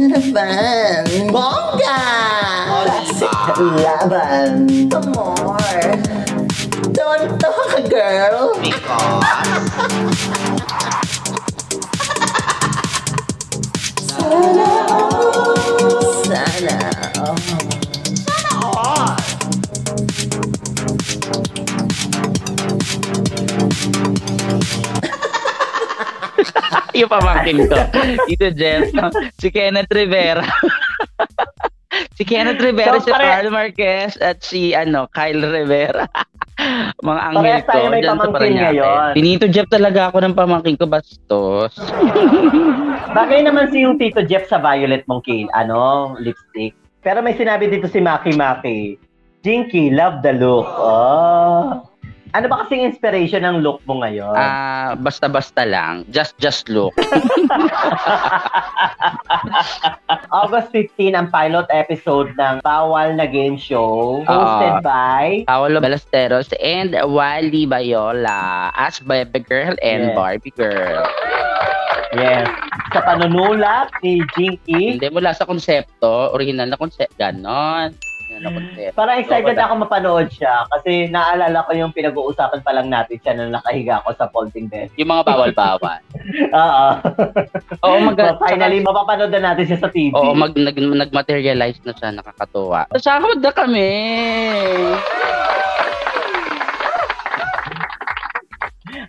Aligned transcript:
na 0.00 0.16
naman. 0.16 1.04
Bongga! 1.28 2.00
Laban. 3.60 4.88
Some 4.88 5.12
more. 5.12 5.84
Don't 6.92 7.36
talk, 7.36 7.84
girl. 7.90 8.56
Because... 8.60 9.24
Sana 14.08 14.68
all. 14.88 16.24
Sana 16.24 17.79
yung 27.00 27.10
pamangkin 27.10 27.58
ko. 27.66 27.76
Dito, 28.26 28.48
Jeff. 28.52 28.92
si 29.40 29.48
Kenneth 29.48 29.90
Rivera. 29.90 30.44
si 32.14 32.22
Kenneth 32.22 32.60
Rivera, 32.60 33.00
So, 33.00 33.08
si 33.08 33.10
pare- 33.10 33.24
Carl 33.24 33.48
Marquez, 33.50 34.14
at 34.20 34.38
si 34.40 34.72
ano, 34.72 35.08
Kyle 35.10 35.42
Rivera. 35.42 36.06
Mga 37.00 37.20
anghel 37.24 37.40
Parehas 37.40 37.64
ko. 37.64 37.70
tayo 37.72 37.86
may 37.88 38.02
pamangkin 38.04 38.52
ngayon. 38.54 39.10
Pinito 39.16 39.44
Jeff 39.48 39.68
talaga 39.68 40.12
ako 40.12 40.20
ng 40.20 40.36
pamangkin 40.36 40.76
ko, 40.76 40.84
bastos. 40.84 41.72
Bagay 43.16 43.40
naman 43.42 43.72
si 43.72 43.80
yung 43.80 43.96
Tito 43.96 44.20
Jeff 44.22 44.44
sa 44.46 44.60
violet 44.60 45.02
mong 45.08 45.24
kin, 45.24 45.48
ano, 45.50 46.14
lipstick. 46.20 46.76
Pero 47.00 47.24
may 47.24 47.32
sinabi 47.32 47.72
dito 47.72 47.88
si 47.88 47.96
Maki 47.98 48.36
Maki, 48.36 49.00
Jinky, 49.40 49.88
love 49.88 50.20
the 50.20 50.36
look. 50.36 50.68
Oh. 50.68 51.80
Ano 52.30 52.46
ba 52.46 52.62
kasing 52.62 52.86
inspiration 52.86 53.42
ng 53.42 53.58
look 53.58 53.82
mo 53.84 53.98
ngayon? 53.98 54.30
Ah, 54.30 54.94
basta-basta 54.94 55.66
lang. 55.66 56.06
Just, 56.08 56.38
just 56.38 56.70
look. 56.70 56.94
August 60.32 60.70
15 60.70 61.10
ang 61.12 61.26
pilot 61.28 61.66
episode 61.70 62.30
ng 62.32 62.62
Bawal 62.62 63.14
na 63.14 63.26
Game 63.26 63.58
Show 63.58 64.22
hosted 64.22 64.74
Ah. 64.76 64.80
by 64.80 65.42
Paolo 65.44 65.78
Ballesteros 65.78 66.54
and 66.56 66.94
Wally 67.04 67.66
Bayola 67.66 68.70
as 68.72 69.00
Bebe 69.00 69.40
Girl 69.40 69.74
and 69.80 70.10
Yes. 70.10 70.14
Barbie 70.14 70.54
Girl. 70.54 71.02
yes, 72.12 72.46
sa 72.90 73.00
panunulat 73.02 73.90
ni 74.00 74.22
Jinky. 74.34 74.98
Hindi 74.98 75.10
mula 75.10 75.30
sa 75.30 75.46
konsepto, 75.46 76.30
original 76.30 76.66
na 76.66 76.76
konsepto, 76.76 77.14
ganon. 77.16 77.94
Yan 78.40 78.56
na 78.56 78.56
konsepto. 78.56 78.96
Parang 78.96 79.16
excited 79.20 79.56
So, 79.56 79.60
ako 79.60 79.74
mapanood 79.84 80.28
siya 80.32 80.54
kasi 80.72 81.12
naalala 81.12 81.58
ko 81.68 81.70
yung 81.76 81.92
pinag-uusapan 81.92 82.60
pa 82.64 82.72
lang 82.72 82.88
natin 82.88 83.20
siya 83.20 83.32
nung 83.36 83.52
nakahiga 83.52 84.00
ako 84.00 84.08
sa 84.16 84.26
folding 84.32 84.66
bed. 84.72 84.88
Yung 84.96 85.12
mga 85.12 85.28
bawal-bawal. 85.28 86.00
Oo. 86.64 86.86
Oo, 87.84 87.96
mag 88.00 88.16
So, 88.16 88.40
finally, 88.40 88.80
mapapanood 88.80 89.32
na 89.36 89.52
natin 89.52 89.64
siya 89.68 89.78
sa 89.84 89.92
TV. 89.92 90.16
Oo, 90.16 90.32
mag, 90.32 90.56
nag, 90.56 90.76
nag-materialize 90.76 91.84
na 91.84 91.92
siya, 91.92 92.16
nakakatuwa. 92.16 92.88
Sahod 92.96 93.44
na 93.44 93.52
kami! 93.52 93.92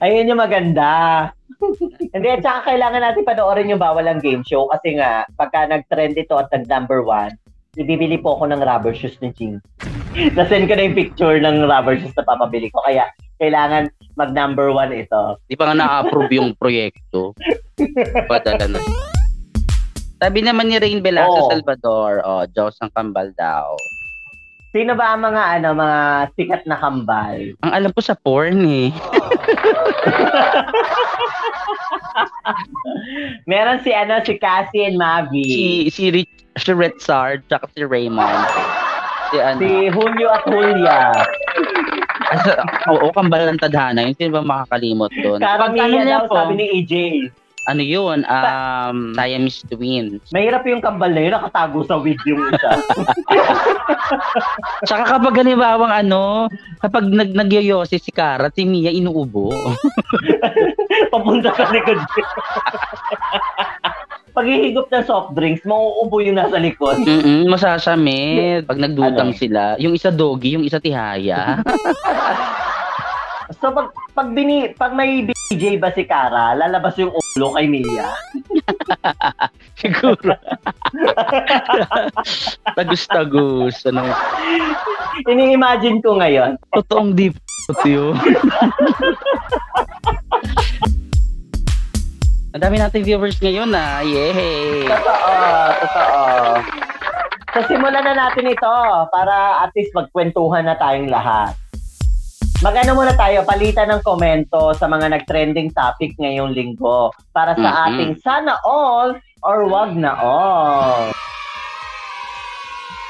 Ayun 0.02 0.34
yung 0.34 0.42
maganda. 0.42 0.92
Hindi, 2.16 2.28
at 2.28 2.42
saka 2.42 2.74
kailangan 2.74 3.02
natin 3.06 3.24
panoorin 3.28 3.70
yung 3.70 3.82
bawal 3.82 4.06
ang 4.10 4.18
game 4.18 4.42
show 4.42 4.66
kasi 4.74 4.98
nga, 4.98 5.30
pagka 5.38 5.70
nag-trend 5.70 6.18
ito 6.18 6.34
at 6.36 6.50
nag-number 6.50 7.06
one, 7.06 7.38
ibibili 7.80 8.20
po 8.20 8.36
ako 8.36 8.52
ng 8.52 8.62
rubber 8.64 8.92
shoes 8.92 9.16
ni 9.24 9.32
Ching. 9.32 9.64
Nasend 10.36 10.68
ko 10.68 10.76
na 10.76 10.84
yung 10.84 10.98
picture 10.98 11.40
ng 11.40 11.64
rubber 11.64 11.96
shoes 11.96 12.12
na 12.20 12.28
papabili 12.28 12.68
ko. 12.68 12.84
Kaya, 12.84 13.08
kailangan 13.40 13.88
mag-number 14.20 14.76
one 14.76 14.92
ito. 14.92 15.40
Di 15.48 15.56
pa 15.56 15.72
nga 15.72 15.76
na-approve 15.80 16.36
yung 16.36 16.52
proyekto. 16.60 17.32
Padala 18.32 18.68
na. 18.68 18.80
Sabi 20.22 20.46
naman 20.46 20.70
ni 20.70 20.78
Rain 20.78 21.02
Velasco 21.02 21.48
Oo. 21.48 21.50
Salvador, 21.50 22.22
oh, 22.28 22.46
Diyos 22.52 22.78
ang 22.84 22.92
kambal 22.94 23.34
daw. 23.40 23.74
Sino 24.72 24.96
ba 24.96 25.16
ang 25.16 25.26
mga, 25.26 25.44
ano, 25.60 25.76
mga 25.76 26.00
sikat 26.38 26.64
na 26.64 26.80
kambal? 26.80 27.56
Ang 27.66 27.72
alam 27.76 27.92
ko 27.92 28.00
sa 28.00 28.16
porn 28.16 28.62
eh. 28.64 28.88
Meron 33.52 33.84
si, 33.84 33.92
ano, 33.92 34.24
si 34.24 34.40
Cassie 34.40 34.88
and 34.88 34.96
Mavi. 34.96 35.44
Si, 35.44 35.92
si 35.92 36.04
Rich, 36.14 36.41
si 36.62 36.72
Retsard, 36.72 37.42
tsaka 37.50 37.66
si 37.74 37.82
Raymond. 37.82 38.46
Si 39.34 39.38
ano, 39.42 39.60
Si 39.60 39.72
Julio 39.90 40.28
at 40.30 40.44
Julia. 40.46 41.00
Asa, 42.32 42.64
oo, 42.88 43.12
kambal 43.12 43.44
ng 43.52 43.60
tadhana. 43.60 44.08
Yun, 44.08 44.16
sino 44.16 44.40
ba 44.40 44.44
makakalimot 44.46 45.12
doon? 45.20 45.44
Karamihan 45.44 46.08
daw, 46.08 46.24
po? 46.30 46.36
sabi 46.38 46.54
ni 46.56 46.66
EJ. 46.80 46.94
Ano 47.70 47.86
yun? 47.86 48.26
Um, 48.26 49.14
Siamese 49.14 49.62
twins. 49.70 50.26
Mahirap 50.34 50.66
yung 50.66 50.82
kambal 50.82 51.14
na 51.14 51.22
yun, 51.22 51.34
nakatago 51.38 51.86
sa 51.86 52.02
wig 52.02 52.18
yung 52.26 52.42
isa. 52.50 52.72
Tsaka 54.90 55.04
kapag 55.06 55.46
ganibawang 55.46 55.94
ano, 55.94 56.50
kapag 56.82 57.06
nag 57.06 57.38
nagyoyosi 57.38 58.02
si 58.02 58.10
Kara, 58.10 58.50
si 58.50 58.66
Mia 58.66 58.90
inuubo. 58.90 59.54
Papunta 61.14 61.54
sa 61.54 61.70
likod. 61.70 62.02
Paghihigop 64.32 64.88
ng 64.88 65.04
soft 65.04 65.36
drinks, 65.36 65.64
mauubo 65.64 66.24
yung 66.24 66.40
nasa 66.40 66.58
likod. 66.58 67.04
Mm 67.22 67.48
masasamit. 67.48 68.64
Pag 68.64 68.80
nagdutang 68.80 69.36
Ano? 69.36 69.40
sila, 69.40 69.76
yung 69.78 69.92
isa 69.92 70.10
doggy, 70.10 70.56
yung 70.56 70.64
isa 70.64 70.80
tihaya. 70.80 71.60
So 73.60 73.68
pag 73.70 73.92
pag 74.16 74.32
bini 74.32 74.72
pag 74.74 74.96
may 74.96 75.28
BJ 75.28 75.76
ba 75.76 75.92
si 75.92 76.08
Kara, 76.08 76.56
lalabas 76.56 76.96
yung 76.96 77.12
ulo 77.12 77.52
kay 77.52 77.68
Mia. 77.68 78.10
Siguro. 79.82 80.34
Tagus-tagus. 82.74 83.86
Ano, 83.86 84.08
Ini-imagine 85.28 86.00
ko 86.00 86.16
ngayon. 86.16 86.56
totoong 86.72 87.12
deep 87.12 87.36
yun. 87.86 88.16
Ang 92.52 92.60
dami 92.60 92.84
nating 92.84 93.08
viewers 93.08 93.40
ngayon 93.40 93.72
na. 93.72 94.04
Yay! 94.04 94.84
Totoo, 94.84 95.32
totoo. 95.80 96.24
So 97.52 97.60
simulan 97.72 98.04
na 98.04 98.12
natin 98.12 98.52
ito 98.52 98.76
para 99.08 99.64
at 99.64 99.72
least 99.72 99.96
magkwentuhan 99.96 100.68
na 100.68 100.76
tayong 100.76 101.08
lahat. 101.08 101.56
Magano 102.60 102.94
muna 102.94 103.16
tayo, 103.16 103.48
palitan 103.48 103.88
ng 103.88 104.04
komento 104.04 104.76
sa 104.76 104.86
mga 104.86 105.16
nag-trending 105.16 105.72
topic 105.72 106.12
ngayong 106.20 106.52
linggo 106.52 107.16
para 107.32 107.56
sa 107.56 107.72
Mhm. 107.72 107.84
ating 107.88 108.12
sana 108.20 108.60
all 108.68 109.16
or 109.48 109.64
wag 109.72 109.96
na 109.96 110.12
all. 110.20 111.08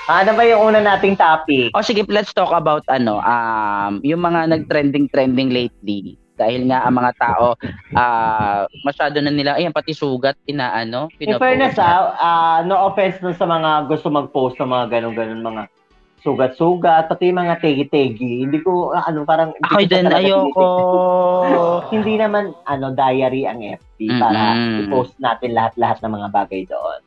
Ano 0.05 0.37
ba 0.37 0.43
yung 0.45 0.69
una 0.69 0.85
nating 0.85 1.17
topic? 1.17 1.73
O 1.73 1.81
sige, 1.81 2.05
let's 2.13 2.29
talk 2.29 2.53
about 2.53 2.85
ano, 2.93 3.17
um, 3.25 3.97
yung 4.05 4.21
mga 4.21 4.53
nag-trending-trending 4.53 5.49
lately. 5.49 6.20
Dahil 6.41 6.65
nga 6.65 6.81
ang 6.81 6.97
mga 6.97 7.11
tao, 7.21 7.53
ah, 7.93 8.65
masyado 8.81 9.21
na 9.21 9.29
nila, 9.29 9.61
ayan, 9.61 9.69
pati 9.69 9.93
sugat, 9.93 10.33
inaano, 10.49 11.13
In 11.21 11.37
fairness, 11.37 11.77
ah, 11.77 12.17
ah, 12.17 12.59
no 12.65 12.89
offense 12.89 13.21
dun 13.21 13.37
sa 13.37 13.45
mga 13.45 13.85
gusto 13.85 14.09
mag-post 14.09 14.57
ng 14.57 14.73
mga 14.73 14.85
ganun-ganun 14.97 15.45
mga 15.45 15.63
sugat-sugat, 16.21 17.09
pati 17.09 17.33
mga 17.33 17.61
tegi-tegi. 17.61 18.45
Hindi 18.45 18.61
ko, 18.61 18.93
ah, 18.93 19.05
ano, 19.09 19.25
parang... 19.25 19.53
Ako 19.57 19.85
din, 19.85 20.09
ayoko. 20.09 20.69
hindi 21.93 22.17
naman 22.17 22.53
ano 22.65 22.93
diary 22.93 23.45
ang 23.45 23.61
FB 23.61 23.99
para 24.21 24.57
Mm-mm. 24.57 24.85
i-post 24.85 25.17
natin 25.17 25.53
lahat-lahat 25.53 26.01
ng 26.01 26.13
mga 26.13 26.27
bagay 26.29 26.61
doon. 26.69 27.01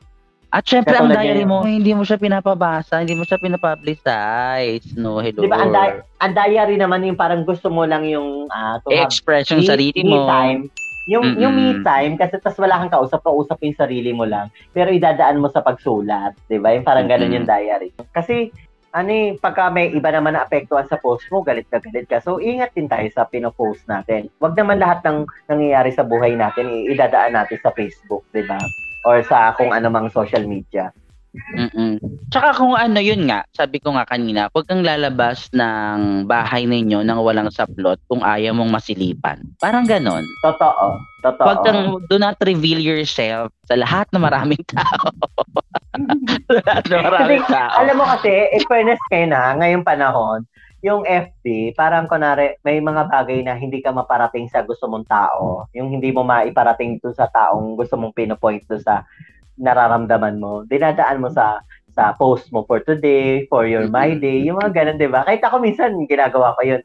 At 0.54 0.62
syempre, 0.62 0.94
ang 0.94 1.10
diary 1.10 1.42
mo, 1.42 1.66
hindi 1.66 1.90
mo 1.90 2.06
siya 2.06 2.14
pinapabasa, 2.14 3.02
hindi 3.02 3.18
mo 3.18 3.26
siya 3.26 3.42
pinapublicize. 3.42 4.94
No, 4.94 5.18
hello. 5.18 5.42
Di 5.42 5.50
ba 5.50 5.58
ang, 5.58 5.74
di- 5.74 5.98
ang 6.22 6.32
diary 6.32 6.78
naman 6.78 7.02
yung 7.02 7.18
parang 7.18 7.42
gusto 7.42 7.66
mo 7.74 7.82
lang 7.82 8.06
yung 8.06 8.46
uh, 8.54 8.78
I-express 8.86 9.50
yung 9.50 9.66
me- 9.66 9.70
sarili 9.74 10.00
mo. 10.06 10.30
time. 10.30 10.70
Yung 11.10 11.34
Mm-mm. 11.34 11.42
yung 11.42 11.52
me 11.58 11.68
time 11.82 12.14
kasi 12.16 12.38
tas 12.38 12.54
wala 12.56 12.80
kang 12.80 12.94
kausap, 12.94 13.26
kausap 13.26 13.58
yung 13.66 13.74
sarili 13.74 14.14
mo 14.14 14.24
lang. 14.24 14.46
Pero 14.70 14.94
idadaan 14.94 15.42
mo 15.42 15.50
sa 15.50 15.60
pagsulat, 15.60 16.38
'di 16.46 16.62
ba? 16.62 16.70
Yung 16.72 16.86
parang 16.86 17.10
ganun 17.10 17.34
Mm-mm. 17.34 17.44
yung 17.44 17.48
diary. 17.50 17.90
Kasi 18.14 18.54
ano 18.94 19.10
eh, 19.10 19.34
pagka 19.42 19.74
may 19.74 19.90
iba 19.90 20.06
naman 20.14 20.38
na 20.38 20.46
apektuhan 20.46 20.86
sa 20.86 21.02
post 21.02 21.26
mo, 21.34 21.42
galit 21.42 21.66
ka, 21.66 21.82
galit 21.82 22.06
ka. 22.06 22.22
So, 22.22 22.38
ingat 22.38 22.78
din 22.78 22.86
tayo 22.86 23.02
sa 23.10 23.26
pinopost 23.26 23.82
natin. 23.90 24.30
Huwag 24.38 24.54
naman 24.54 24.78
lahat 24.78 25.02
ng 25.02 25.26
nangyayari 25.50 25.90
sa 25.90 26.06
buhay 26.06 26.38
natin, 26.38 26.70
idadaan 26.86 27.34
natin 27.34 27.58
sa 27.58 27.74
Facebook, 27.74 28.22
di 28.30 28.46
ba? 28.46 28.54
Or 29.04 29.20
sa 29.24 29.52
kung 29.54 29.70
ano 29.70 29.92
mang 29.92 30.08
social 30.08 30.48
media. 30.48 30.92
Mm-mm. 31.34 31.98
Tsaka 32.30 32.54
kung 32.54 32.78
ano 32.78 33.02
yun 33.02 33.26
nga, 33.26 33.42
sabi 33.50 33.82
ko 33.82 33.90
nga 33.98 34.06
kanina, 34.06 34.46
huwag 34.54 34.70
kang 34.70 34.86
lalabas 34.86 35.50
ng 35.50 36.24
bahay 36.30 36.62
ninyo 36.62 37.02
nang 37.02 37.18
walang 37.26 37.50
saplot 37.50 37.98
kung 38.06 38.22
ayaw 38.22 38.54
mong 38.54 38.70
masilipan. 38.70 39.42
Parang 39.58 39.82
ganon. 39.82 40.22
Totoo. 40.46 41.02
Totoo. 41.26 41.46
Huwag 41.46 41.60
kang, 41.66 41.82
do 42.06 42.16
not 42.22 42.38
reveal 42.38 42.78
yourself 42.78 43.50
sa 43.66 43.74
lahat 43.74 44.06
ng 44.14 44.22
maraming 44.22 44.62
tao. 44.70 45.10
lahat 46.62 46.82
ng 46.86 47.02
maraming 47.02 47.44
tao. 47.50 47.82
alam 47.82 47.94
mo 47.98 48.06
kasi, 48.06 48.30
in 48.54 48.62
fairness 48.70 49.02
kayo 49.10 49.26
na, 49.26 49.58
ngayong 49.58 49.82
panahon, 49.82 50.46
yung 50.84 51.08
FB, 51.08 51.72
parang 51.72 52.04
kunwari, 52.04 52.60
may 52.60 52.76
mga 52.76 53.08
bagay 53.08 53.40
na 53.40 53.56
hindi 53.56 53.80
ka 53.80 53.88
maparating 53.88 54.52
sa 54.52 54.60
gusto 54.60 54.84
mong 54.84 55.08
tao. 55.08 55.64
Yung 55.72 55.88
hindi 55.88 56.12
mo 56.12 56.20
maiparating 56.28 57.00
to 57.00 57.08
sa 57.16 57.24
taong 57.32 57.72
gusto 57.72 57.96
mong 57.96 58.12
pinopoint 58.12 58.68
to 58.68 58.76
sa 58.84 59.00
nararamdaman 59.56 60.36
mo, 60.36 60.68
dinadaan 60.68 61.24
mo 61.24 61.32
sa 61.32 61.64
sa 61.94 62.12
post 62.18 62.50
mo 62.50 62.66
for 62.68 62.84
today, 62.84 63.48
for 63.48 63.64
your 63.64 63.88
my 63.88 64.12
day, 64.12 64.44
yung 64.44 64.60
mga 64.60 64.76
ganun, 64.76 65.00
di 65.00 65.08
ba? 65.08 65.24
Kahit 65.24 65.40
ako 65.46 65.62
minsan, 65.62 65.94
ginagawa 66.04 66.52
ko 66.58 66.76
yun. 66.76 66.82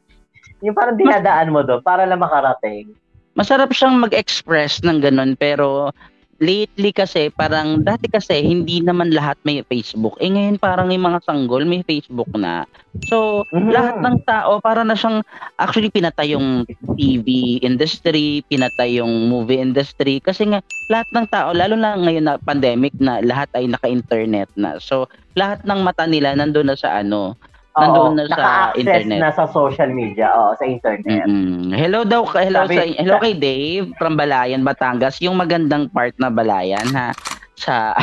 Yung 0.64 0.72
parang 0.72 0.96
dinadaan 0.96 1.52
mo 1.52 1.60
doon 1.60 1.82
para 1.84 2.08
lang 2.08 2.22
makarating. 2.22 2.94
Masarap 3.36 3.74
siyang 3.74 4.00
mag-express 4.00 4.80
ng 4.86 5.02
ganun 5.02 5.34
pero 5.34 5.92
lately 6.40 6.90
kasi 6.96 7.28
parang 7.32 7.84
dati 7.84 8.08
kasi 8.08 8.40
hindi 8.42 8.80
naman 8.80 9.12
lahat 9.12 9.36
may 9.44 9.60
Facebook. 9.68 10.16
Eh 10.20 10.28
ngayon 10.32 10.56
parang 10.58 10.88
yung 10.90 11.04
mga 11.06 11.20
sanggol 11.24 11.64
may 11.68 11.84
Facebook 11.84 12.28
na. 12.34 12.64
So 13.04 13.44
Mhm. 13.52 13.70
lahat 13.72 13.96
ng 14.00 14.16
tao 14.24 14.60
para 14.60 14.82
na 14.84 14.96
siyang 14.96 15.20
actually 15.56 15.88
pinatay 15.92 16.32
yung 16.36 16.64
TV 16.96 17.60
industry, 17.64 18.44
pinatay 18.48 19.00
yung 19.00 19.28
movie 19.28 19.60
industry 19.60 20.20
kasi 20.20 20.48
nga 20.48 20.60
lahat 20.90 21.08
ng 21.14 21.26
tao 21.30 21.54
lalo 21.56 21.78
na 21.78 21.96
ngayon 21.96 22.24
na 22.28 22.34
pandemic 22.42 22.92
na 23.00 23.20
lahat 23.24 23.48
ay 23.56 23.70
naka-internet 23.70 24.50
na. 24.58 24.76
So 24.82 25.06
lahat 25.38 25.62
ng 25.64 25.80
mata 25.80 26.04
nila 26.04 26.34
nandoon 26.36 26.72
na 26.72 26.76
sa 26.76 27.00
ano, 27.00 27.36
Nandoon 27.70 28.18
na 28.18 28.24
sa 28.28 28.50
internet. 28.74 29.18
na 29.22 29.30
sa 29.30 29.46
social 29.46 29.88
media, 29.88 30.26
oo, 30.32 30.58
sa 30.58 30.66
internet. 30.66 31.22
Mm-mm. 31.22 31.70
Hello 31.70 32.02
daw, 32.02 32.26
hello 32.26 32.66
Sabi- 32.66 32.76
sa 32.76 32.82
hello 32.98 33.14
kay 33.18 33.34
Dave 33.34 33.94
from 33.94 34.18
Balayan, 34.18 34.66
Batangas, 34.66 35.22
yung 35.22 35.38
magandang 35.38 35.86
part 35.88 36.10
na 36.18 36.28
Balayan 36.28 36.82
ha 36.90 37.14
sa 37.54 37.92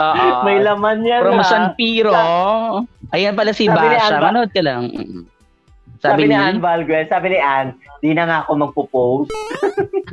Oo. 0.00 0.46
May 0.46 0.62
laman 0.62 1.02
yan 1.02 1.20
From 1.20 1.42
ha. 1.42 1.44
San 1.44 1.64
Piro. 1.74 2.14
Ayan 3.10 3.34
pala 3.34 3.50
si 3.50 3.66
Sabi 3.66 3.76
Basha. 3.76 4.16
Alba- 4.16 4.30
Manood 4.30 4.50
ka 4.54 4.62
lang. 4.62 4.82
Sabi, 6.00 6.24
Sabi, 6.24 6.24
ni 6.24 6.32
ni 6.32 6.36
Ann 6.38 6.64
Valguel, 6.64 7.04
sabi 7.12 7.26
ni 7.28 7.36
Ann, 7.36 7.76
di 8.00 8.16
na 8.16 8.24
nga 8.24 8.38
ako 8.40 8.56
magpo-post. 8.56 9.28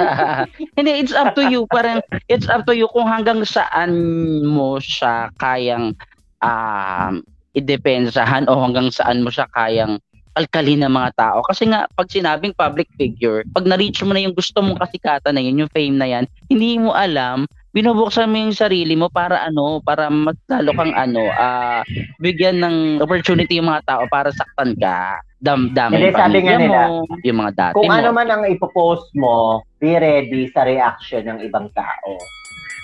Hindi, 0.76 1.00
it's 1.00 1.16
up 1.16 1.32
to 1.32 1.48
you. 1.48 1.64
Parang, 1.72 2.04
it's 2.28 2.52
up 2.52 2.68
to 2.68 2.76
you 2.76 2.92
kung 2.92 3.08
hanggang 3.08 3.40
saan 3.48 3.96
mo 4.44 4.84
siya 4.84 5.32
kayang 5.40 5.96
um, 6.44 7.24
idepensahan 7.58 8.46
o 8.46 8.54
hanggang 8.62 8.94
saan 8.94 9.26
mo 9.26 9.34
siya 9.34 9.50
kayang 9.54 9.98
alkalin 10.38 10.86
ng 10.86 10.94
mga 10.94 11.12
tao. 11.18 11.42
Kasi 11.50 11.66
nga, 11.66 11.90
pag 11.98 12.08
sinabing 12.14 12.54
public 12.54 12.86
figure, 12.94 13.42
pag 13.58 13.66
na-reach 13.66 14.06
mo 14.06 14.14
na 14.14 14.22
yung 14.22 14.38
gusto 14.38 14.62
mong 14.62 14.78
kasikatan 14.78 15.34
na 15.34 15.42
yun, 15.42 15.66
yung 15.66 15.74
fame 15.74 15.98
na 15.98 16.06
yan, 16.06 16.30
hindi 16.46 16.78
mo 16.78 16.94
alam, 16.94 17.50
binubuksan 17.74 18.30
mo 18.30 18.38
yung 18.38 18.54
sarili 18.54 18.94
mo 18.94 19.10
para 19.10 19.42
ano, 19.42 19.82
para 19.82 20.14
mas 20.14 20.38
lalo 20.46 20.74
kang 20.78 20.94
ano, 20.94 21.26
ah 21.34 21.82
bigyan 22.22 22.62
ng 22.62 22.76
opportunity 23.02 23.58
yung 23.58 23.70
mga 23.70 23.86
tao 23.86 24.04
para 24.10 24.30
saktan 24.30 24.78
ka. 24.78 25.22
Dam, 25.38 25.70
dami 25.70 26.02
Hindi, 26.02 26.10
yung 26.10 26.18
sabi 26.18 26.38
nga 26.42 26.56
nila, 26.58 26.80
mo, 26.90 27.06
yung 27.22 27.38
mga 27.38 27.54
dati 27.54 27.74
Kung 27.78 27.94
mo. 27.94 27.94
ano 27.94 28.10
man 28.10 28.26
ang 28.26 28.44
ipopost 28.50 29.14
mo, 29.14 29.62
be 29.78 29.94
ready 29.94 30.50
sa 30.50 30.66
reaction 30.66 31.30
ng 31.30 31.46
ibang 31.46 31.70
tao. 31.78 32.18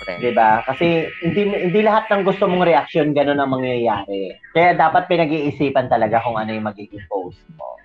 Correct. 0.04 0.20
'Di 0.20 0.30
ba? 0.36 0.60
Kasi 0.68 1.08
hindi 1.24 1.48
hindi 1.48 1.80
lahat 1.80 2.12
ng 2.12 2.22
gusto 2.28 2.44
mong 2.44 2.68
reaction 2.68 3.16
ganun 3.16 3.40
ang 3.40 3.56
mangyayari. 3.56 4.36
Kaya 4.52 4.76
dapat 4.76 5.08
pinag-iisipan 5.08 5.88
talaga 5.88 6.20
kung 6.20 6.36
ano 6.36 6.52
yung 6.52 6.68
magiging 6.68 7.00
post 7.08 7.40
mo. 7.56 7.80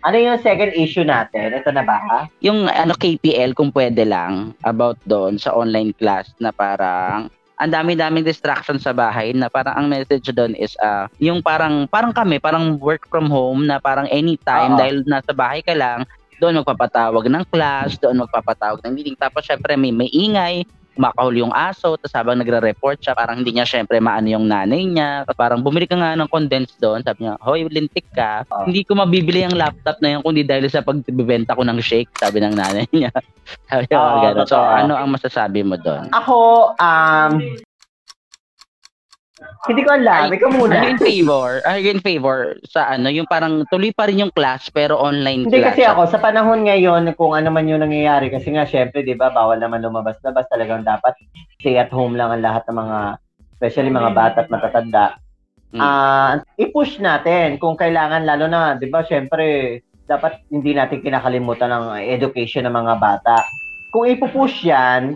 Ano 0.00 0.16
yung 0.16 0.40
second 0.40 0.72
issue 0.72 1.04
natin? 1.04 1.52
Ito 1.52 1.76
na 1.76 1.84
ba? 1.84 2.24
yung 2.40 2.64
ano 2.64 2.96
KPL 2.96 3.52
kung 3.52 3.68
pwede 3.76 4.08
lang 4.08 4.56
about 4.64 4.96
doon 5.04 5.36
sa 5.36 5.52
online 5.52 5.92
class 5.92 6.32
na 6.40 6.48
parang 6.56 7.28
ang 7.60 7.68
dami-daming 7.68 8.24
distraction 8.24 8.80
sa 8.80 8.96
bahay 8.96 9.36
na 9.36 9.52
parang 9.52 9.76
ang 9.76 9.86
message 9.92 10.32
doon 10.32 10.56
is 10.56 10.72
ah 10.80 11.12
yung 11.20 11.44
parang 11.44 11.84
parang 11.84 12.16
kami 12.16 12.40
parang 12.40 12.80
work 12.80 13.04
from 13.12 13.28
home 13.28 13.68
na 13.68 13.76
parang 13.76 14.08
anytime 14.08 14.72
Oo. 14.72 14.80
dahil 14.80 15.04
nasa 15.04 15.36
bahay 15.36 15.60
ka 15.60 15.76
lang 15.76 16.08
doon 16.40 16.64
magpapatawag 16.64 17.28
ng 17.28 17.44
class, 17.52 18.00
doon 18.00 18.24
magpapatawag 18.24 18.80
ng 18.80 18.92
meeting. 18.96 19.14
Tapos 19.14 19.44
syempre 19.44 19.76
may, 19.76 19.92
may 19.92 20.08
ingay, 20.08 20.64
kumakahol 20.94 21.34
yung 21.36 21.54
aso, 21.54 21.94
tapos 21.96 22.14
habang 22.14 22.38
nagre-report 22.38 22.98
siya, 23.00 23.14
parang 23.14 23.40
hindi 23.40 23.54
niya 23.54 23.66
syempre 23.66 24.02
maano 24.02 24.28
yung 24.28 24.46
nanay 24.46 24.84
niya. 24.84 25.24
Parang 25.34 25.62
bumili 25.62 25.86
ka 25.86 25.96
nga 25.96 26.18
ng 26.18 26.30
condensed 26.30 26.76
doon, 26.82 27.00
sabi 27.02 27.26
niya, 27.26 27.38
hoy, 27.40 27.66
lintik 27.70 28.06
ka. 28.12 28.44
Oo. 28.50 28.66
Hindi 28.68 28.82
ko 28.84 28.98
mabibili 28.98 29.46
ang 29.46 29.56
laptop 29.56 30.02
na 30.02 30.18
yan 30.18 30.20
kundi 30.26 30.42
dahil 30.42 30.66
sa 30.68 30.82
pagbibenta 30.84 31.54
ko 31.54 31.62
ng 31.62 31.78
shake, 31.80 32.10
sabi 32.18 32.42
ng 32.42 32.54
nanay 32.54 32.84
niya. 32.90 33.10
sabi 33.70 33.84
niya, 33.88 33.98
ganun. 34.34 34.46
So, 34.46 34.58
ano 34.58 34.98
ang 34.98 35.10
masasabi 35.14 35.62
mo 35.62 35.78
doon? 35.78 36.10
Ako, 36.12 36.36
um, 36.76 37.32
hindi 39.68 39.84
ko 39.84 39.90
alam. 39.92 40.32
Ikaw 40.32 40.50
muna. 40.56 40.72
Are 40.72 40.84
you 40.88 40.92
in 40.96 41.00
favor? 41.00 41.48
Are 41.68 41.76
you 41.76 41.90
in 41.92 42.00
favor 42.00 42.56
sa 42.64 42.96
ano, 42.96 43.12
yung 43.12 43.28
parang 43.28 43.68
tuloy 43.68 43.92
pa 43.92 44.08
rin 44.08 44.24
yung 44.24 44.32
class 44.32 44.72
pero 44.72 44.96
online 44.96 45.44
Hindi 45.44 45.60
class? 45.60 45.76
kasi 45.76 45.82
ako, 45.84 46.08
sa 46.08 46.16
panahon 46.16 46.64
ngayon, 46.64 47.12
kung 47.20 47.36
ano 47.36 47.52
man 47.52 47.68
yung 47.68 47.84
nangyayari, 47.84 48.32
kasi 48.32 48.56
nga, 48.56 48.64
syempre, 48.64 49.04
di 49.04 49.12
ba, 49.12 49.28
bawal 49.28 49.60
naman 49.60 49.84
lumabas-labas, 49.84 50.48
talagang 50.48 50.80
dapat 50.80 51.12
stay 51.60 51.76
at 51.76 51.92
home 51.92 52.16
lang 52.16 52.32
ang 52.32 52.40
lahat 52.40 52.64
ng 52.72 52.76
mga, 52.80 52.98
especially 53.60 53.92
mga 53.92 54.12
bata 54.16 54.38
at 54.44 54.48
matatanda. 54.48 55.06
Mm. 55.76 55.80
Ah, 55.80 56.32
i-push 56.56 56.98
natin 56.98 57.60
kung 57.60 57.76
kailangan, 57.76 58.24
lalo 58.24 58.48
na, 58.48 58.80
di 58.80 58.88
ba, 58.88 59.04
syempre, 59.04 59.78
dapat 60.08 60.42
hindi 60.50 60.74
natin 60.74 61.04
kinakalimutan 61.04 61.70
ng 61.70 61.86
education 62.10 62.66
ng 62.66 62.74
mga 62.74 62.94
bata. 62.98 63.38
Kung 63.94 64.10
ipupush 64.10 64.66
yan, 64.66 65.14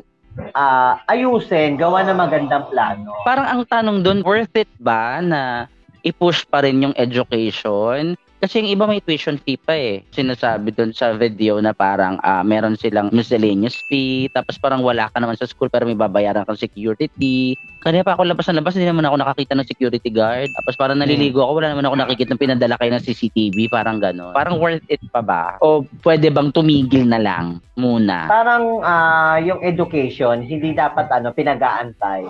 ah, 0.54 1.00
ayusin, 1.10 1.76
gawa 1.78 2.02
ng 2.06 2.18
magandang 2.18 2.66
plano. 2.70 3.12
Parang 3.22 3.46
ang 3.46 3.62
tanong 3.66 4.02
doon, 4.02 4.18
worth 4.22 4.54
it 4.54 4.70
ba 4.80 5.22
na 5.22 5.70
i-push 6.04 6.44
pa 6.46 6.62
rin 6.62 6.84
yung 6.84 6.94
education? 6.96 8.14
Kasi 8.44 8.60
yung 8.60 8.76
iba 8.76 8.84
may 8.84 9.00
tuition 9.00 9.40
fee 9.40 9.56
pa 9.56 9.72
eh. 9.72 10.04
Sinasabi 10.12 10.76
doon 10.76 10.92
sa 10.92 11.16
video 11.16 11.56
na 11.64 11.72
parang 11.72 12.20
ah, 12.20 12.44
meron 12.44 12.76
silang 12.76 13.08
miscellaneous 13.08 13.80
fee, 13.88 14.28
tapos 14.36 14.60
parang 14.60 14.84
wala 14.84 15.08
ka 15.08 15.16
naman 15.16 15.32
sa 15.40 15.48
school 15.48 15.72
pero 15.72 15.88
may 15.88 15.96
babayaran 15.96 16.44
kang 16.44 16.60
security. 16.60 17.56
Kaya 17.80 18.04
pa 18.04 18.12
ako 18.12 18.28
labas 18.28 18.44
na 18.52 18.60
labas, 18.60 18.76
hindi 18.76 18.84
naman 18.84 19.08
ako 19.08 19.16
nakakita 19.16 19.56
ng 19.56 19.64
security 19.64 20.12
guard. 20.12 20.52
Tapos 20.60 20.76
parang 20.76 21.00
naliligo 21.00 21.40
ako, 21.40 21.64
wala 21.64 21.72
naman 21.72 21.88
ako 21.88 21.96
nakikita 22.04 22.30
ng 22.36 22.42
pinadala 22.44 22.76
kayo 22.76 22.92
ng 22.92 23.04
CCTV, 23.08 23.56
parang 23.72 23.96
gano'n. 23.96 24.36
Parang 24.36 24.60
worth 24.60 24.84
it 24.92 25.00
pa 25.08 25.24
ba? 25.24 25.56
O 25.64 25.80
pwede 26.04 26.28
bang 26.28 26.52
tumigil 26.52 27.08
na 27.08 27.16
lang 27.16 27.64
muna? 27.80 28.28
Parang 28.28 28.84
ah, 28.84 29.40
yung 29.40 29.64
education, 29.64 30.44
hindi 30.44 30.76
dapat 30.76 31.08
ano 31.08 31.32
pinag-aantay. 31.32 32.28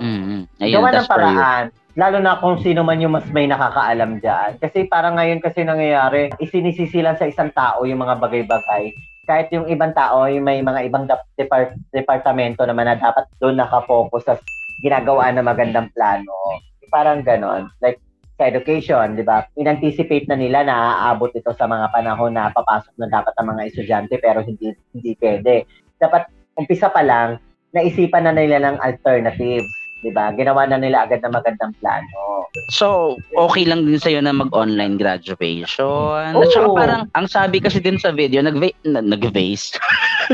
Mm-hmm. 0.00 0.40
Ayun, 0.64 0.74
Gawa 0.80 0.90
ng 0.96 1.10
paraan. 1.10 1.64
Lalo 1.98 2.18
na 2.22 2.40
kung 2.40 2.56
sino 2.64 2.80
man 2.80 3.02
yung 3.02 3.12
mas 3.12 3.28
may 3.28 3.44
nakakaalam 3.44 4.22
dyan. 4.24 4.56
Kasi 4.56 4.88
parang 4.88 5.20
ngayon 5.20 5.44
kasi 5.44 5.62
nangyayari, 5.66 6.32
isinisisi 6.40 7.04
lang 7.04 7.20
sa 7.20 7.28
isang 7.28 7.52
tao 7.52 7.84
yung 7.84 8.00
mga 8.00 8.16
bagay-bagay. 8.16 8.94
Kahit 9.28 9.52
yung 9.52 9.68
ibang 9.68 9.92
tao, 9.92 10.24
yung 10.26 10.46
may 10.46 10.64
mga 10.64 10.86
ibang 10.88 11.04
depart- 11.36 11.76
departamento 11.92 12.64
naman 12.64 12.88
na 12.88 12.96
dapat 12.96 13.28
doon 13.38 13.60
nakapokus 13.60 14.24
sa 14.24 14.40
ginagawa 14.80 15.28
ng 15.30 15.44
magandang 15.44 15.92
plano. 15.92 16.58
Parang 16.90 17.22
ganon. 17.22 17.70
Like, 17.78 18.00
sa 18.40 18.48
education, 18.48 19.20
di 19.20 19.20
ba? 19.20 19.44
In-anticipate 19.60 20.24
na 20.24 20.40
nila 20.40 20.64
na 20.64 21.04
aabot 21.04 21.28
ito 21.36 21.52
sa 21.52 21.68
mga 21.68 21.92
panahon 21.92 22.32
na 22.32 22.48
papasok 22.48 22.96
na 22.96 23.12
dapat 23.12 23.36
ang 23.36 23.52
mga 23.52 23.68
estudyante 23.68 24.16
pero 24.16 24.40
hindi 24.40 24.72
hindi 24.96 25.12
pwede. 25.20 25.68
Dapat 26.00 26.56
umpisa 26.56 26.88
pa 26.88 27.04
lang, 27.04 27.36
naisipan 27.76 28.24
na 28.24 28.32
nila 28.32 28.64
ng 28.64 28.80
alternatives. 28.80 29.68
'Di 30.00 30.10
ba? 30.12 30.32
Ginawa 30.34 30.66
na 30.66 30.80
nila 30.80 31.04
agad 31.04 31.20
na 31.24 31.30
magandang 31.32 31.72
plano. 31.80 32.48
So, 32.72 33.16
okay 33.36 33.68
lang 33.68 33.86
din 33.86 34.00
sa'yo 34.00 34.24
na 34.24 34.34
mag-online 34.34 34.98
graduation. 34.98 36.34
At 36.34 36.50
saka 36.50 36.68
parang, 36.74 37.02
ang 37.14 37.26
sabi 37.30 37.62
kasi 37.62 37.78
din 37.78 38.00
sa 38.00 38.10
video, 38.10 38.42
nag-va- 38.42 38.74
na- 38.82 39.04
nag-base. 39.04 39.78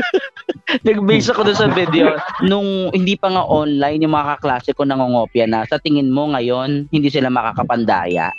nag-base 0.87 1.29
ako 1.29 1.45
dun 1.45 1.59
sa 1.59 1.69
video. 1.69 2.17
Nung 2.41 2.89
hindi 2.91 3.13
pa 3.13 3.29
nga 3.29 3.45
online, 3.45 4.01
yung 4.01 4.15
mga 4.17 4.39
kaklase 4.39 4.73
ko 4.73 4.83
nangongopya 4.83 5.45
na, 5.45 5.63
sa 5.69 5.77
tingin 5.77 6.09
mo 6.09 6.31
ngayon, 6.33 6.89
hindi 6.89 7.09
sila 7.11 7.29
makakapandaya. 7.29 8.33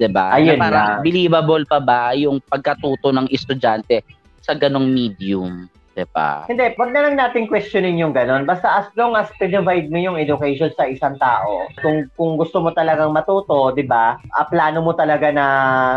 'Di 0.00 0.08
ba? 0.08 0.32
Ayun 0.32 0.56
na 0.56 0.62
parang 0.64 0.88
lang. 0.96 1.02
believable 1.04 1.64
pa 1.68 1.76
ba 1.76 2.16
yung 2.16 2.40
pagkatuto 2.48 3.12
ng 3.12 3.28
estudyante 3.28 4.00
sa 4.40 4.56
ganong 4.56 4.88
medium? 4.88 5.68
'Di 5.94 6.06
ba? 6.14 6.46
Hindi, 6.50 6.74
wag 6.74 6.90
na 6.90 7.02
lang 7.06 7.14
natin 7.18 7.46
questionin 7.46 8.00
yung 8.00 8.14
ganon. 8.14 8.42
Basta 8.48 8.82
as 8.82 8.88
long 8.98 9.14
as 9.14 9.30
provide 9.38 9.86
mo 9.90 9.98
yung 9.98 10.18
education 10.18 10.70
sa 10.74 10.86
isang 10.86 11.14
tao, 11.18 11.70
kung 11.78 12.06
kung 12.14 12.34
gusto 12.38 12.58
mo 12.62 12.74
talagang 12.74 13.14
matuto, 13.14 13.74
'di 13.74 13.86
ba? 13.86 14.18
ah, 14.18 14.46
plano 14.46 14.82
mo 14.82 14.92
talaga 14.94 15.30
na 15.30 15.46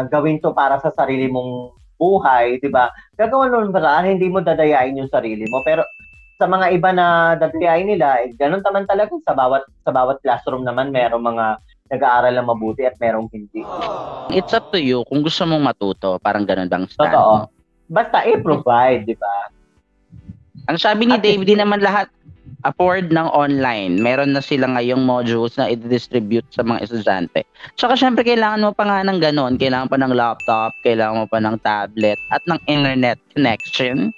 gawin 0.10 0.38
to 0.42 0.54
para 0.54 0.78
sa 0.82 0.94
sarili 0.94 1.30
mong 1.30 1.74
buhay, 1.98 2.60
'di 2.60 2.70
ba? 2.70 2.90
Gagawa 3.16 3.50
mo 3.50 3.66
ng 3.66 3.76
paraan, 3.76 4.14
hindi 4.18 4.28
mo 4.28 4.42
dadayain 4.42 4.98
yung 4.98 5.10
sarili 5.10 5.46
mo. 5.48 5.62
Pero 5.64 5.86
sa 6.36 6.50
mga 6.50 6.76
iba 6.76 6.90
na 6.92 7.38
dadayain 7.38 7.88
nila, 7.88 8.26
eh, 8.26 8.34
ganun 8.36 8.66
naman 8.66 8.84
talaga 8.90 9.14
sa 9.24 9.32
bawat 9.38 9.64
sa 9.86 9.92
bawat 9.94 10.20
classroom 10.20 10.66
naman 10.66 10.90
merong 10.90 11.24
mga 11.24 11.46
nag-aaral 11.94 12.34
na 12.34 12.44
mabuti 12.44 12.84
at 12.84 12.98
merong 12.98 13.30
hindi. 13.30 13.64
It's 14.34 14.52
up 14.52 14.66
to 14.74 14.82
you 14.82 15.06
kung 15.06 15.22
gusto 15.22 15.46
mong 15.46 15.62
matuto. 15.62 16.18
Parang 16.18 16.44
ganun 16.44 16.68
bang 16.68 16.90
stand 16.90 17.14
Totoo. 17.14 17.34
mo? 17.38 17.48
Basta 17.88 18.26
i-provide, 18.26 19.06
'di 19.06 19.16
ba? 19.16 19.53
Ang 20.68 20.78
sabi 20.80 21.04
ni 21.06 21.20
Dave, 21.20 21.44
di 21.44 21.56
naman 21.56 21.84
lahat 21.84 22.08
afford 22.64 23.12
ng 23.12 23.28
online. 23.36 24.00
Meron 24.00 24.32
na 24.32 24.40
sila 24.40 24.72
ngayong 24.72 25.04
modules 25.04 25.60
na 25.60 25.68
i-distribute 25.68 26.48
sa 26.50 26.64
mga 26.64 26.88
estudyante. 26.88 27.44
Tsaka 27.76 28.00
syempre 28.00 28.24
kailangan 28.24 28.64
mo 28.64 28.72
pa 28.72 28.88
nga 28.88 29.04
ng 29.04 29.20
ganon. 29.20 29.60
Kailangan 29.60 29.92
pa 29.92 30.00
ng 30.00 30.16
laptop, 30.16 30.72
kailangan 30.82 31.24
mo 31.24 31.28
pa 31.28 31.44
ng 31.44 31.60
tablet 31.60 32.16
at 32.32 32.40
ng 32.48 32.60
internet 32.66 33.20
connection. 33.36 34.16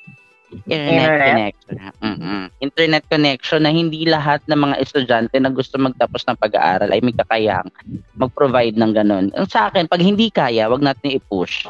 internet, 0.69 1.09
Internet? 1.09 1.25
connection. 1.25 1.75
Mm-mm. 2.05 2.43
Internet 2.61 3.03
connection 3.09 3.61
na 3.65 3.73
hindi 3.73 4.05
lahat 4.05 4.45
ng 4.45 4.55
mga 4.61 4.75
estudyante 4.77 5.35
na 5.41 5.49
gusto 5.49 5.75
magtapos 5.81 6.21
ng 6.29 6.37
pag-aaral 6.37 6.93
ay 6.93 7.01
may 7.01 7.11
kakayahang 7.11 7.67
mag-provide 8.15 8.77
ng 8.77 8.93
ganun. 8.93 9.33
Ang 9.33 9.49
sa 9.49 9.67
akin, 9.67 9.89
pag 9.89 9.99
hindi 10.05 10.29
kaya, 10.29 10.69
wag 10.69 10.85
natin 10.85 11.17
i-push. 11.17 11.65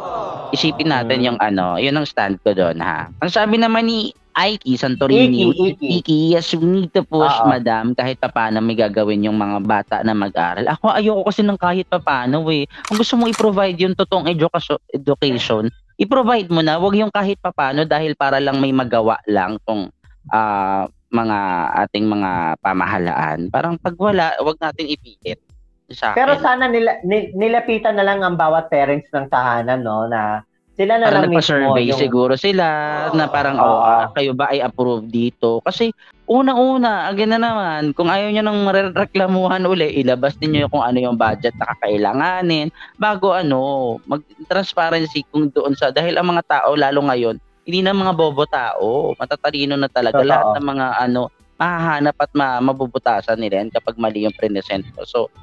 Isipin 0.52 0.92
natin 0.92 1.24
Mm. 1.24 1.28
yung 1.34 1.40
ano, 1.40 1.80
yun 1.80 1.96
ang 1.96 2.06
stand 2.06 2.38
ko 2.44 2.52
doon 2.52 2.78
ha. 2.84 3.08
Ang 3.24 3.32
sabi 3.32 3.56
naman 3.58 3.88
ni 3.88 4.12
Aiki 4.36 4.76
Santorini, 4.76 5.48
Iki, 5.48 5.80
Iki. 5.80 5.88
Iki, 6.04 6.18
yes, 6.36 6.52
we 6.60 6.68
need 6.68 6.92
to 6.92 7.08
push, 7.08 7.32
Oo. 7.40 7.48
madam, 7.48 7.96
kahit 7.96 8.20
papaano 8.20 8.60
may 8.60 8.76
gagawin 8.76 9.24
yung 9.24 9.40
mga 9.40 9.64
bata 9.64 9.96
na 10.04 10.12
mag-aral. 10.12 10.68
Ako, 10.68 10.92
ayoko 10.92 11.24
kasi 11.32 11.40
ng 11.40 11.56
kahit 11.56 11.88
papaano 11.88 12.44
eh. 12.52 12.68
Kung 12.86 13.00
gusto 13.00 13.16
mo 13.16 13.32
i-provide 13.32 13.80
yung 13.80 13.96
totoong 13.96 14.28
education, 14.28 14.76
education 14.92 15.72
i-provide 15.96 16.52
mo 16.52 16.60
na, 16.60 16.76
wag 16.76 16.96
yung 17.00 17.14
kahit 17.14 17.40
papaano 17.40 17.88
dahil 17.88 18.20
para 18.20 18.44
lang 18.44 18.60
may 18.60 18.76
magawa 18.76 19.16
lang 19.28 19.56
tong 19.64 19.88
ah, 20.32 20.88
mga 21.12 21.40
ating 21.88 22.06
mga 22.12 22.60
pamahalaan. 22.60 23.48
Parang 23.48 23.80
pag 23.80 23.96
wala, 23.96 24.36
wag 24.44 24.60
natin 24.60 24.92
ipilit. 24.92 25.40
Sa 25.94 26.12
akin. 26.12 26.18
Pero 26.18 26.34
sana 26.42 26.66
nila, 26.68 27.00
ni- 27.06 27.32
nilapitan 27.38 27.96
na 27.96 28.04
lang 28.04 28.20
ang 28.26 28.36
bawat 28.36 28.68
parents 28.68 29.08
ng 29.14 29.30
tahanan, 29.30 29.86
no, 29.86 30.10
na 30.10 30.42
sila 30.76 31.00
na 31.00 31.08
parang 31.08 31.24
lang 31.24 31.32
nagpa-survey 31.32 31.84
yung... 31.88 32.00
siguro 32.00 32.34
sila 32.36 32.68
na 33.16 33.26
parang 33.32 33.56
oh, 33.58 33.80
ah, 33.80 34.12
kayo 34.12 34.36
ba 34.36 34.52
ay 34.52 34.60
approve 34.60 35.08
dito? 35.08 35.64
Kasi 35.64 35.96
una-una 36.28 37.08
again 37.08 37.32
na 37.32 37.40
naman 37.40 37.96
kung 37.96 38.12
ayaw 38.12 38.28
niyo 38.28 38.44
nang 38.44 38.68
reklamuhan 38.92 39.64
uli 39.64 40.04
ilabas 40.04 40.36
niyo 40.44 40.68
kung 40.68 40.84
ano 40.84 41.00
yung 41.00 41.16
budget 41.16 41.56
na 41.56 41.70
kakailanganin 41.72 42.74
bago 43.00 43.32
ano 43.32 43.96
mag 44.10 44.26
transparency 44.52 45.24
kung 45.32 45.48
doon 45.54 45.78
sa 45.78 45.94
dahil 45.94 46.18
ang 46.20 46.34
mga 46.34 46.44
tao 46.50 46.76
lalo 46.76 47.06
ngayon 47.08 47.40
hindi 47.66 47.82
na 47.82 47.98
mga 47.98 48.14
bobo 48.14 48.46
tao. 48.46 49.18
Matatalino 49.18 49.74
na 49.74 49.90
talaga 49.90 50.22
Totoo. 50.22 50.30
lahat 50.30 50.48
ng 50.62 50.66
mga 50.70 50.88
ano 51.02 51.22
mahahanap 51.56 52.16
at 52.20 52.32
ma- 52.36 52.62
mabubutasan 52.62 53.40
nila 53.40 53.64
yan 53.64 53.74
kapag 53.74 53.98
mali 53.98 54.28
yung 54.28 54.36
present 54.38 54.86
mo. 54.94 55.02
So 55.08 55.34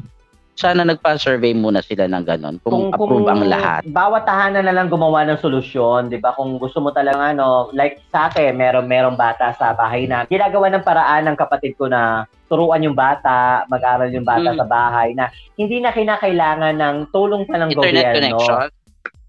sana 0.53 0.85
nagpa-survey 0.85 1.57
muna 1.57 1.81
sila 1.81 2.05
ng 2.05 2.25
ganun 2.29 2.57
kung, 2.61 2.93
approve 2.93 3.25
ang 3.25 3.49
lahat 3.49 3.83
Bawat 3.89 4.29
tahanan 4.29 4.69
na 4.69 4.75
lang 4.77 4.93
gumawa 4.93 5.25
ng 5.25 5.41
solusyon, 5.41 6.13
'di 6.13 6.21
ba? 6.21 6.37
Kung 6.37 6.61
gusto 6.61 6.79
mo 6.85 6.93
talaga 6.93 7.33
ano, 7.33 7.73
like 7.73 8.05
sa 8.13 8.29
akin, 8.29 8.53
meron 8.53 8.85
merong 8.85 9.17
bata 9.17 9.57
sa 9.57 9.73
bahay 9.73 10.05
na 10.05 10.29
ginagawa 10.29 10.69
ng 10.69 10.85
paraan 10.85 11.33
ng 11.33 11.37
kapatid 11.41 11.73
ko 11.81 11.89
na 11.89 12.29
turuan 12.53 12.85
yung 12.85 12.93
bata, 12.93 13.65
mag-aral 13.73 14.13
yung 14.13 14.29
bata 14.29 14.53
Mm. 14.53 14.59
sa 14.61 14.67
bahay 14.69 15.17
na 15.17 15.33
hindi 15.57 15.81
na 15.81 15.89
kinakailangan 15.89 16.77
ng 16.77 16.97
tulong 17.11 17.49
pa 17.49 17.57
ng 17.57 17.73
internet 17.73 18.05
gobyerno. 18.13 18.37
connection 18.37 18.69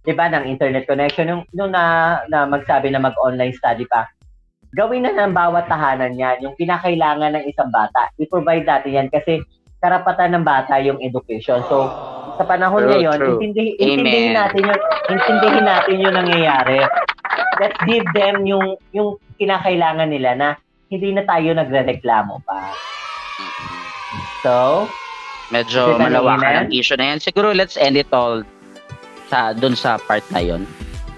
'Di 0.04 0.14
ba? 0.20 0.26
Ng 0.28 0.46
internet 0.52 0.84
connection 0.84 1.32
yung 1.32 1.42
nung 1.56 1.72
na, 1.72 2.20
na 2.28 2.44
magsabi 2.44 2.92
na 2.92 3.00
mag-online 3.00 3.56
study 3.56 3.88
pa. 3.88 4.04
Gawin 4.76 5.08
na 5.08 5.16
ng 5.16 5.32
bawat 5.32 5.72
tahanan 5.72 6.20
yan, 6.20 6.44
yung 6.44 6.58
kinakailangan 6.60 7.40
ng 7.40 7.46
isang 7.48 7.72
bata. 7.72 8.12
I-provide 8.20 8.68
natin 8.68 8.92
yan 8.92 9.08
kasi 9.08 9.40
karapatan 9.84 10.32
ng 10.34 10.44
bata 10.48 10.80
yung 10.80 10.96
education. 10.98 11.60
So, 11.68 11.92
sa 12.34 12.48
panahon 12.48 12.88
True, 12.88 12.92
ngayon, 12.96 13.18
true. 13.20 13.36
intindihin, 13.36 13.76
Amen. 13.76 13.92
intindihin 14.00 14.34
natin 14.34 14.62
yung 14.64 14.82
intindihin 15.12 15.66
natin 15.68 15.96
yung 16.00 16.16
nangyayari. 16.16 16.80
Let's 17.60 17.78
give 17.84 18.08
them 18.16 18.48
yung 18.48 18.80
yung 18.90 19.20
kinakailangan 19.36 20.08
nila 20.08 20.32
na 20.34 20.48
hindi 20.88 21.12
na 21.12 21.28
tayo 21.28 21.52
nagrereklamo 21.52 22.42
pa. 22.42 22.72
So, 24.42 24.88
Medyo 25.52 26.00
malawakan 26.00 26.66
ang 26.66 26.70
issue 26.74 26.98
na 26.98 27.14
yan. 27.14 27.20
Siguro 27.20 27.54
let's 27.54 27.78
end 27.78 27.94
it 27.94 28.10
all 28.10 28.42
sa 29.28 29.54
doon 29.54 29.78
sa 29.78 30.00
part 30.00 30.24
na 30.32 30.42
yon. 30.42 30.66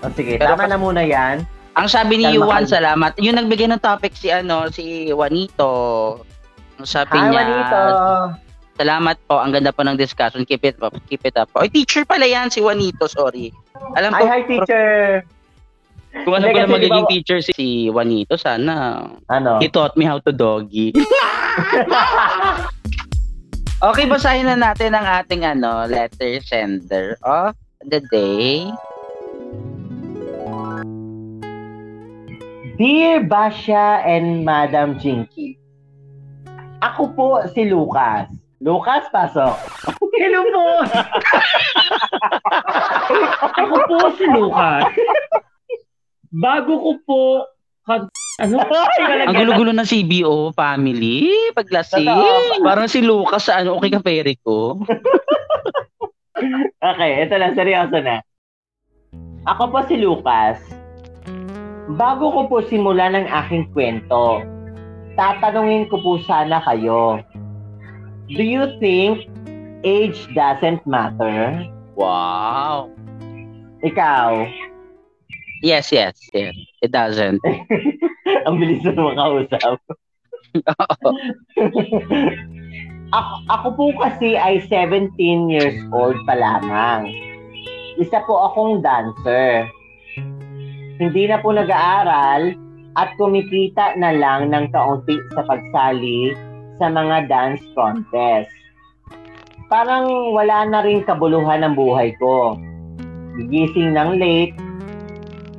oh, 0.01 0.11
sige, 0.11 0.35
Pero 0.35 0.57
tama 0.57 0.67
na 0.67 0.75
muna 0.75 1.05
yan. 1.05 1.45
Ang 1.75 1.87
sabi 1.87 2.17
ni 2.17 2.25
Kalma, 2.25 2.35
Yuan, 2.35 2.63
kalma. 2.63 2.71
salamat. 2.71 3.11
Yung 3.19 3.35
nagbigay 3.35 3.67
ng 3.67 3.79
topic 3.79 4.15
si 4.15 4.27
ano, 4.27 4.67
si 4.67 5.07
Juanito. 5.07 5.71
Ang 6.75 6.87
sabi 6.87 7.15
Hi, 7.15 7.27
niya, 7.27 7.41
Juanito. 7.43 7.81
Salamat 8.75 9.15
po. 9.25 9.39
Ang 9.39 9.55
ganda 9.55 9.71
po 9.71 9.81
ng 9.83 9.97
discussion. 9.97 10.43
Keep 10.43 10.63
it 10.67 10.77
up. 10.79 10.93
Keep 11.07 11.23
it 11.25 11.35
up. 11.39 11.49
Oy, 11.55 11.71
teacher 11.71 12.03
pala 12.03 12.27
yan 12.27 12.51
si 12.51 12.59
Juanito. 12.59 13.07
Sorry. 13.07 13.49
Alam 13.95 14.11
Hi, 14.13 14.19
ko, 14.19 14.25
hi, 14.27 14.41
teacher. 14.43 14.87
kung 16.23 16.31
ano 16.31 16.47
ko 16.47 16.57
na 16.63 16.71
magiging 16.71 17.03
ba- 17.03 17.11
teacher 17.11 17.39
si, 17.43 17.51
si 17.51 17.67
Juanito, 17.91 18.39
sana. 18.39 19.03
Ano? 19.27 19.59
He 19.59 19.67
taught 19.67 19.99
me 19.99 20.07
how 20.07 20.19
to 20.23 20.31
doggy. 20.31 20.95
okay, 23.91 24.05
basahin 24.07 24.47
na 24.47 24.55
natin 24.55 24.95
ang 24.95 25.03
ating 25.03 25.43
ano, 25.43 25.83
letter 25.87 26.39
sender 26.39 27.19
of 27.19 27.55
the 27.83 27.99
day. 28.11 28.63
Dear 32.75 33.23
Basha 33.23 34.03
and 34.03 34.43
Madam 34.43 34.99
Jinky, 34.99 35.55
ako 36.83 37.11
po 37.15 37.27
si 37.51 37.67
Lucas. 37.67 38.27
Lucas, 38.65 39.05
pasok. 39.13 39.53
Hello 40.17 40.41
po! 40.49 40.65
Ako 43.45 43.75
po 43.85 43.97
si 44.17 44.25
Lucas. 44.25 44.89
Bago 46.33 46.73
ko 46.81 46.91
po... 47.05 47.19
Kan- 47.85 48.09
ano? 48.41 48.57
Ang 49.29 49.37
gulo-gulo 49.37 49.69
ng 49.69 49.85
CBO 49.85 50.49
family, 50.57 51.29
paglasing. 51.53 52.09
Parang 52.65 52.89
si 52.89 53.05
Lucas 53.05 53.45
sa 53.45 53.61
ano, 53.61 53.77
okay 53.77 53.93
ka 53.93 54.01
pere 54.01 54.33
ko. 54.41 54.81
Okay, 56.81 57.11
ito 57.23 57.33
na, 57.37 57.55
seryoso 57.55 58.01
na. 58.01 58.19
Ako 59.45 59.71
po 59.71 59.79
si 59.87 59.95
Lucas. 60.01 60.57
Bago 61.95 62.33
ko 62.33 62.41
po 62.49 62.65
simulan 62.65 63.13
ang 63.13 63.29
aking 63.29 63.69
kwento, 63.71 64.41
tatanungin 65.15 65.85
ko 65.87 66.01
po 66.01 66.17
sana 66.25 66.59
kayo. 66.65 67.21
Do 68.29 68.41
you 68.41 68.79
think 68.81 69.29
age 69.85 70.27
doesn't 70.33 70.81
matter? 70.87 71.61
Wow. 71.93 72.89
Ikaw, 73.85 74.49
Yes, 75.65 75.91
yes, 75.91 76.13
yes. 76.29 76.53
It 76.85 76.93
doesn't. 76.93 77.41
ang 78.45 78.55
bilis 78.61 78.85
na 78.85 78.93
makausap. 78.93 79.81
ako, 83.17 83.33
ako 83.49 83.67
po 83.73 83.85
kasi 83.97 84.37
ay 84.37 84.61
17 84.69 85.17
years 85.49 85.73
old 85.89 86.21
pa 86.29 86.37
lamang. 86.37 87.09
Isa 87.97 88.21
po 88.29 88.51
akong 88.51 88.85
dancer. 88.85 89.65
Hindi 91.01 91.33
na 91.33 91.41
po 91.41 91.49
nag-aaral 91.49 92.53
at 92.95 93.09
kumikita 93.17 93.97
na 93.97 94.13
lang 94.13 94.53
ng 94.53 94.69
kaunti 94.69 95.17
sa 95.33 95.49
pagsali 95.49 96.37
sa 96.77 96.91
mga 96.91 97.27
dance 97.31 97.63
contest. 97.73 98.51
Parang 99.67 100.35
wala 100.35 100.69
na 100.69 100.79
rin 100.85 101.01
kabuluhan 101.01 101.65
ng 101.65 101.73
buhay 101.73 102.13
ko. 102.21 102.55
Gigising 103.35 103.97
ng 103.97 104.21
late, 104.21 104.55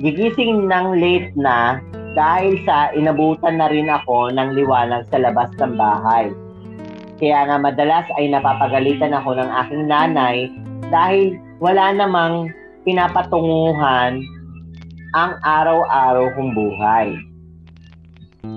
gigising 0.00 0.70
ng 0.70 0.86
late 0.96 1.30
na 1.36 1.82
dahil 2.16 2.56
sa 2.64 2.94
inabutan 2.96 3.60
na 3.60 3.68
rin 3.68 3.92
ako 3.92 4.32
ng 4.32 4.56
liwanag 4.56 5.04
sa 5.12 5.20
labas 5.20 5.52
ng 5.60 5.76
bahay. 5.76 6.32
Kaya 7.20 7.48
nga 7.48 7.56
madalas 7.60 8.06
ay 8.16 8.32
napapagalitan 8.32 9.12
ako 9.12 9.36
ng 9.36 9.50
aking 9.64 9.84
nanay 9.88 10.48
dahil 10.88 11.36
wala 11.60 11.92
namang 11.92 12.52
pinapatunguhan 12.84 14.20
ang 15.16 15.32
araw-araw 15.44 16.28
kong 16.36 16.52
buhay. 16.52 17.08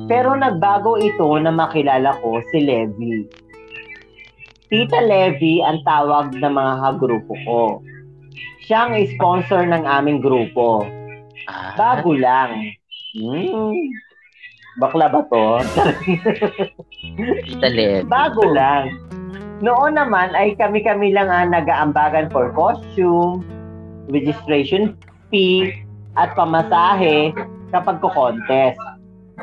Pero 0.10 0.34
nagbago 0.34 0.98
ito 0.98 1.38
na 1.38 1.54
makilala 1.54 2.18
ko 2.20 2.42
si 2.50 2.66
Levi. 2.66 3.30
Tita 4.70 5.02
Levi 5.06 5.62
ang 5.62 5.86
tawag 5.86 6.34
ng 6.34 6.54
mga 6.54 6.74
kagrupo 6.82 7.34
ko. 7.46 7.62
Siya 8.66 8.90
ang 8.90 8.98
sponsor 9.18 9.70
ng 9.70 9.86
aming 9.86 10.22
grupo. 10.22 10.86
Ah, 11.46 11.74
Bago 11.78 12.14
lang. 12.18 12.74
Hmm. 13.18 13.74
Bakla 14.78 15.10
ba 15.10 15.22
to? 15.26 15.46
talit. 17.62 18.06
Bago 18.06 18.46
lang. 18.50 18.94
Noon 19.60 19.98
naman 19.98 20.32
ay 20.38 20.56
kami-kami 20.56 21.12
lang 21.12 21.28
ang 21.28 21.52
nag-aambagan 21.52 22.32
for 22.32 22.54
costume, 22.56 23.44
registration 24.08 24.96
fee, 25.28 25.74
at 26.16 26.32
pamasahe 26.34 27.36
kapag 27.70 28.00
ko-contest. 28.00 28.80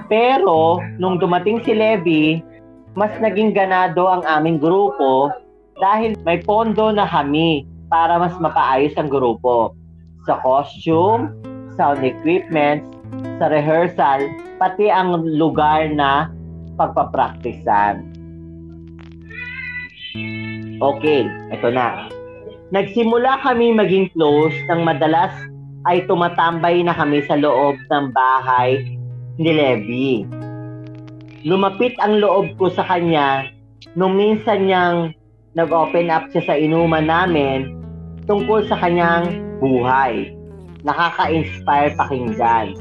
Pero, 0.07 0.81
nung 1.01 1.17
dumating 1.17 1.65
si 1.65 1.73
Levi, 1.73 2.41
mas 2.97 3.13
naging 3.21 3.53
ganado 3.53 4.09
ang 4.09 4.25
aming 4.25 4.57
grupo 4.57 5.29
dahil 5.81 6.17
may 6.25 6.41
pondo 6.41 6.89
na 6.93 7.05
kami 7.05 7.69
para 7.93 8.17
mas 8.17 8.33
mapaayos 8.41 8.97
ang 8.97 9.13
grupo. 9.13 9.77
Sa 10.25 10.41
costume, 10.41 11.31
sound 11.77 12.03
equipment, 12.03 12.83
sa 13.37 13.53
rehearsal, 13.53 14.25
pati 14.57 14.89
ang 14.89 15.23
lugar 15.37 15.93
na 15.93 16.33
pagpapraktisan. 16.81 18.03
Okay, 20.77 21.29
ito 21.53 21.69
na. 21.73 22.09
Nagsimula 22.73 23.41
kami 23.45 23.73
maging 23.77 24.11
close 24.17 24.57
nang 24.67 24.83
madalas 24.83 25.33
ay 25.87 26.03
tumatambay 26.11 26.83
na 26.83 26.93
kami 26.97 27.23
sa 27.25 27.39
loob 27.39 27.79
ng 27.93 28.11
bahay 28.11 28.96
ni 29.37 29.53
Levi. 29.53 30.25
Lumapit 31.47 31.95
ang 32.03 32.19
loob 32.19 32.57
ko 32.57 32.73
sa 32.73 32.83
kanya 32.89 33.47
nung 33.95 34.17
minsan 34.17 34.67
niyang 34.67 35.13
nag-open 35.57 36.13
up 36.13 36.29
siya 36.33 36.43
sa 36.45 36.55
inuman 36.57 37.07
namin 37.07 37.77
tungkol 38.25 38.65
sa 38.67 38.77
kanyang 38.81 39.41
buhay. 39.61 40.33
Nakaka-inspire 40.83 41.95
pakinggan. 41.97 42.77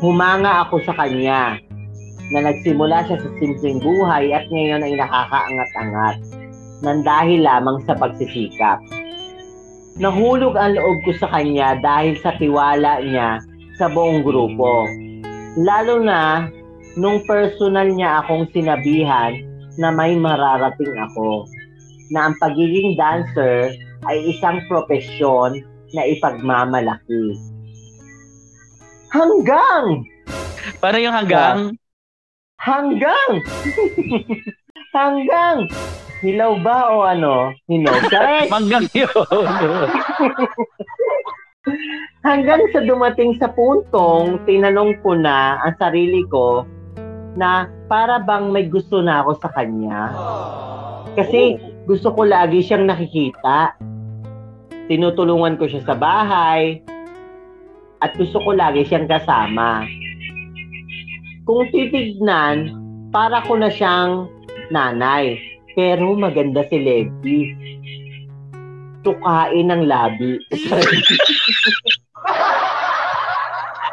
Humanga 0.00 0.66
ako 0.66 0.82
sa 0.86 0.94
kanya 0.96 1.60
na 2.30 2.38
nagsimula 2.46 3.04
siya 3.06 3.18
sa 3.18 3.30
simpleng 3.42 3.82
buhay 3.82 4.30
at 4.32 4.46
ngayon 4.48 4.86
ay 4.86 4.94
nakakaangat-angat 4.96 6.16
nang 6.80 7.04
dahil 7.04 7.44
lamang 7.44 7.82
sa 7.84 7.92
pagsisikap. 7.98 8.80
Nahulog 10.00 10.56
ang 10.56 10.78
loob 10.78 10.96
ko 11.04 11.12
sa 11.20 11.28
kanya 11.28 11.76
dahil 11.84 12.16
sa 12.24 12.32
tiwala 12.40 13.04
niya 13.04 13.36
sa 13.76 13.92
buong 13.92 14.24
grupo. 14.24 14.88
Lalo 15.58 15.98
na 15.98 16.46
nung 16.94 17.26
personal 17.26 17.90
niya 17.90 18.22
akong 18.22 18.46
sinabihan 18.54 19.34
na 19.82 19.90
may 19.90 20.14
mararating 20.14 20.94
ako. 21.10 21.42
Na 22.14 22.30
ang 22.30 22.38
pagiging 22.38 22.94
dancer 22.94 23.74
ay 24.06 24.16
isang 24.30 24.62
propesyon 24.70 25.58
na 25.90 26.06
ipagmamalaki. 26.06 27.34
Hanggang! 29.10 30.06
Paano 30.78 30.98
yung 31.02 31.16
hanggang? 31.18 31.58
Hanggang! 32.62 33.30
hanggang! 34.98 35.66
Hilaw 36.20 36.52
ba 36.62 36.78
o 36.94 37.02
ano? 37.02 37.50
Hinog? 37.64 38.12
Hanggang 38.54 38.84
yun. 38.92 39.08
hanggang 42.24 42.62
sa 42.72 42.80
dumating 42.84 43.36
sa 43.40 43.48
puntong 43.52 44.42
tinanong 44.44 44.98
ko 45.00 45.16
na 45.16 45.60
ang 45.64 45.74
sarili 45.80 46.24
ko 46.28 46.66
na 47.34 47.70
para 47.86 48.18
bang 48.22 48.50
may 48.50 48.66
gusto 48.66 49.00
na 49.00 49.22
ako 49.22 49.32
sa 49.38 49.48
kanya. 49.54 50.10
Kasi 51.14 51.58
gusto 51.86 52.14
ko 52.14 52.26
lagi 52.26 52.62
siyang 52.62 52.86
nakikita. 52.86 53.74
Tinutulungan 54.90 55.58
ko 55.58 55.70
siya 55.70 55.82
sa 55.86 55.94
bahay 55.94 56.82
at 58.02 58.14
gusto 58.16 58.42
ko 58.42 58.54
lagi 58.54 58.82
siyang 58.86 59.06
kasama. 59.06 59.86
Kung 61.46 61.66
titignan, 61.70 62.74
para 63.10 63.42
ko 63.46 63.58
na 63.58 63.70
siyang 63.70 64.30
nanay. 64.70 65.38
Pero 65.74 66.14
maganda 66.18 66.66
si 66.66 66.78
Levi. 66.78 67.40
Tukain 69.00 69.66
ng 69.68 69.82
labi. 69.88 70.36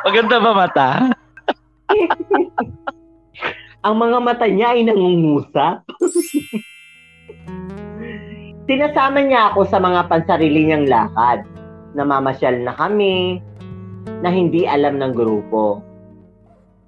Maganda 0.07 0.39
ba 0.39 0.51
mata? 0.55 0.89
ang 3.87 3.95
mga 3.95 4.17
mata 4.19 4.45
niya 4.47 4.75
ay 4.75 4.83
nangungusap. 4.83 5.83
Sinasama 8.67 9.23
niya 9.23 9.55
ako 9.55 9.63
sa 9.71 9.79
mga 9.79 10.11
pansarili 10.11 10.67
niyang 10.67 10.91
lakad. 10.91 11.47
Namamasyal 11.95 12.67
na 12.67 12.75
kami 12.75 13.39
na 14.19 14.27
hindi 14.27 14.67
alam 14.67 14.99
ng 14.99 15.15
grupo. 15.15 15.79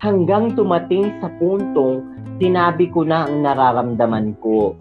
Hanggang 0.04 0.56
tumating 0.60 1.12
sa 1.24 1.32
puntong 1.40 2.04
sinabi 2.40 2.88
ko 2.92 3.04
na 3.04 3.28
ang 3.28 3.44
nararamdaman 3.44 4.36
ko. 4.40 4.76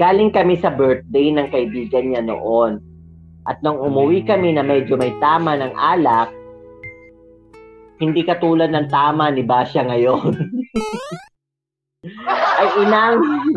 Galing 0.00 0.32
kami 0.32 0.56
sa 0.56 0.72
birthday 0.72 1.28
ng 1.32 1.48
kaibigan 1.52 2.12
niya 2.12 2.22
noon. 2.24 2.80
At 3.44 3.60
nung 3.60 3.82
umuwi 3.82 4.22
kami 4.22 4.54
na 4.54 4.62
medyo 4.62 4.94
may 4.94 5.12
tama 5.18 5.58
ng 5.58 5.74
alak, 5.74 6.30
hindi 7.98 8.22
katulad 8.22 8.70
ng 8.70 8.86
tama 8.88 9.30
ni 9.30 9.42
Basya 9.42 9.86
ngayon. 9.86 10.32
ay 12.62 12.68
inamin 12.82 13.54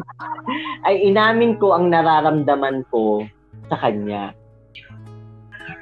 ay 0.86 0.96
inamin 1.10 1.58
ko 1.58 1.74
ang 1.74 1.90
nararamdaman 1.90 2.86
ko 2.94 3.26
sa 3.70 3.78
kanya. 3.82 4.34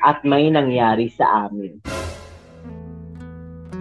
At 0.03 0.23
may 0.27 0.51
nangyari 0.51 1.07
sa 1.11 1.47
amin. 1.47 1.79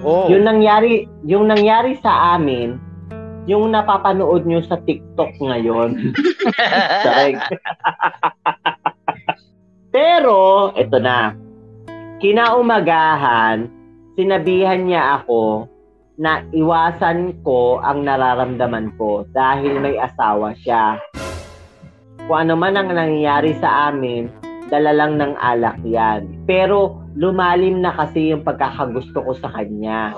Oh. 0.03 0.27
Yung 0.31 0.47
nangyari, 0.47 1.07
yung 1.27 1.47
nangyari 1.47 1.99
sa 2.03 2.35
amin, 2.39 2.79
yung 3.47 3.75
napapanood 3.75 4.47
nyo 4.47 4.63
sa 4.63 4.79
TikTok 4.79 5.35
ngayon. 5.43 5.99
Pero, 9.95 10.71
ito 10.79 10.99
na. 11.03 11.35
Kinaumagahan, 12.23 13.67
sinabihan 14.15 14.87
niya 14.87 15.21
ako 15.21 15.67
na 16.23 16.47
iwasan 16.55 17.35
ko 17.43 17.83
ang 17.83 18.07
nararamdaman 18.07 18.95
ko 18.95 19.27
dahil 19.35 19.83
may 19.83 19.99
asawa 19.99 20.55
siya. 20.63 21.03
Kung 22.31 22.47
ano 22.47 22.55
man 22.55 22.79
ang 22.79 22.95
nangyayari 22.95 23.59
sa 23.59 23.91
amin, 23.91 24.31
dala 24.71 24.95
lang 24.95 25.19
ng 25.19 25.35
alak 25.43 25.83
yan. 25.83 26.47
Pero 26.47 27.03
lumalim 27.19 27.83
na 27.83 27.91
kasi 27.93 28.31
yung 28.31 28.47
pagkakagusto 28.47 29.19
ko 29.19 29.35
sa 29.37 29.51
kanya. 29.51 30.15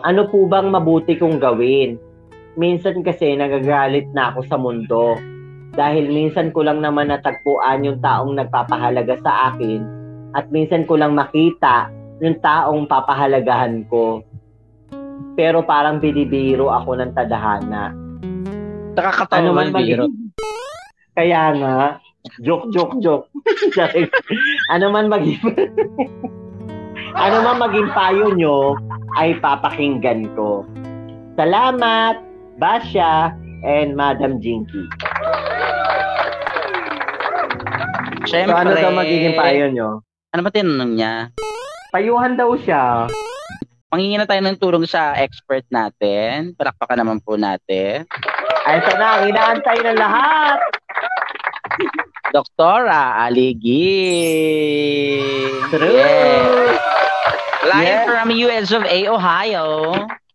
Ano 0.00 0.24
po 0.32 0.48
bang 0.48 0.72
mabuti 0.72 1.20
kong 1.20 1.36
gawin? 1.36 2.00
Minsan 2.58 3.06
kasi 3.06 3.38
nagagalit 3.38 4.10
na 4.10 4.34
ako 4.34 4.40
sa 4.46 4.56
mundo. 4.58 5.14
Dahil 5.70 6.10
minsan 6.10 6.50
ko 6.50 6.66
lang 6.66 6.82
naman 6.82 7.14
natagpuan 7.14 7.86
yung 7.86 8.02
taong 8.02 8.34
nagpapahalaga 8.34 9.22
sa 9.22 9.54
akin 9.54 10.00
at 10.34 10.50
minsan 10.50 10.86
ko 10.86 10.98
lang 10.98 11.14
makita 11.14 11.90
yung 12.18 12.36
taong 12.42 12.90
papahalagahan 12.90 13.86
ko. 13.86 14.22
Pero 15.34 15.62
parang 15.62 16.02
binibiro 16.02 16.68
ako 16.74 17.00
ng 17.00 17.12
tadhana. 17.16 17.94
Nakakatawa 18.98 19.40
Ano 19.40 19.50
man 19.56 19.70
biro. 19.72 20.06
Kaya 21.16 21.54
nga, 21.56 21.78
joke, 22.42 22.68
joke, 22.74 22.94
joke. 23.00 23.26
Ano 24.74 24.94
man 24.94 25.10
maging... 25.10 25.40
ano 27.24 27.36
man 27.42 27.56
maging 27.58 27.88
payo 27.90 28.26
nyo, 28.36 28.78
ay 29.18 29.34
papakinggan 29.42 30.30
ko. 30.38 30.62
Salamat, 31.34 32.29
Basya, 32.60 33.32
and 33.64 33.96
Madam 33.96 34.36
Jinky. 34.36 34.84
So 38.28 38.36
Siyempre. 38.36 38.52
ano 38.52 38.76
daw 38.76 38.92
magiging 38.92 39.32
payo 39.34 39.72
nyo? 39.72 39.88
Ano 40.30 40.40
ba 40.44 40.52
tinanong 40.52 40.92
niya? 40.92 41.32
Payuhan 41.90 42.36
daw 42.36 42.52
siya. 42.54 43.08
Mangingi 43.90 44.20
na 44.20 44.28
tayo 44.28 44.38
ng 44.44 44.60
tulong 44.60 44.84
sa 44.86 45.16
expert 45.18 45.64
natin. 45.66 46.54
Palakpakan 46.54 47.00
naman 47.00 47.18
po 47.18 47.34
natin. 47.34 48.06
Ay, 48.62 48.78
ito 48.78 48.92
na, 48.94 49.06
ang 49.18 49.24
inaantay 49.26 49.78
ng 49.82 49.98
lahat. 49.98 50.58
Doktora 52.30 53.26
Aligi. 53.26 53.98
True. 55.72 55.90
Yeah. 55.90 56.76
Live 57.66 57.82
Yeah. 57.82 58.04
from 58.06 58.30
US 58.30 58.70
of 58.70 58.86
A, 58.86 58.98
Ohio. 59.10 59.66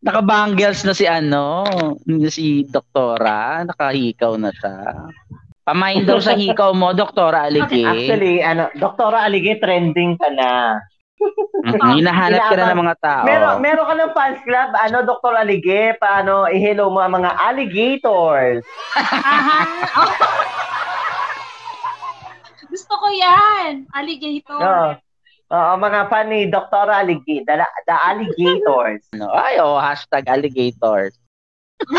Nakabangles 0.05 0.85
na 0.85 0.93
si 0.93 1.09
ano, 1.09 1.65
si 2.29 2.61
Doktora. 2.69 3.65
Nakahikaw 3.65 4.37
na 4.37 4.53
siya. 4.53 5.09
Pamain 5.65 6.05
daw 6.05 6.21
sa 6.21 6.37
hikaw 6.37 6.77
mo, 6.77 6.93
Doktora 6.93 7.49
Aligi. 7.49 7.81
Actually, 7.81 8.45
ano, 8.45 8.69
Doktora 8.77 9.25
Alige, 9.25 9.57
trending 9.57 10.13
ka 10.21 10.29
na. 10.29 10.77
Mhm, 11.65 12.05
Hinahanap 12.05 12.53
ka 12.53 12.55
na 12.59 12.69
ng 12.69 12.81
mga 12.85 12.95
tao. 13.01 13.25
Meron, 13.25 13.53
meron 13.65 13.85
ka 13.89 13.95
ng 13.97 14.13
fans 14.13 14.39
club, 14.45 14.69
ano, 14.77 14.97
Dr. 15.01 15.33
Alige, 15.33 15.97
paano, 15.97 16.45
i-hello 16.45 16.93
mo 16.93 17.01
ang 17.01 17.17
mga 17.17 17.33
alligators. 17.41 18.61
Aha. 18.93 19.59
Gusto 22.69 22.93
ko 22.99 23.07
yan. 23.09 23.89
Alligator. 23.89 25.01
Oo. 25.51 25.57
Oo, 25.57 25.73
mga 25.77 26.09
fan 26.09 26.29
ni 26.29 26.49
Dr. 26.49 26.89
Alige, 26.89 27.45
the, 27.45 27.55
the 27.85 27.95
alligators. 28.01 29.05
Ano? 29.13 29.29
Ay, 29.29 29.61
oh, 29.61 29.77
hashtag 29.77 30.25
alligators. 30.25 31.13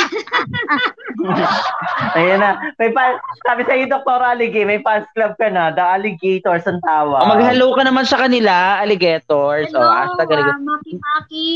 Ayan 2.17 2.41
na. 2.41 2.59
May 2.81 2.91
fan, 2.97 3.21
sabi 3.45 3.63
sa 3.69 3.77
iyo, 3.77 3.87
Dr. 3.87 4.21
Alige, 4.25 4.65
may 4.65 4.81
fans 4.83 5.07
club 5.13 5.37
ka 5.37 5.53
na, 5.53 5.71
the 5.71 5.85
alligators 5.85 6.65
ang 6.67 6.81
tawag. 6.83 7.23
Oh, 7.23 7.31
mag-hello 7.31 7.77
ka 7.77 7.83
naman 7.85 8.09
sa 8.09 8.19
kanila, 8.19 8.81
alligators. 8.83 9.69
Hello, 9.71 9.85
oh, 9.85 9.93
hashtag 9.93 10.29
alligators. 10.33 10.59
ah, 10.59 10.65
Maki 10.65 10.93
Maki. 10.99 11.51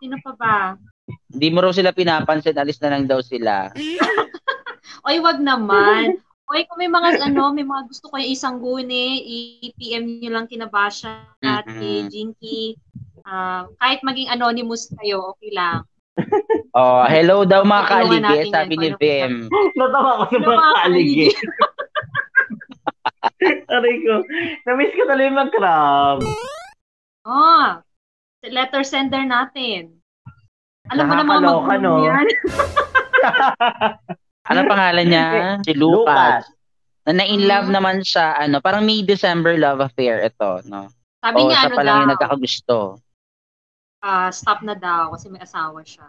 Sino 0.00 0.16
pa 0.24 0.32
ba? 0.34 0.56
Hindi 1.28 1.48
mo 1.52 1.60
raw 1.60 1.72
sila 1.72 1.92
pinapansin, 1.92 2.56
alis 2.56 2.80
na 2.80 2.96
lang 2.96 3.04
daw 3.06 3.20
sila. 3.20 3.70
Oy, 5.08 5.20
wag 5.22 5.38
naman. 5.40 6.18
Oy, 6.48 6.64
kung 6.64 6.80
may 6.80 6.88
mga 6.88 7.28
ano, 7.28 7.52
may 7.52 7.60
mga 7.60 7.92
gusto 7.92 8.08
kayo 8.08 8.24
isang 8.24 8.56
guni, 8.56 9.20
i-PM 9.68 10.16
niyo 10.16 10.32
lang 10.32 10.48
kina 10.48 10.64
Basha 10.64 11.28
at 11.44 11.68
Mhm. 11.68 11.76
kay 11.76 11.96
Jinky. 12.08 12.60
Ah, 13.28 13.68
kahit 13.76 14.00
maging 14.00 14.32
anonymous 14.32 14.88
kayo, 14.96 15.36
okay 15.36 15.52
lang. 15.52 15.84
Oh, 16.72 17.04
hello 17.04 17.44
daw 17.44 17.68
mga 17.68 18.24
natin 18.24 18.48
sabi 18.48 18.80
ni 18.80 18.96
Vim. 18.96 19.52
Natawa 19.78 20.24
ko 20.24 20.32
sa 20.32 20.40
mga 20.40 20.56
mga 20.56 20.80
alige. 20.88 21.28
Aray 23.76 23.96
ko. 24.02 24.24
Namiss 24.64 24.96
ko 24.96 25.02
tuloy 25.04 25.28
mag-crab. 25.28 26.18
Oh, 27.28 27.68
letter 28.40 28.82
sender 28.88 29.28
natin. 29.28 30.00
Alam 30.88 31.04
mo 31.04 31.14
naman 31.14 31.44
Nakakaloka, 31.44 31.74
no? 31.76 32.08
yan. 32.08 32.24
Ano 34.48 34.60
pangalan 34.64 35.04
niya? 35.04 35.26
Si 35.60 35.72
Lucas. 35.72 36.42
Lucas. 36.42 36.42
Na 37.04 37.12
na-in 37.14 37.44
love 37.44 37.68
Mm. 37.68 37.74
naman 37.74 37.96
siya, 38.00 38.36
ano, 38.36 38.60
parang 38.60 38.84
May 38.84 39.00
December 39.00 39.56
love 39.56 39.80
affair 39.80 40.20
ito, 40.20 40.60
no? 40.64 40.92
Sabi 41.18 41.36
o, 41.36 41.48
niya, 41.48 41.56
siya 41.56 41.64
ano 41.64 41.76
pa 41.76 41.82
lang 41.82 41.88
daw, 41.88 42.00
yung 42.00 42.12
nagkakagusto. 42.12 42.76
ah, 43.98 44.30
stop 44.30 44.60
na 44.62 44.72
daw 44.72 45.10
kasi 45.10 45.26
may 45.26 45.40
asawa 45.40 45.80
siya. 45.82 46.04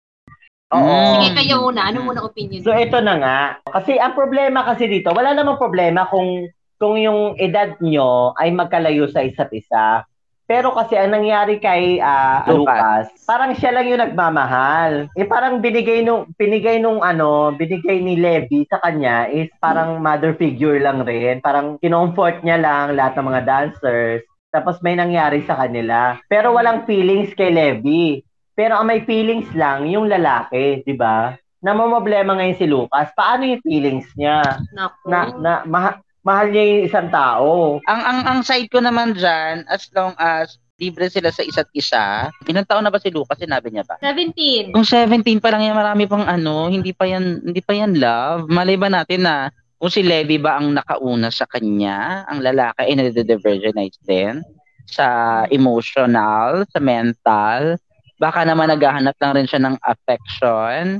Oo. 0.69 0.77
Mm. 0.77 1.09
Sige, 1.09 1.27
kayo 1.35 1.55
muna. 1.63 1.81
Ano 1.87 2.05
muna 2.05 2.21
opinion? 2.21 2.61
So 2.61 2.69
ito 2.71 3.01
na 3.01 3.15
nga. 3.17 3.39
Kasi 3.65 3.97
ang 3.97 4.13
problema 4.13 4.61
kasi 4.61 4.85
dito, 4.85 5.09
wala 5.09 5.33
namang 5.33 5.57
problema 5.57 6.05
kung 6.05 6.45
kung 6.77 6.95
yung 6.95 7.33
edad 7.35 7.73
nyo 7.81 8.31
ay 8.37 8.53
magkalayo 8.53 9.09
sa 9.09 9.19
isa't 9.19 9.49
isa. 9.51 10.05
Pero 10.49 10.73
kasi 10.73 10.97
ang 10.97 11.13
nangyari 11.13 11.61
kay 11.61 12.01
ah, 12.01 12.41
Lucas. 12.49 13.05
Lucas, 13.05 13.05
parang 13.29 13.53
siya 13.53 13.69
lang 13.69 13.85
yung 13.85 14.01
nagmamahal. 14.01 15.05
Eh 15.13 15.29
parang 15.29 15.61
binigay 15.61 16.01
nung 16.01 16.25
binigay 16.33 16.81
nung 16.81 17.05
ano, 17.05 17.53
binigay 17.53 18.01
ni 18.01 18.17
Levi 18.17 18.65
sa 18.65 18.81
kanya 18.81 19.29
is 19.29 19.45
parang 19.61 20.01
mother 20.01 20.33
figure 20.33 20.81
lang 20.81 21.05
rin. 21.05 21.37
Parang 21.45 21.77
kinomfort 21.77 22.41
niya 22.41 22.57
lang 22.57 22.97
lahat 22.97 23.21
ng 23.21 23.29
mga 23.29 23.41
dancers. 23.45 24.25
Tapos 24.49 24.81
may 24.81 24.97
nangyari 24.97 25.45
sa 25.45 25.53
kanila. 25.53 26.17
Pero 26.25 26.57
walang 26.57 26.89
feelings 26.89 27.29
kay 27.37 27.53
Levi. 27.53 28.25
Pero 28.57 28.81
ang 28.81 28.89
may 28.89 29.05
feelings 29.05 29.47
lang 29.53 29.85
yung 29.85 30.09
lalaki, 30.09 30.81
'di 30.81 30.97
ba? 30.97 31.37
Namomroblema 31.61 32.33
ngayon 32.41 32.57
si 32.57 32.65
Lucas. 32.65 33.13
Paano 33.13 33.45
yung 33.45 33.61
feelings 33.61 34.09
niya? 34.17 34.41
Naku. 34.73 35.05
Na 35.13 35.19
na 35.37 35.53
maha- 35.69 36.01
mahal 36.29 36.53
niya 36.53 36.63
yung 36.69 36.83
isang 36.85 37.09
tao. 37.09 37.81
Ang 37.89 38.01
ang 38.05 38.19
ang 38.29 38.39
side 38.45 38.69
ko 38.69 38.77
naman 38.77 39.17
diyan, 39.17 39.65
as 39.65 39.89
long 39.97 40.13
as 40.21 40.61
libre 40.79 41.09
sila 41.11 41.33
sa 41.33 41.43
isa't 41.43 41.67
isa. 41.75 42.31
Ilang 42.47 42.69
taon 42.69 42.87
na 42.87 42.93
ba 42.93 43.01
si 43.01 43.11
Lucas? 43.11 43.41
Sinabi 43.41 43.73
niya 43.73 43.83
ba? 43.83 43.99
17. 43.99 44.71
Kung 44.71 44.87
17 44.87 45.43
pa 45.43 45.51
lang 45.51 45.67
yan, 45.67 45.75
marami 45.75 46.07
pang 46.07 46.23
ano, 46.23 46.71
hindi 46.71 46.95
pa 46.95 47.03
yan, 47.03 47.43
hindi 47.43 47.59
pa 47.59 47.75
yan 47.75 47.99
love. 47.99 48.47
Malay 48.47 48.79
ba 48.79 48.87
natin 48.87 49.27
na 49.27 49.51
kung 49.75 49.91
si 49.91 49.99
Levi 49.99 50.39
ba 50.39 50.55
ang 50.55 50.71
nakauna 50.71 51.27
sa 51.31 51.43
kanya, 51.51 52.23
ang 52.31 52.39
lalaki 52.39 52.87
ay 52.87 52.95
nade-divergenize 52.95 53.99
din 54.07 54.39
sa 54.87 55.43
emotional, 55.51 56.63
sa 56.71 56.79
mental. 56.79 57.75
Baka 58.19 58.43
naman 58.43 58.71
naghahanap 58.71 59.15
lang 59.19 59.31
rin 59.35 59.47
siya 59.47 59.63
ng 59.63 59.75
affection 59.83 60.99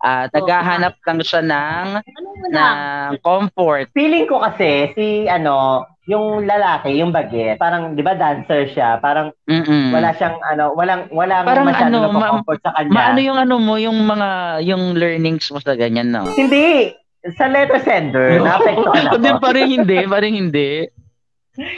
at 0.00 0.32
naghahanap 0.32 0.96
lang 1.04 1.20
siya 1.20 1.42
ng, 1.44 1.86
Ano 2.00 2.28
ng 2.48 2.76
comfort. 3.20 3.92
Feeling 3.92 4.24
ko 4.24 4.40
kasi 4.40 4.96
si 4.96 5.28
ano, 5.28 5.84
yung 6.08 6.42
lalaki, 6.48 6.96
yung 6.98 7.12
baget, 7.14 7.60
parang 7.60 7.94
'di 7.94 8.02
ba 8.02 8.16
dancer 8.16 8.66
siya, 8.72 8.98
parang 8.98 9.30
Mm-mm. 9.46 9.94
wala 9.94 10.10
siyang 10.16 10.40
ano, 10.42 10.74
walang 10.74 11.06
walang 11.12 11.44
Parang 11.46 11.68
masyadong 11.68 12.02
ano, 12.02 12.16
ma- 12.16 12.32
comfort 12.34 12.60
sa 12.64 12.72
kanya. 12.74 12.90
Maano 12.90 13.20
yung 13.22 13.38
ano 13.38 13.54
mo, 13.60 13.78
yung 13.78 13.98
mga, 14.02 14.28
yung 14.66 14.98
learnings 14.98 15.46
mo 15.52 15.62
sa 15.62 15.78
ganyan, 15.78 16.10
no? 16.10 16.26
Hindi 16.34 16.96
sa 17.36 17.46
letter 17.46 17.78
sender, 17.84 18.36
naapektuhan 18.44 19.04
ako. 19.06 19.14
Hindi, 19.20 19.30
parang 19.38 19.68
hindi, 19.68 19.98
parang 20.08 20.34
hindi. 20.34 20.70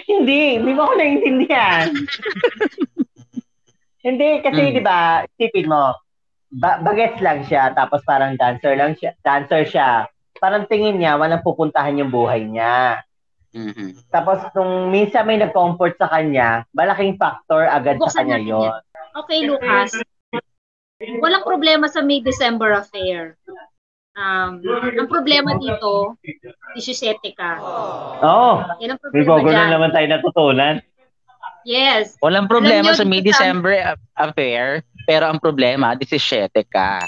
Hindi, 0.07 0.41
hindi 0.63 0.71
mo 0.73 0.81
ako 0.87 0.93
naiintindihan. 0.95 1.87
hindi, 4.07 4.29
kasi 4.43 4.61
Mm. 4.63 4.75
di 4.79 4.83
ba, 4.83 5.27
tipid 5.37 5.67
mo, 5.67 5.93
ba- 6.53 6.79
bagets 6.79 7.19
lang 7.19 7.43
siya, 7.43 7.73
tapos 7.73 8.05
parang 8.05 8.37
dancer 8.37 8.77
lang 8.77 8.93
siya, 8.93 9.17
dancer 9.21 9.65
siya. 9.65 10.07
Parang 10.37 10.67
tingin 10.67 10.99
niya, 10.99 11.17
walang 11.17 11.41
pupuntahan 11.41 11.97
yung 11.97 12.11
buhay 12.11 12.45
niya. 12.45 13.01
Mhm. 13.53 14.09
Tapos 14.09 14.41
nung 14.53 14.89
minsan 14.89 15.25
may 15.25 15.37
nag-comfort 15.37 15.97
sa 15.97 16.09
kanya, 16.09 16.65
malaking 16.73 17.17
factor 17.17 17.65
agad 17.65 17.97
sa 17.97 18.01
Buksan 18.03 18.21
kanya 18.23 18.37
natin 18.39 18.49
yon. 18.49 18.73
Okay, 19.15 19.39
Lucas. 19.45 19.91
Walang 21.21 21.45
problema 21.45 21.87
sa 21.87 22.01
May 22.01 22.21
December 22.21 22.73
affair. 22.73 23.37
Um, 24.13 24.61
ang 24.93 25.09
problema 25.09 25.57
dito, 25.57 26.17
17 26.77 27.33
ka. 27.33 27.61
Oo, 28.21 28.61
Yan 28.79 28.93
ang 28.93 29.01
may 29.09 29.25
problema 29.25 29.29
bago 29.31 29.49
na 29.49 29.57
dyan. 29.59 29.71
naman 29.73 29.91
tayo 29.91 30.07
natutunan. 30.07 30.75
Yes. 31.63 32.19
Walang 32.19 32.45
problema 32.47 32.89
niyo, 32.89 32.99
sa 32.99 33.05
May 33.05 33.21
sa- 33.21 33.29
December 33.29 33.73
affair, 34.15 34.83
pero 35.07 35.29
ang 35.29 35.39
problema, 35.43 35.95
17 35.97 36.51
ka. 36.69 37.03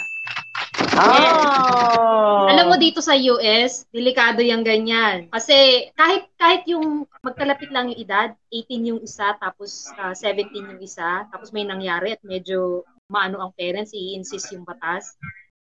Oh! 0.95 2.47
Alam 2.51 2.71
mo 2.71 2.77
dito 2.79 3.03
sa 3.03 3.19
US, 3.19 3.89
delikado 3.91 4.39
yung 4.45 4.63
ganyan. 4.63 5.27
Kasi 5.33 5.91
kahit 5.99 6.31
kahit 6.39 6.63
yung 6.71 7.09
magkalapit 7.25 7.75
lang 7.75 7.91
yung 7.91 8.01
edad, 8.01 8.31
18 8.53 8.91
yung 8.95 9.01
isa, 9.03 9.35
tapos 9.43 9.91
ah, 9.99 10.15
17 10.15 10.55
yung 10.55 10.81
isa, 10.83 11.27
tapos 11.35 11.51
may 11.51 11.67
nangyari 11.67 12.15
at 12.15 12.23
medyo 12.23 12.87
maano 13.11 13.43
ang 13.43 13.53
parents, 13.59 13.93
i-insist 13.93 14.55
yung 14.55 14.65
batas, 14.65 15.19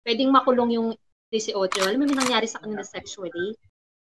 pwedeng 0.02 0.32
makulong 0.32 0.74
yung 0.74 0.88
18. 1.30 1.54
Alam 1.84 2.02
mo 2.02 2.06
may 2.08 2.18
nangyari 2.18 2.48
sa 2.48 2.58
kanila 2.64 2.82
sexually? 2.82 3.54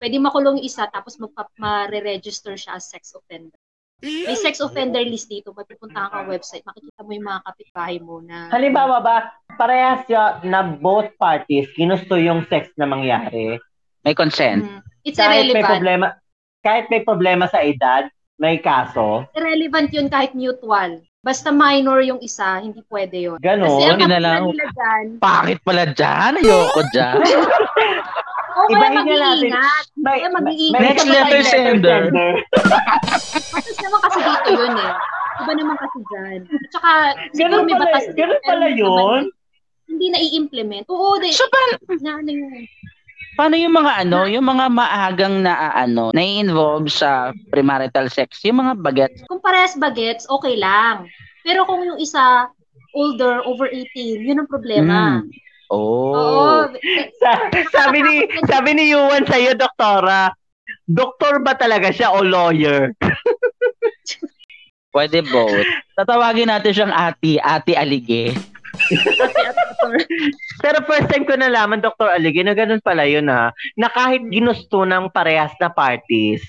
Pwedeng 0.01 0.25
makulong 0.25 0.63
yung 0.63 0.65
isa, 0.65 0.89
tapos 0.89 1.21
magpa- 1.21 1.53
ma-register 1.61 2.57
siya 2.57 2.79
as 2.79 2.89
sex 2.89 3.13
offender. 3.13 3.60
May 4.01 4.33
sex 4.33 4.57
offender 4.57 5.05
list 5.05 5.29
dito. 5.29 5.53
Magpupunta 5.53 6.09
ka 6.09 6.15
ang 6.19 6.27
website, 6.27 6.65
makikita 6.65 7.01
mo 7.01 7.11
yung 7.13 7.27
mga 7.27 7.41
kapitbahay 7.45 7.97
mo 8.01 8.17
na 8.19 8.49
Halimbawa 8.49 8.97
ba, 8.99 9.17
parehas 9.55 10.01
siya 10.05 10.41
na 10.41 10.65
both 10.65 11.13
parties 11.15 11.69
ginusto 11.71 12.17
yung 12.17 12.43
sex 12.49 12.73
na 12.75 12.89
mangyari. 12.89 13.61
May 14.01 14.17
consent. 14.17 14.65
Mm, 14.65 14.81
it's 15.05 15.15
Kahit 15.15 15.29
may 15.29 15.53
irrelevant. 15.53 15.69
problema, 15.69 16.05
kahit 16.61 16.85
may 16.89 17.01
problema 17.01 17.45
sa 17.45 17.61
edad, 17.61 18.09
may 18.35 18.57
kaso. 18.57 19.29
irrelevant 19.31 19.93
yun 19.93 20.09
kahit 20.09 20.33
mutual. 20.33 20.97
Basta 21.21 21.53
minor 21.53 22.01
yung 22.01 22.17
isa, 22.17 22.57
hindi 22.57 22.81
pwede 22.89 23.29
yun. 23.29 23.37
Ganon. 23.37 23.69
Kasi 23.69 23.83
ang 23.85 24.09
na 24.09 24.17
lang. 24.17 24.41
nila 24.49 24.65
dyan, 24.73 25.05
Bakit 25.21 25.57
pala 25.61 25.85
dyan? 25.93 26.31
Ayoko 26.41 26.81
dyan. 26.89 27.15
o 28.51 28.59
kaya 28.61 28.71
Ibahin 28.71 28.93
natin. 28.93 29.17
mag-iingat. 29.17 29.85
May, 29.95 30.17
Kaya 30.17 30.29
mag-iingat. 30.31 30.81
Next 30.81 31.05
letter 31.05 31.41
sender. 31.43 32.01
Batas 33.51 33.77
naman 33.77 33.99
kasi 34.01 34.19
dito 34.21 34.49
yun 34.51 34.73
eh. 34.75 34.91
Iba 35.41 35.51
naman 35.53 35.75
kasi 35.75 35.97
dyan. 36.05 36.39
At 36.45 36.69
saka, 36.69 36.91
siguro 37.31 37.63
may 37.63 37.73
batas. 37.73 38.05
ganun 38.13 38.41
pala 38.41 38.65
hindi 38.67 38.79
yun? 38.79 38.91
naman- 38.91 39.29
Hindi 39.83 40.07
na 40.07 40.19
i-implement. 40.19 40.85
Oo, 40.87 41.17
de, 41.17 41.29
So, 41.29 41.43
pa- 41.47 41.75
na 41.99 42.11
ano 42.17 42.29
yun. 42.29 42.63
paano 43.33 43.55
yung 43.55 43.73
mga 43.73 43.91
ano, 44.01 44.19
yung 44.25 44.45
mga 44.45 44.65
maagang 44.69 45.35
na 45.41 45.53
ano, 45.73 46.11
na-involve 46.11 46.87
sa 46.87 47.09
premarital 47.49 48.07
sex, 48.07 48.39
yung 48.41 48.59
mga 48.59 48.73
bagets, 48.77 49.19
Kung 49.25 49.39
parehas 49.39 49.75
bagets, 49.75 50.23
okay 50.29 50.55
lang. 50.55 51.07
Pero 51.41 51.65
kung 51.65 51.81
yung 51.81 51.97
isa, 51.97 52.47
older, 52.93 53.41
over 53.43 53.67
18, 53.67 53.87
yun 54.21 54.37
ang 54.37 54.47
problema. 54.47 55.19
Mm. 55.19 55.31
Oh. 55.71 56.11
Oo. 56.11 56.67
Sa- 57.23 57.47
sabi 57.71 58.03
ni 58.03 58.15
sabi 58.51 58.75
ni 58.75 58.91
Yuan 58.91 59.23
sa 59.23 59.39
iyo, 59.39 59.55
doktora, 59.55 60.35
doktor 60.83 61.39
ba 61.39 61.55
talaga 61.55 61.95
siya 61.95 62.11
o 62.11 62.19
lawyer? 62.19 62.91
Pwede 64.91 65.23
both. 65.23 65.63
Tatawagin 65.95 66.51
natin 66.51 66.75
siyang 66.75 66.91
ati, 66.91 67.39
ati 67.39 67.71
alige. 67.79 68.35
Pero 70.63 70.83
first 70.83 71.07
time 71.07 71.23
ko 71.23 71.39
nalaman, 71.39 71.79
Dr. 71.79 72.11
Aligin, 72.11 72.51
na 72.51 72.55
ganun 72.55 72.83
pala 72.83 73.07
yun 73.07 73.31
ha, 73.31 73.55
na 73.79 73.87
kahit 73.87 74.27
ginusto 74.27 74.83
ng 74.83 75.07
parehas 75.09 75.55
na 75.63 75.71
parties, 75.71 76.43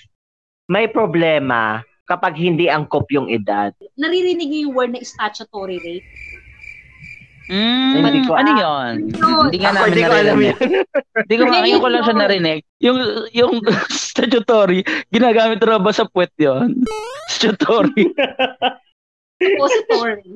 may 0.67 0.91
problema 0.91 1.87
kapag 2.11 2.35
hindi 2.35 2.67
angkop 2.67 3.07
yung 3.15 3.31
edad. 3.31 3.71
Naririnig 3.95 4.51
niyo 4.51 4.61
yung 4.69 4.75
word 4.75 4.91
na 4.93 5.01
statutory 5.07 5.79
rape? 5.79 6.07
Mm, 7.53 8.01
Hindi 8.01 8.21
ko- 8.25 8.33
ano 8.33 8.51
yun? 8.57 8.93
Hindi 9.13 9.59
nga 9.61 9.77
namin 9.77 9.89
hindi 9.93 10.03
ko 10.09 10.15
alam 10.17 10.39
yun. 10.41 10.57
Hindi 11.21 11.35
ko, 11.37 11.43
ngayon 11.45 11.81
ko 11.85 11.89
lang 11.93 12.03
siya 12.09 12.17
narinig. 12.17 12.61
Yung, 12.81 12.99
yung 13.37 13.53
statutory, 13.93 14.81
ginagamit 15.13 15.61
na 15.61 15.77
ba 15.77 15.93
sa 15.93 16.09
puwet 16.09 16.33
yun? 16.41 16.81
Statutory. 17.33 18.09
Suppository. 19.37 20.33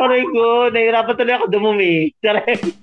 Aray 0.00 0.22
ko, 0.22 0.44
nahirapan 0.70 1.14
tuloy 1.18 1.34
ako 1.34 1.46
dumumi. 1.50 1.94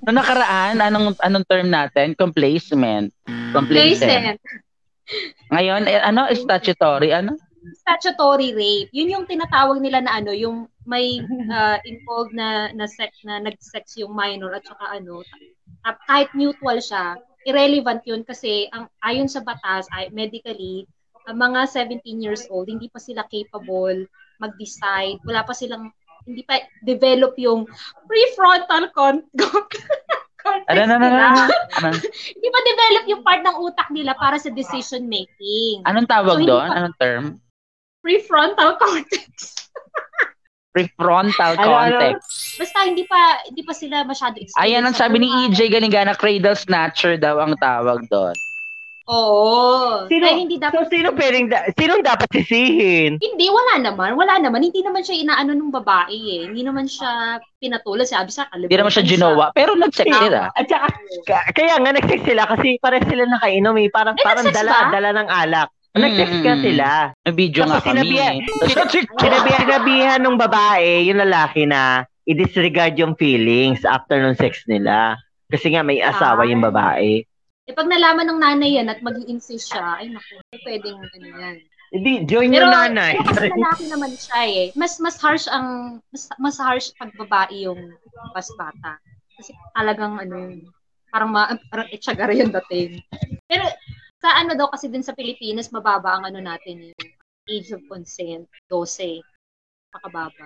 Noong 0.03 0.17
nakaraan, 0.17 0.75
anong, 0.83 1.15
anong 1.23 1.45
term 1.47 1.71
natin? 1.71 2.19
Complacement. 2.19 3.15
Complacent. 3.55 3.55
Complacent. 3.55 4.37
Ngayon, 5.55 5.81
eh, 5.87 6.03
ano? 6.03 6.27
Statutory, 6.35 7.15
ano? 7.15 7.39
Statutory 7.79 8.51
rape. 8.51 8.91
Yun 8.91 9.13
yung 9.19 9.25
tinatawag 9.27 9.79
nila 9.79 10.03
na 10.03 10.19
ano, 10.19 10.35
yung 10.35 10.67
may 10.87 11.19
uh, 11.51 11.77
involved 11.83 12.31
na 12.31 12.71
na 12.71 12.87
sex 12.87 13.21
na 13.27 13.43
nag-sex 13.43 13.99
yung 13.99 14.15
minor 14.15 14.55
at 14.55 14.63
saka 14.63 14.97
ano, 14.97 15.21
tap- 15.83 16.01
kahit 16.07 16.31
mutual 16.31 16.79
siya, 16.79 17.19
irrelevant 17.43 18.01
yun 18.07 18.23
kasi 18.23 18.71
ang 18.71 18.87
ayon 19.03 19.27
sa 19.27 19.43
batas, 19.43 19.85
ay, 19.93 20.07
medically, 20.09 20.87
ang 21.27 21.37
mga 21.37 21.67
17 21.67 22.23
years 22.23 22.47
old, 22.47 22.71
hindi 22.71 22.87
pa 22.87 23.03
sila 23.03 23.27
capable 23.27 24.07
mag-decide. 24.39 25.19
Wala 25.27 25.43
pa 25.43 25.51
silang 25.51 25.91
hindi 26.23 26.43
pa 26.43 26.59
develop 26.83 27.35
yung 27.39 27.63
prefrontal 28.03 28.91
con- 28.91 29.27
cortex 30.43 30.67
Ano, 30.71 30.79
ano, 30.83 30.93
ano, 30.99 31.17
ano? 31.19 31.43
ano? 31.83 31.89
Hindi 32.07 32.47
pa 32.47 32.59
develop 32.63 33.03
yung 33.07 33.21
part 33.23 33.41
ng 33.43 33.57
utak 33.59 33.87
nila 33.91 34.15
para 34.15 34.35
sa 34.35 34.51
decision 34.51 35.07
making. 35.07 35.83
Anong 35.83 36.07
tawag 36.07 36.43
So, 36.43 36.47
doon? 36.47 36.67
Anong 36.71 36.95
term? 36.99 37.25
prefrontal 37.99 38.75
cortex. 38.81 39.66
Prefrontal 40.77 41.57
Ano, 41.57 41.73
ano? 41.73 41.97
cortex. 41.97 42.17
Basta 42.55 42.85
hindi 42.85 43.03
pa 43.03 43.17
hindi 43.43 43.61
pa 43.61 43.73
sila 43.73 44.05
masyado 44.05 44.37
experienced. 44.37 44.61
Ayan 44.61 44.85
ang 44.85 44.93
sa 44.93 45.09
sabi 45.09 45.17
ni. 45.17 45.27
EJ 45.49 45.67
Galingana, 45.67 46.13
cradle 46.13 46.53
snatcher 46.53 47.17
daw 47.17 47.41
ang 47.41 47.57
tawag 47.57 48.05
doon. 48.07 48.37
Oo. 49.07 50.03
Sino, 50.11 50.19
Kaya 50.21 50.35
hindi 50.35 50.59
dapat 50.59 50.75
so, 50.75 50.91
sino 50.91 51.15
pwedeng, 51.15 51.47
da- 51.47 51.63
sino 51.71 51.95
dapat 52.03 52.27
sisihin? 52.27 53.15
Hindi, 53.15 53.47
wala 53.47 53.79
naman. 53.79 54.19
Wala 54.19 54.35
naman. 54.35 54.59
Hindi 54.59 54.83
naman 54.83 54.99
siya 54.99 55.15
inaano 55.15 55.55
ng 55.55 55.71
babae 55.71 56.11
eh. 56.11 56.41
Hindi 56.51 56.67
naman 56.67 56.91
siya 56.91 57.39
pinatulad. 57.55 58.03
Sabi 58.03 58.35
sa 58.35 58.51
kalimutan 58.51 58.67
Hindi 58.67 58.77
naman 58.77 58.91
siya 58.91 59.05
ginawa, 59.07 59.45
pero 59.55 59.79
nag-sex 59.79 60.11
Tama. 60.11 60.21
sila. 60.21 60.41
At 60.51 60.65
saka, 60.67 60.87
ka- 61.23 61.47
kaya 61.55 61.79
nga 61.79 61.91
nag-sex 61.95 62.19
sila 62.21 62.43
kasi 62.51 62.67
pare 62.77 62.99
sila 63.01 63.23
nakainom 63.25 63.75
eh. 63.79 63.87
Parang, 63.87 64.15
Eh, 64.19 64.25
parang 64.27 64.45
dala, 64.51 64.71
ba? 64.75 64.91
dala 64.91 65.09
ng 65.15 65.29
alak. 65.31 65.69
Mm, 66.05 66.43
ka 66.45 66.53
mm, 66.53 66.61
sila. 66.61 66.87
May 67.25 67.33
video 67.33 67.61
nga 67.65 67.81
Tapos 67.81 67.85
kami. 67.89 67.99
sinabi- 68.05 68.45
Tapos, 68.77 68.93
Sinabihan, 69.17 69.61
sinabihan 69.65 70.19
ng 70.21 70.37
babae, 70.37 71.09
yung 71.09 71.19
lalaki 71.23 71.65
na 71.65 72.05
i-disregard 72.27 72.93
yung 72.99 73.15
feelings 73.15 73.81
after 73.87 74.19
nung 74.19 74.37
sex 74.37 74.61
nila. 74.67 75.17
Kasi 75.47 75.71
nga 75.71 75.81
may 75.81 76.03
asawa 76.03 76.43
yung 76.43 76.59
babae. 76.59 77.23
Eh, 77.67 77.75
pag 77.75 77.87
nalaman 77.87 78.27
ng 78.27 78.39
nanay 78.39 78.79
yan 78.79 78.87
at 78.87 78.99
mag 78.99 79.15
insist 79.27 79.71
siya, 79.71 79.99
ay 79.99 80.11
naku, 80.11 80.39
hindi 80.39 80.57
pwedeng 80.63 80.97
ano 80.99 81.27
yan. 81.27 81.55
Hindi, 81.87 82.11
join 82.27 82.51
Pero, 82.51 82.67
yung 82.67 82.71
nanay. 82.75 83.13
pero 83.19 83.27
kasi 83.31 83.47
lalaki 83.47 83.83
naman 83.87 84.11
siya 84.11 84.39
eh. 84.43 84.65
Mas 84.75 84.99
mas 84.99 85.15
harsh 85.19 85.47
ang 85.47 85.99
mas, 86.11 86.27
mas 86.35 86.55
harsh 86.59 86.91
pag 86.99 87.11
babae 87.15 87.63
yung 87.63 87.79
mas 88.35 88.47
bata. 88.59 88.99
Kasi 89.39 89.55
talagang 89.71 90.19
ano 90.19 90.35
yun, 90.35 90.67
parang 91.11 91.31
ma, 91.31 91.47
parang 91.71 91.87
itsagara 91.91 92.35
yung 92.35 92.51
dating. 92.51 92.99
Pero 93.47 93.63
sa 94.17 94.41
ano 94.41 94.57
daw 94.57 94.67
kasi 94.73 94.89
din 94.89 95.05
sa 95.05 95.13
Pilipinas 95.13 95.69
mababa 95.69 96.17
ang 96.17 96.25
ano 96.29 96.41
natin 96.41 96.89
yung 96.89 96.97
age 97.47 97.71
of 97.71 97.81
consent, 97.87 98.49
12. 98.69 99.23
Pakababa. 99.87 100.45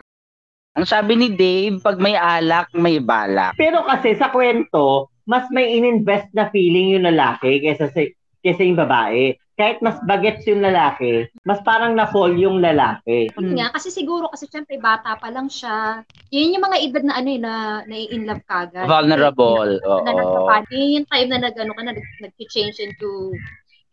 ang 0.72 0.88
sabi 0.88 1.20
ni 1.20 1.28
Dave, 1.34 1.84
pag 1.84 2.00
may 2.00 2.16
alak, 2.16 2.72
may 2.72 3.02
balak. 3.02 3.58
Pero 3.60 3.84
kasi 3.84 4.16
sa 4.16 4.32
kwento, 4.32 5.12
mas 5.28 5.44
may 5.52 5.76
ininvest 5.76 6.32
na 6.32 6.48
feeling 6.48 6.96
yung 6.96 7.10
lalaki 7.10 7.60
kaysa 7.60 7.92
sa 7.92 8.02
kaysa 8.40 8.64
yung 8.64 8.80
babae. 8.80 9.36
Kahit 9.60 9.84
mas 9.84 10.00
bagets 10.08 10.48
yung 10.50 10.64
lalaki, 10.64 11.30
mas 11.46 11.62
parang 11.62 11.94
na-fall 11.94 12.34
yung 12.34 12.64
lalaki. 12.64 13.30
Yun 13.38 13.54
nga, 13.60 13.70
kasi 13.76 13.94
siguro, 13.94 14.26
kasi 14.32 14.50
syempre, 14.50 14.82
bata 14.82 15.14
pa 15.22 15.30
lang 15.30 15.52
siya. 15.52 16.02
Yun 16.34 16.56
yung 16.58 16.66
mga 16.66 16.78
edad 16.82 17.04
na 17.06 17.14
ano 17.20 17.30
eh, 17.30 17.38
na, 17.38 17.54
na 17.86 17.94
in 17.94 18.26
love 18.26 18.42
kagad. 18.50 18.90
Vulnerable. 18.90 19.78
Na, 19.86 20.18
na, 20.18 20.24
Oo. 20.26 20.50
na, 20.50 20.66
yun 20.74 21.04
yung 21.04 21.08
time 21.14 21.30
na 21.30 21.46
nag, 21.46 21.56
ano 21.62 21.78
ka 21.78 21.82
na, 21.84 21.94
nag, 21.94 22.08
nag-change 22.24 22.82
into 22.82 23.38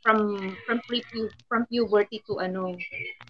from 0.09 0.41
from 0.65 0.81
pre 0.89 1.05
from 1.53 1.69
puberty 1.69 2.25
to 2.25 2.41
ano 2.41 2.73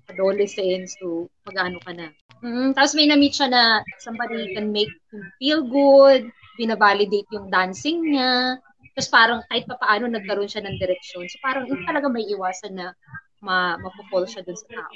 adolescence 0.06 0.94
to 1.02 1.26
mag-ano 1.50 1.82
ka 1.82 1.90
na. 1.90 2.14
Mm, 2.38 2.70
tapos 2.70 2.94
may 2.94 3.10
na-meet 3.10 3.34
siya 3.34 3.50
na 3.50 3.82
somebody 3.98 4.54
can 4.54 4.70
make 4.70 4.94
him 5.10 5.26
feel 5.42 5.66
good, 5.66 6.30
binavalidate 6.54 7.26
yung 7.34 7.50
dancing 7.50 8.14
niya. 8.14 8.62
Tapos 8.94 9.10
parang 9.10 9.42
kahit 9.50 9.66
pa 9.66 9.74
paano 9.74 10.06
nagkaroon 10.06 10.46
siya 10.46 10.62
ng 10.62 10.78
direksyon. 10.78 11.26
So 11.26 11.42
parang 11.42 11.66
hindi 11.66 11.82
talaga 11.82 12.06
may 12.06 12.30
iwasan 12.30 12.78
na 12.78 12.94
ma 13.42 13.74
mapupol 13.82 14.22
siya 14.30 14.46
dun 14.46 14.54
sa 14.54 14.70
tao. 14.70 14.94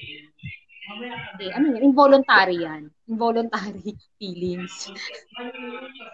Okay, 1.34 1.50
ano 1.54 1.66
yan? 1.74 1.82
Involuntary 1.82 2.62
yan. 2.62 2.90
Involuntary 3.10 3.94
feelings. 4.18 4.90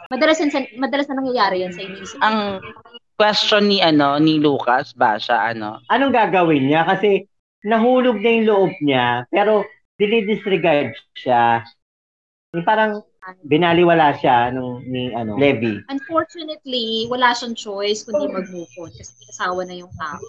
madalas, 0.08 0.40
yan, 0.40 0.52
madalas 0.80 1.08
na 1.08 1.20
nangyayari 1.20 1.64
yan 1.64 1.72
sa 1.76 1.84
iniisip. 1.84 2.20
Ang 2.24 2.64
question 3.18 3.66
ni 3.66 3.82
ano 3.82 4.14
ni 4.22 4.38
Lucas 4.38 4.94
ba 4.94 5.18
siya 5.18 5.50
ano 5.50 5.82
Anong 5.90 6.14
gagawin 6.14 6.70
niya? 6.70 6.86
Kasi 6.86 7.26
nahulog 7.66 8.22
na 8.22 8.30
yung 8.30 8.46
loob 8.46 8.72
niya, 8.78 9.26
pero 9.34 9.66
dinidisregard 9.98 10.94
siya. 11.18 11.66
Yung 12.54 12.62
parang 12.62 13.02
binaliwala 13.44 14.16
siya 14.16 14.48
nung 14.54 14.80
ni 14.88 15.12
ano, 15.12 15.36
Levi. 15.36 15.82
Unfortunately, 15.92 17.04
wala 17.12 17.36
siyang 17.36 17.58
choice 17.58 18.06
kundi 18.06 18.24
mag-move 18.30 18.72
on 18.80 18.88
kasi 18.94 19.12
asawa 19.28 19.66
na 19.68 19.76
yung 19.76 19.92
tao. 20.00 20.22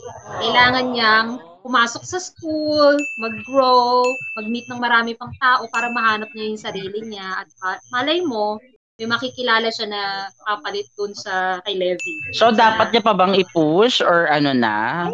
Kailangan 0.44 0.86
niyang 0.92 1.30
pumasok 1.64 2.04
sa 2.04 2.20
school, 2.20 2.98
mag-grow, 3.24 4.04
mag-meet 4.36 4.68
ng 4.68 4.82
marami 4.82 5.16
pang 5.16 5.32
tao 5.40 5.64
para 5.72 5.88
mahanap 5.94 6.28
niya 6.36 6.46
yung 6.52 6.60
sarili 6.60 7.00
niya. 7.08 7.46
At 7.46 7.50
uh, 7.64 7.80
malay 7.94 8.20
mo, 8.26 8.60
may 9.00 9.08
makikilala 9.08 9.72
siya 9.72 9.88
na 9.88 10.02
kapalit 10.44 10.92
dun 10.94 11.16
sa 11.16 11.64
kay 11.64 11.74
Levi. 11.74 12.36
So 12.36 12.52
Sa 12.52 12.60
dapat 12.60 12.92
niya 12.92 13.00
pa 13.00 13.16
bang 13.16 13.32
i-push 13.34 14.04
or 14.04 14.28
ano 14.28 14.52
na? 14.52 15.08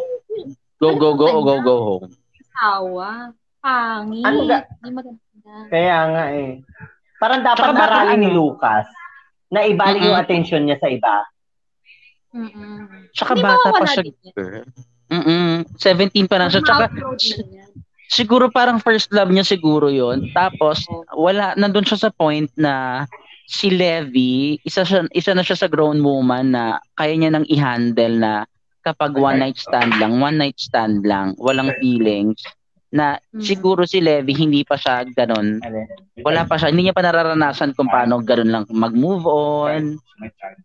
Go 0.81 0.97
go 0.97 1.13
go 1.13 1.29
o 1.29 1.39
go 1.45 1.55
go 1.61 1.75
home. 1.77 2.09
Asawa. 2.49 3.29
Pangit. 3.61 4.25
Ano 4.25 4.49
ga- 4.49 4.65
Hindi 4.81 4.89
maganda. 4.89 5.21
Kaya 5.69 5.97
nga 6.09 6.23
eh. 6.33 6.51
Parang 7.15 7.41
dapat 7.45 7.61
Tsaka 7.61 7.77
baka 7.77 7.85
aralin 7.85 8.19
ni 8.19 8.27
ano- 8.27 8.37
Lucas 8.41 8.89
na 9.47 9.61
ibalik 9.63 10.01
yung 10.01 10.17
attention 10.17 10.65
niya 10.65 10.81
sa 10.81 10.89
iba. 10.89 11.15
Mm-mm. 12.33 13.13
Tsaka 13.13 13.37
Hindi 13.37 13.45
bata 13.45 13.67
pa 13.69 13.85
siya. 13.85 14.03
Mm-mm. 15.13 15.51
17 15.77 16.25
pa 16.25 16.41
lang 16.41 16.49
siya. 16.49 16.65
Tsaka 16.65 16.89
siguro 18.09 18.49
parang 18.49 18.81
first 18.81 19.13
love 19.13 19.29
niya 19.29 19.45
siguro 19.45 19.87
yon 19.87 20.33
Tapos 20.33 20.81
wala 21.13 21.53
nandun 21.53 21.85
siya 21.85 22.01
sa 22.01 22.09
point 22.09 22.49
na 22.57 23.05
si 23.45 23.69
Levi, 23.69 24.57
isa 24.65 24.81
siya, 24.81 25.05
isa 25.13 25.31
na 25.37 25.45
siya 25.45 25.55
sa 25.55 25.69
grown 25.69 26.01
woman 26.01 26.53
na 26.53 26.81
kaya 26.97 27.13
niya 27.13 27.31
nang 27.33 27.47
i-handle 27.47 28.17
na 28.17 28.33
kapag 28.81 29.17
one 29.17 29.41
night 29.41 29.57
stand 29.57 29.97
lang, 29.97 30.21
one 30.21 30.37
night 30.37 30.57
stand 30.57 31.01
lang, 31.05 31.33
walang 31.41 31.73
feelings 31.81 32.41
na 32.95 33.17
Mm. 33.35 33.43
siguro 33.43 33.83
si 33.83 33.99
Levi 33.99 34.31
hindi 34.31 34.61
pa 34.63 34.79
siya 34.79 35.03
ganun. 35.03 35.59
Wala 36.21 36.47
pa 36.47 36.55
siya, 36.55 36.71
hindi 36.71 36.87
niya 36.87 36.95
pa 36.95 37.03
nararanasan 37.03 37.75
kung 37.75 37.91
paano 37.91 38.23
ganun 38.23 38.51
lang 38.53 38.63
mag-move 38.71 39.25
on, 39.27 39.99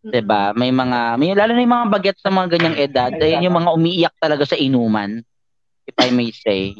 'di 0.04 0.22
ba? 0.22 0.54
May 0.54 0.70
mga 0.70 1.18
may 1.18 1.34
lalo 1.34 1.50
na 1.56 1.64
yung 1.64 1.74
mga 1.74 1.90
bagets 1.90 2.22
sa 2.22 2.30
mga 2.30 2.54
ganyang 2.54 2.78
edad, 2.78 3.10
ayun 3.18 3.50
yung 3.50 3.56
mga 3.58 3.70
umiiyak 3.74 4.14
talaga 4.22 4.46
sa 4.46 4.54
inuman. 4.54 5.24
If 5.90 5.96
I 5.98 6.14
may 6.14 6.30
say. 6.30 6.78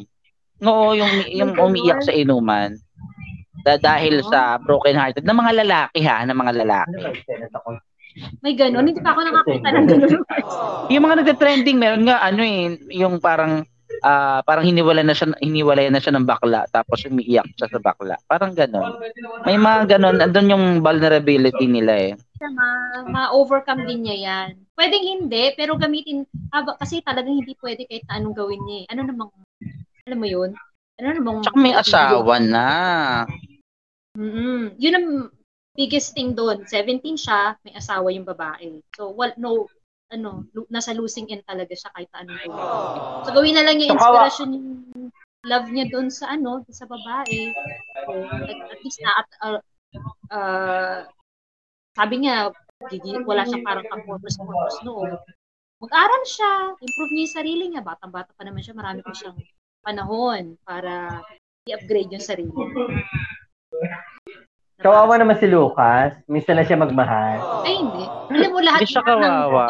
Oo, 0.63 0.93
yung 0.93 1.25
yung 1.33 1.57
umiiyak 1.57 2.05
sa 2.05 2.13
inuman. 2.15 2.77
Da, 3.61 3.77
dahil 3.77 4.25
sa 4.25 4.57
broken 4.57 4.97
hearted 4.97 5.25
ng 5.25 5.37
mga 5.37 5.51
lalaki 5.61 5.99
ha, 6.01 6.25
ng 6.25 6.37
mga 6.37 6.53
lalaki. 6.65 6.97
May 8.41 8.53
ganun. 8.57 8.89
Hindi 8.89 8.99
pa 8.99 9.13
ako 9.15 9.21
nakakita 9.23 9.69
ng 9.71 9.85
ganun. 9.87 10.11
Yung 10.93 11.03
mga 11.07 11.15
nagte-trending 11.23 11.77
meron 11.79 12.03
nga 12.03 12.19
ano 12.19 12.43
eh, 12.43 12.75
yung 12.91 13.23
parang 13.23 13.63
ah 14.01 14.41
parang 14.43 14.65
hiniwalay 14.65 15.05
na 15.05 15.13
siya 15.15 15.31
hiniwalay 15.39 15.87
na 15.87 16.01
siya 16.01 16.17
ng 16.17 16.25
bakla 16.27 16.65
tapos 16.73 17.05
umiiyak 17.07 17.47
siya 17.55 17.69
sa 17.71 17.79
bakla. 17.79 18.17
Parang 18.27 18.51
gano'n. 18.51 18.97
May 19.45 19.55
mga 19.55 19.95
gano'n, 19.95 20.17
andun 20.19 20.51
yung 20.51 20.65
vulnerability 20.83 21.69
nila 21.69 22.11
eh. 22.11 22.13
ma- 22.41 23.05
ma-overcome 23.07 23.85
din 23.85 24.03
niya 24.03 24.17
yan. 24.17 24.49
Pwedeng 24.73 25.05
hindi, 25.05 25.53
pero 25.53 25.77
gamitin, 25.77 26.25
haba, 26.49 26.75
kasi 26.81 27.05
talagang 27.05 27.37
hindi 27.39 27.53
pwede 27.61 27.85
kahit 27.85 28.03
na 28.09 28.17
anong 28.17 28.35
gawin 28.35 28.61
niya. 28.65 28.77
eh. 28.81 28.85
Ano 28.91 29.01
namang, 29.05 29.29
alam 30.09 30.17
mo 30.17 30.27
yun? 30.27 30.49
Ano 30.97 31.07
namang, 31.13 31.37
Tsaka 31.45 31.57
may 31.61 31.73
asawa 31.77 32.35
na. 32.41 32.67
Mm 34.17 34.75
Yun 34.81 34.95
ang 34.97 35.07
biggest 35.75 36.11
thing 36.11 36.35
doon. 36.35 36.67
17 36.67 37.03
siya, 37.15 37.55
may 37.63 37.73
asawa 37.75 38.11
yung 38.11 38.27
babae. 38.27 38.83
So, 38.95 39.15
well, 39.15 39.31
no, 39.39 39.71
ano, 40.11 40.43
nasa 40.67 40.91
losing 40.91 41.31
end 41.31 41.47
talaga 41.47 41.71
siya 41.71 41.91
kahit 41.95 42.11
anong 42.11 42.39
gawin. 42.43 42.53
So, 43.23 43.31
gawin 43.31 43.55
na 43.55 43.63
lang 43.63 43.79
yung 43.79 43.95
inspiration 43.95 44.49
yung 44.51 44.67
love 45.47 45.71
niya 45.71 45.87
doon 45.89 46.11
sa 46.11 46.35
ano, 46.35 46.61
sa 46.67 46.85
babae. 46.85 47.55
So, 48.03 48.11
at, 48.27 48.57
at 48.67 48.79
least 48.83 48.99
na 48.99 49.11
at 49.15 49.29
uh, 49.41 49.59
uh, 50.29 50.99
sabi 51.95 52.15
niya, 52.23 52.51
gigi, 52.91 53.15
wala 53.23 53.47
siyang 53.47 53.63
parang 53.63 53.87
pang-purpose-purpose 53.87 54.79
noon. 54.83 55.15
Mag-aral 55.81 56.23
siya, 56.27 56.77
improve 56.77 57.11
niya 57.15 57.23
yung 57.25 57.37
sarili 57.41 57.65
niya. 57.71 57.81
Batang-bata 57.81 58.31
pa 58.35 58.43
naman 58.45 58.61
siya, 58.61 58.77
marami 58.77 59.01
pa 59.01 59.15
siyang 59.15 59.39
panahon 59.81 60.55
para 60.61 61.23
i-upgrade 61.65 62.13
yung 62.13 62.23
sarili. 62.23 62.53
Kawawa 64.81 65.13
naman 65.15 65.37
si 65.37 65.45
Lucas. 65.45 66.17
Minsan 66.25 66.57
na 66.57 66.65
siya 66.65 66.73
magmahal. 66.75 67.37
Ay, 67.61 67.77
hindi. 67.77 68.03
Alam 68.33 68.49
mo, 68.49 68.59
lahat, 68.59 68.79
Hindi 68.79 68.89
siya 68.89 69.01
lahat 69.03 69.13
ng 69.13 69.21
kawawa. 69.21 69.65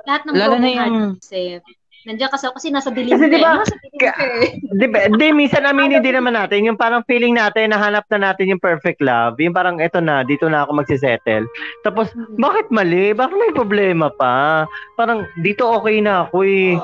lahat 0.00 0.22
ng 0.24 0.34
Lalo 0.34 0.54
na 0.56 0.68
yung- 0.68 0.80
broken-hearted, 1.12 1.20
Seth, 1.20 1.66
nandiyan 2.00 2.30
kasi 2.32 2.44
kasi 2.48 2.66
nasa 2.72 2.88
dilim 2.88 3.12
Kasi 3.12 3.28
ka 3.28 3.28
di 3.28 3.36
ba, 3.36 3.50
eh. 3.50 3.58
Nasa 3.60 3.76
dilim 3.76 3.98
ka- 4.00 4.16
ka 4.16 4.24
eh. 4.24 4.48
Di 4.80 4.86
ba, 4.88 4.98
di, 5.12 5.26
minsan 5.30 5.62
aminin 5.62 6.00
din 6.00 6.16
naman 6.16 6.32
natin, 6.32 6.64
yung 6.64 6.80
parang 6.80 7.04
feeling 7.04 7.36
natin, 7.36 7.68
nahanap 7.68 8.08
na 8.08 8.32
natin 8.32 8.48
yung 8.48 8.56
perfect 8.58 8.98
love, 8.98 9.36
yung 9.36 9.52
parang 9.52 9.76
eto 9.76 10.00
na, 10.00 10.24
dito 10.24 10.48
na 10.48 10.64
ako 10.64 10.80
magsisettle. 10.80 11.44
Tapos, 11.82 12.08
Mm. 12.10 12.40
bakit 12.40 12.66
mali? 12.70 13.12
Bakit 13.12 13.36
may 13.36 13.52
problema 13.52 14.08
pa? 14.08 14.64
Parang, 14.94 15.28
dito 15.36 15.68
okay 15.68 16.00
na 16.00 16.24
ako 16.24 16.40
eh. 16.40 16.80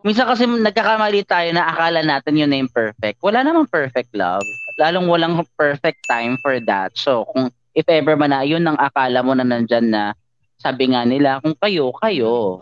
Minsan 0.00 0.32
kasi 0.32 0.48
nagkakamali 0.48 1.28
tayo 1.28 1.52
na 1.52 1.68
akala 1.68 2.00
natin 2.00 2.40
yun 2.40 2.48
na 2.48 2.56
yung 2.64 2.72
perfect. 2.72 3.20
Wala 3.20 3.44
namang 3.44 3.68
perfect 3.68 4.08
love. 4.16 4.44
Lalong 4.80 5.04
walang 5.12 5.44
perfect 5.60 6.00
time 6.08 6.40
for 6.40 6.56
that. 6.64 6.96
So, 6.96 7.28
kung 7.28 7.52
if 7.76 7.84
ever 7.84 8.16
man 8.16 8.32
na 8.32 8.40
yun 8.40 8.64
ang 8.64 8.80
akala 8.80 9.20
mo 9.20 9.36
na 9.36 9.44
nandyan 9.44 9.92
na 9.92 10.16
sabi 10.56 10.92
nga 10.92 11.04
nila, 11.04 11.40
kung 11.44 11.52
kayo, 11.56 11.92
kayo. 12.00 12.60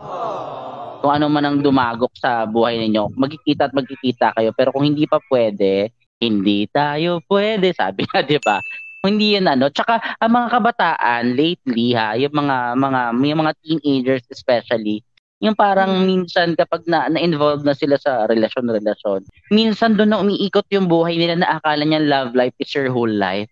kung 0.99 1.15
ano 1.15 1.31
man 1.31 1.47
ang 1.47 1.59
dumagok 1.63 2.11
sa 2.19 2.43
buhay 2.43 2.75
ninyo, 2.83 3.15
magkikita 3.15 3.71
at 3.71 3.75
magkikita 3.75 4.35
kayo. 4.35 4.51
Pero 4.51 4.75
kung 4.75 4.83
hindi 4.83 5.07
pa 5.07 5.23
pwede, 5.31 5.95
hindi 6.19 6.67
tayo 6.67 7.23
pwede, 7.31 7.71
sabi 7.71 8.03
nga, 8.11 8.19
di 8.19 8.39
ba? 8.43 8.59
Hindi 9.07 9.39
yan 9.39 9.47
ano. 9.47 9.71
Tsaka 9.71 10.19
ang 10.19 10.35
mga 10.35 10.49
kabataan 10.59 11.39
lately 11.39 11.95
ha, 11.95 12.19
yung 12.19 12.35
mga 12.35 12.75
mga 12.75 13.01
yung 13.15 13.41
mga 13.47 13.55
teenagers 13.63 14.27
especially, 14.27 15.07
yung 15.39 15.55
parang 15.55 16.03
minsan 16.03 16.59
kapag 16.59 16.83
na, 16.91 17.07
na-involve 17.07 17.63
na 17.63 17.75
sila 17.75 17.95
sa 17.95 18.27
relasyon-relasyon, 18.27 19.23
minsan 19.55 19.95
doon 19.95 20.11
na 20.11 20.19
umiikot 20.19 20.67
yung 20.75 20.91
buhay 20.91 21.15
nila 21.15 21.39
na 21.39 21.63
akala 21.63 21.87
niya 21.87 22.03
love 22.03 22.35
life 22.35 22.55
is 22.59 22.71
your 22.75 22.91
whole 22.91 23.11
life. 23.11 23.47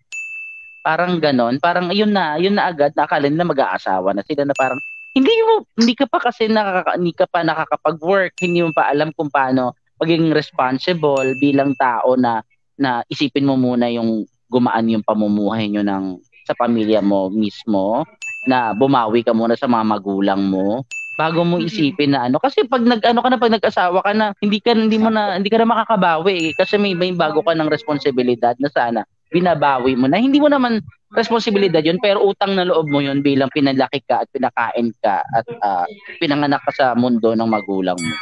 Parang 0.83 1.19
ganon. 1.19 1.59
Parang 1.63 1.91
yun 1.91 2.11
na, 2.11 2.35
yun 2.35 2.59
na 2.59 2.71
agad, 2.71 2.91
nakakala 2.95 3.31
nila 3.31 3.47
mag-aasawa 3.47 4.11
na 4.11 4.23
sila 4.27 4.43
na 4.43 4.55
parang 4.55 4.79
hindi 5.15 5.31
mo 5.47 5.65
hindi 5.79 5.95
ka 5.95 6.05
pa 6.11 6.19
kasi 6.19 6.51
nakaka, 6.51 6.99
hindi 6.99 7.15
ka 7.15 7.25
pa 7.25 7.41
nakakapag-work, 7.41 8.35
hindi 8.43 8.61
mo 8.67 8.71
pa 8.75 8.91
alam 8.91 9.15
kung 9.15 9.31
paano 9.31 9.73
maging 9.97 10.29
responsible 10.35 11.33
bilang 11.41 11.73
tao 11.73 12.13
na 12.13 12.43
na 12.77 13.01
isipin 13.09 13.47
mo 13.49 13.57
muna 13.57 13.89
yung 13.89 14.29
gumaan 14.45 14.93
yung 14.93 15.01
pamumuhay 15.01 15.65
nyo 15.73 15.81
ng 15.81 16.21
sa 16.45 16.53
pamilya 16.53 17.01
mo 17.01 17.33
mismo 17.33 18.05
na 18.45 18.71
bumawi 18.77 19.25
ka 19.25 19.33
muna 19.33 19.57
sa 19.57 19.65
mga 19.65 19.83
magulang 19.83 20.39
mo 20.39 20.85
bago 21.17 21.41
mo 21.41 21.57
isipin 21.57 22.13
na 22.13 22.29
ano. 22.29 22.37
Kasi 22.37 22.63
pag 22.69 22.85
nag 22.85 23.01
ano 23.01 23.19
ka 23.25 23.29
na 23.33 23.41
pag 23.41 23.53
nag-asawa 23.57 23.99
ka 24.05 24.13
na 24.13 24.31
hindi 24.39 24.61
ka 24.61 24.77
hindi 24.77 25.01
mo 25.01 25.09
na 25.09 25.35
hindi 25.35 25.49
ka 25.49 25.59
na 25.59 25.67
makakabawi 25.73 26.53
eh, 26.53 26.53
kasi 26.53 26.77
may 26.77 26.93
may 26.93 27.11
bago 27.11 27.41
ka 27.41 27.57
ng 27.57 27.67
responsibilidad 27.67 28.53
na 28.61 28.69
sana 28.69 29.01
binabawi 29.33 29.97
mo 29.97 30.07
na. 30.07 30.21
Hindi 30.21 30.39
mo 30.39 30.47
naman 30.47 30.79
responsibilidad 31.11 31.81
yun 31.83 31.99
pero 31.99 32.23
utang 32.23 32.55
na 32.55 32.67
loob 32.67 32.87
mo 32.91 32.99
yun 32.99 33.25
bilang 33.25 33.51
pinalaki 33.51 34.03
ka 34.05 34.23
at 34.23 34.29
pinakain 34.31 34.91
ka 34.99 35.23
at 35.23 35.47
uh, 35.63 35.87
pinanganak 36.19 36.59
ka 36.67 36.71
sa 36.75 36.85
mundo 36.95 37.33
ng 37.33 37.49
magulang 37.49 37.97
mo. 37.97 38.15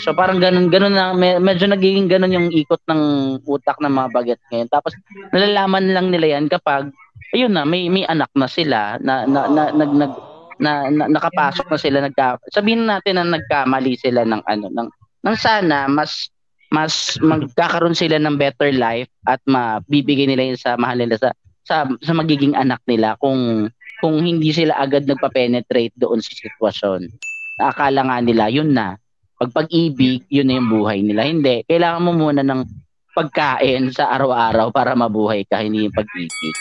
So 0.00 0.16
parang 0.16 0.40
ganun 0.40 0.72
ganun 0.72 0.96
na 0.96 1.12
medyo 1.16 1.68
nagiging 1.68 2.08
ganun 2.08 2.32
yung 2.32 2.48
ikot 2.48 2.80
ng 2.88 3.02
utak 3.44 3.76
ng 3.78 3.92
mga 3.92 4.08
baget 4.16 4.40
ngayon. 4.48 4.68
Tapos 4.72 4.96
nalalaman 5.30 5.92
lang 5.92 6.08
nila 6.08 6.40
yan 6.40 6.48
kapag 6.48 6.88
ayun 7.36 7.52
na 7.52 7.68
may 7.68 7.86
may 7.92 8.08
anak 8.08 8.32
na 8.32 8.48
sila 8.48 8.96
na 8.98 9.28
na, 9.28 9.46
na 9.46 9.62
nag 9.76 9.92
nag 9.92 10.12
na, 10.60 10.92
na, 10.92 11.08
nakapasok 11.08 11.66
na 11.66 11.78
sila 11.80 11.98
nagka 12.04 12.36
sabihin 12.52 12.84
natin 12.84 13.18
na 13.18 13.26
nagkamali 13.26 13.96
sila 13.96 14.22
ng 14.28 14.44
ano 14.44 14.66
ng 14.68 14.88
ng 15.24 15.36
sana 15.36 15.88
mas 15.88 16.28
mas 16.70 17.18
magkakaroon 17.18 17.98
sila 17.98 18.20
ng 18.22 18.38
better 18.38 18.70
life 18.70 19.10
at 19.26 19.42
mabibigay 19.48 20.28
nila 20.28 20.54
yun 20.54 20.60
sa 20.60 20.78
mahal 20.78 21.02
nila 21.02 21.18
sa 21.18 21.34
sa, 21.66 21.86
sa 22.02 22.12
magiging 22.14 22.54
anak 22.54 22.78
nila 22.86 23.18
kung 23.18 23.70
kung 24.00 24.16
hindi 24.24 24.50
sila 24.50 24.80
agad 24.80 25.04
nagpa-penetrate 25.04 25.92
doon 26.00 26.24
sa 26.24 26.32
sitwasyon. 26.32 27.12
Akala 27.60 28.00
nga 28.08 28.18
nila 28.24 28.48
yun 28.48 28.72
na. 28.72 28.96
Pag 29.36 29.52
pag-ibig, 29.52 30.24
yun 30.32 30.48
na 30.48 30.56
yung 30.56 30.72
buhay 30.72 31.04
nila. 31.04 31.28
Hindi. 31.28 31.68
Kailangan 31.68 32.04
mo 32.08 32.12
muna 32.16 32.40
ng 32.40 32.64
pagkain 33.12 33.92
sa 33.92 34.08
araw-araw 34.16 34.72
para 34.72 34.96
mabuhay 34.96 35.44
ka, 35.44 35.60
hindi 35.60 35.84
yung 35.84 35.92
pag-ibig. 35.92 36.56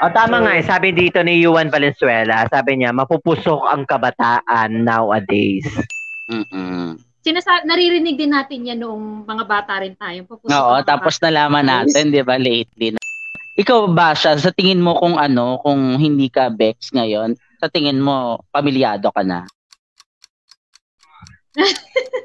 O 0.00 0.08
oh, 0.08 0.12
tama 0.12 0.40
so, 0.40 0.44
nga 0.44 0.52
eh, 0.56 0.64
sabi 0.64 0.88
dito 0.92 1.20
ni 1.24 1.44
Juan 1.44 1.72
Valenzuela, 1.72 2.44
sabi 2.48 2.80
niya, 2.80 2.92
mapupusok 2.92 3.68
ang 3.68 3.88
kabataan 3.88 4.84
nowadays. 4.84 5.68
Mm-mm. 6.28 7.00
Sinasa- 7.20 7.64
naririnig 7.68 8.16
din 8.16 8.32
natin 8.32 8.64
yan 8.64 8.80
noong 8.80 9.28
mga 9.28 9.44
bata 9.44 9.80
rin 9.80 9.96
tayo. 9.96 10.24
Pupusok 10.24 10.52
Oo, 10.52 10.76
tapos 10.84 11.20
nalaman 11.20 11.68
natin, 11.68 12.12
di 12.12 12.20
ba, 12.24 12.40
lately, 12.40 12.96
ikaw 13.60 13.92
ba 13.92 14.16
siya, 14.16 14.40
sa 14.40 14.52
tingin 14.52 14.80
mo 14.80 14.96
kung 14.96 15.20
ano, 15.20 15.60
kung 15.60 16.00
hindi 16.00 16.32
ka 16.32 16.48
Bex 16.48 16.96
ngayon, 16.96 17.36
sa 17.60 17.68
tingin 17.68 18.00
mo, 18.00 18.40
pamilyado 18.52 19.12
ka 19.12 19.20
na? 19.20 19.44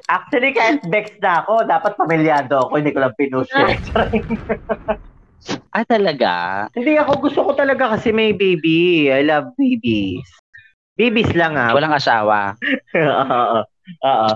Actually, 0.08 0.56
kahit 0.56 0.80
Bex 0.88 1.20
na 1.20 1.44
ako, 1.44 1.68
dapat 1.68 1.92
pamilyado 2.00 2.68
ako, 2.68 2.80
hindi 2.80 2.96
ko 2.96 3.00
lang 3.04 3.16
pinushare. 3.20 3.80
ah, 5.76 5.86
talaga? 5.86 6.32
Hindi 6.72 6.98
ako, 6.98 7.12
gusto 7.30 7.40
ko 7.48 7.52
talaga 7.54 7.98
kasi 7.98 8.12
may 8.16 8.32
baby. 8.32 9.10
I 9.12 9.26
love 9.26 9.54
babies. 9.60 10.26
Babies 10.96 11.32
lang 11.36 11.60
ah. 11.60 11.76
Walang 11.76 11.96
asawa. 11.96 12.56
Oo. 12.96 13.60
Oo. 14.06 14.32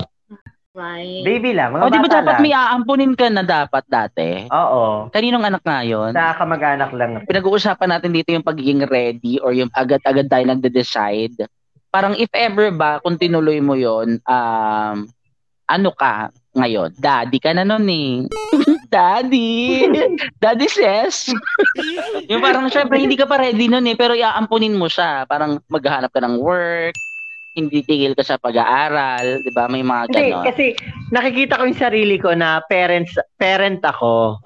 Right. 0.80 1.26
Baby 1.26 1.58
lang. 1.58 1.76
Mga 1.76 1.84
oh, 1.84 1.92
di 1.92 2.00
ba 2.00 2.10
dapat 2.22 2.36
lang. 2.40 2.44
may 2.46 2.54
aampunin 2.54 3.14
ka 3.18 3.28
na 3.28 3.44
dapat 3.44 3.84
dati? 3.90 4.48
Oo. 4.48 5.10
Kaninong 5.10 5.44
anak 5.44 5.64
nga 5.66 5.82
yun? 5.84 6.14
Sa 6.14 6.38
kamag-anak 6.38 6.94
lang. 6.94 7.26
Pinag-uusapan 7.26 7.90
natin 7.90 8.14
dito 8.14 8.30
yung 8.32 8.46
pagiging 8.46 8.86
ready 8.86 9.42
or 9.42 9.52
yung 9.52 9.68
agad-agad 9.74 10.30
tayo 10.30 10.46
nagde-decide. 10.46 11.50
Parang 11.90 12.14
if 12.16 12.30
ever 12.38 12.70
ba, 12.70 13.02
kung 13.02 13.18
tinuloy 13.18 13.58
mo 13.60 13.74
yon 13.74 14.22
um, 14.24 14.98
ano 15.66 15.90
ka 15.98 16.30
ngayon? 16.58 16.90
Daddy 16.98 17.38
ka 17.38 17.54
na 17.54 17.68
nun 17.68 17.86
eh. 17.90 18.26
Daddy! 18.94 19.86
Daddy 20.42 20.68
says. 20.70 21.30
yung 22.32 22.42
parang 22.42 22.70
syempre 22.74 22.98
hindi 22.98 23.14
ka 23.14 23.30
pa 23.30 23.38
ready 23.38 23.70
nun 23.70 23.86
eh, 23.86 23.94
pero 23.94 24.18
iaampunin 24.18 24.74
mo 24.74 24.90
siya. 24.90 25.30
Parang 25.30 25.62
maghahanap 25.70 26.10
ka 26.10 26.22
ng 26.26 26.42
work, 26.42 26.98
hindi 27.54 27.84
tigil 27.84 28.14
ka 28.16 28.24
sa 28.24 28.40
pag-aaral, 28.40 29.44
'di 29.44 29.52
ba? 29.52 29.68
May 29.68 29.84
mga 29.84 30.04
ganon. 30.10 30.18
Hindi, 30.18 30.48
kasi 30.48 30.66
nakikita 31.12 31.60
ko 31.60 31.64
'yung 31.68 31.82
sarili 31.82 32.16
ko 32.16 32.32
na 32.34 32.64
parents 32.66 33.14
parent 33.36 33.82
ako. 33.84 34.40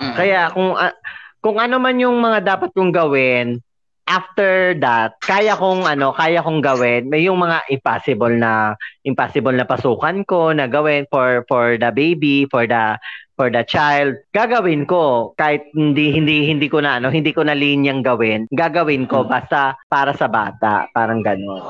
Mm. 0.00 0.14
Kaya 0.16 0.40
kung 0.54 0.72
uh, 0.74 0.94
kung 1.44 1.56
ano 1.60 1.76
man 1.76 2.00
'yung 2.00 2.16
mga 2.16 2.56
dapat 2.56 2.70
kong 2.72 2.94
gawin, 2.94 3.60
after 4.08 4.74
that, 4.80 5.18
kaya 5.22 5.54
kong 5.54 5.86
ano, 5.86 6.10
kaya 6.14 6.42
kong 6.42 6.60
gawin. 6.64 7.06
May 7.06 7.26
yung 7.26 7.40
mga 7.40 7.66
impossible 7.70 8.34
na 8.34 8.74
impossible 9.06 9.54
na 9.54 9.66
pasukan 9.68 10.24
ko 10.26 10.50
na 10.50 10.66
gawin 10.66 11.06
for 11.10 11.46
for 11.46 11.76
the 11.76 11.90
baby, 11.94 12.44
for 12.50 12.66
the 12.66 12.96
for 13.40 13.48
the 13.48 13.64
child, 13.64 14.20
gagawin 14.36 14.84
ko 14.84 15.32
kahit 15.40 15.64
hindi 15.72 16.12
hindi 16.12 16.44
hindi 16.44 16.68
ko 16.68 16.84
na 16.84 17.00
ano, 17.00 17.08
hindi 17.08 17.32
ko 17.32 17.40
na 17.40 17.56
linyang 17.56 18.04
gawin, 18.04 18.44
gagawin 18.52 19.08
ko 19.08 19.24
basta 19.24 19.80
para 19.88 20.12
sa 20.12 20.28
bata, 20.28 20.92
parang 20.92 21.24
gano'n. 21.24 21.62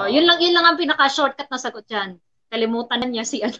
Oh, 0.00 0.06
yun 0.06 0.22
lang 0.22 0.38
yun 0.38 0.54
lang 0.54 0.70
ang 0.70 0.78
pinaka 0.78 1.10
shortcut 1.10 1.50
na 1.50 1.58
sagot 1.58 1.82
diyan. 1.90 2.14
Kalimutan 2.50 3.02
na 3.02 3.10
niya 3.10 3.26
si 3.26 3.42
ano. 3.42 3.58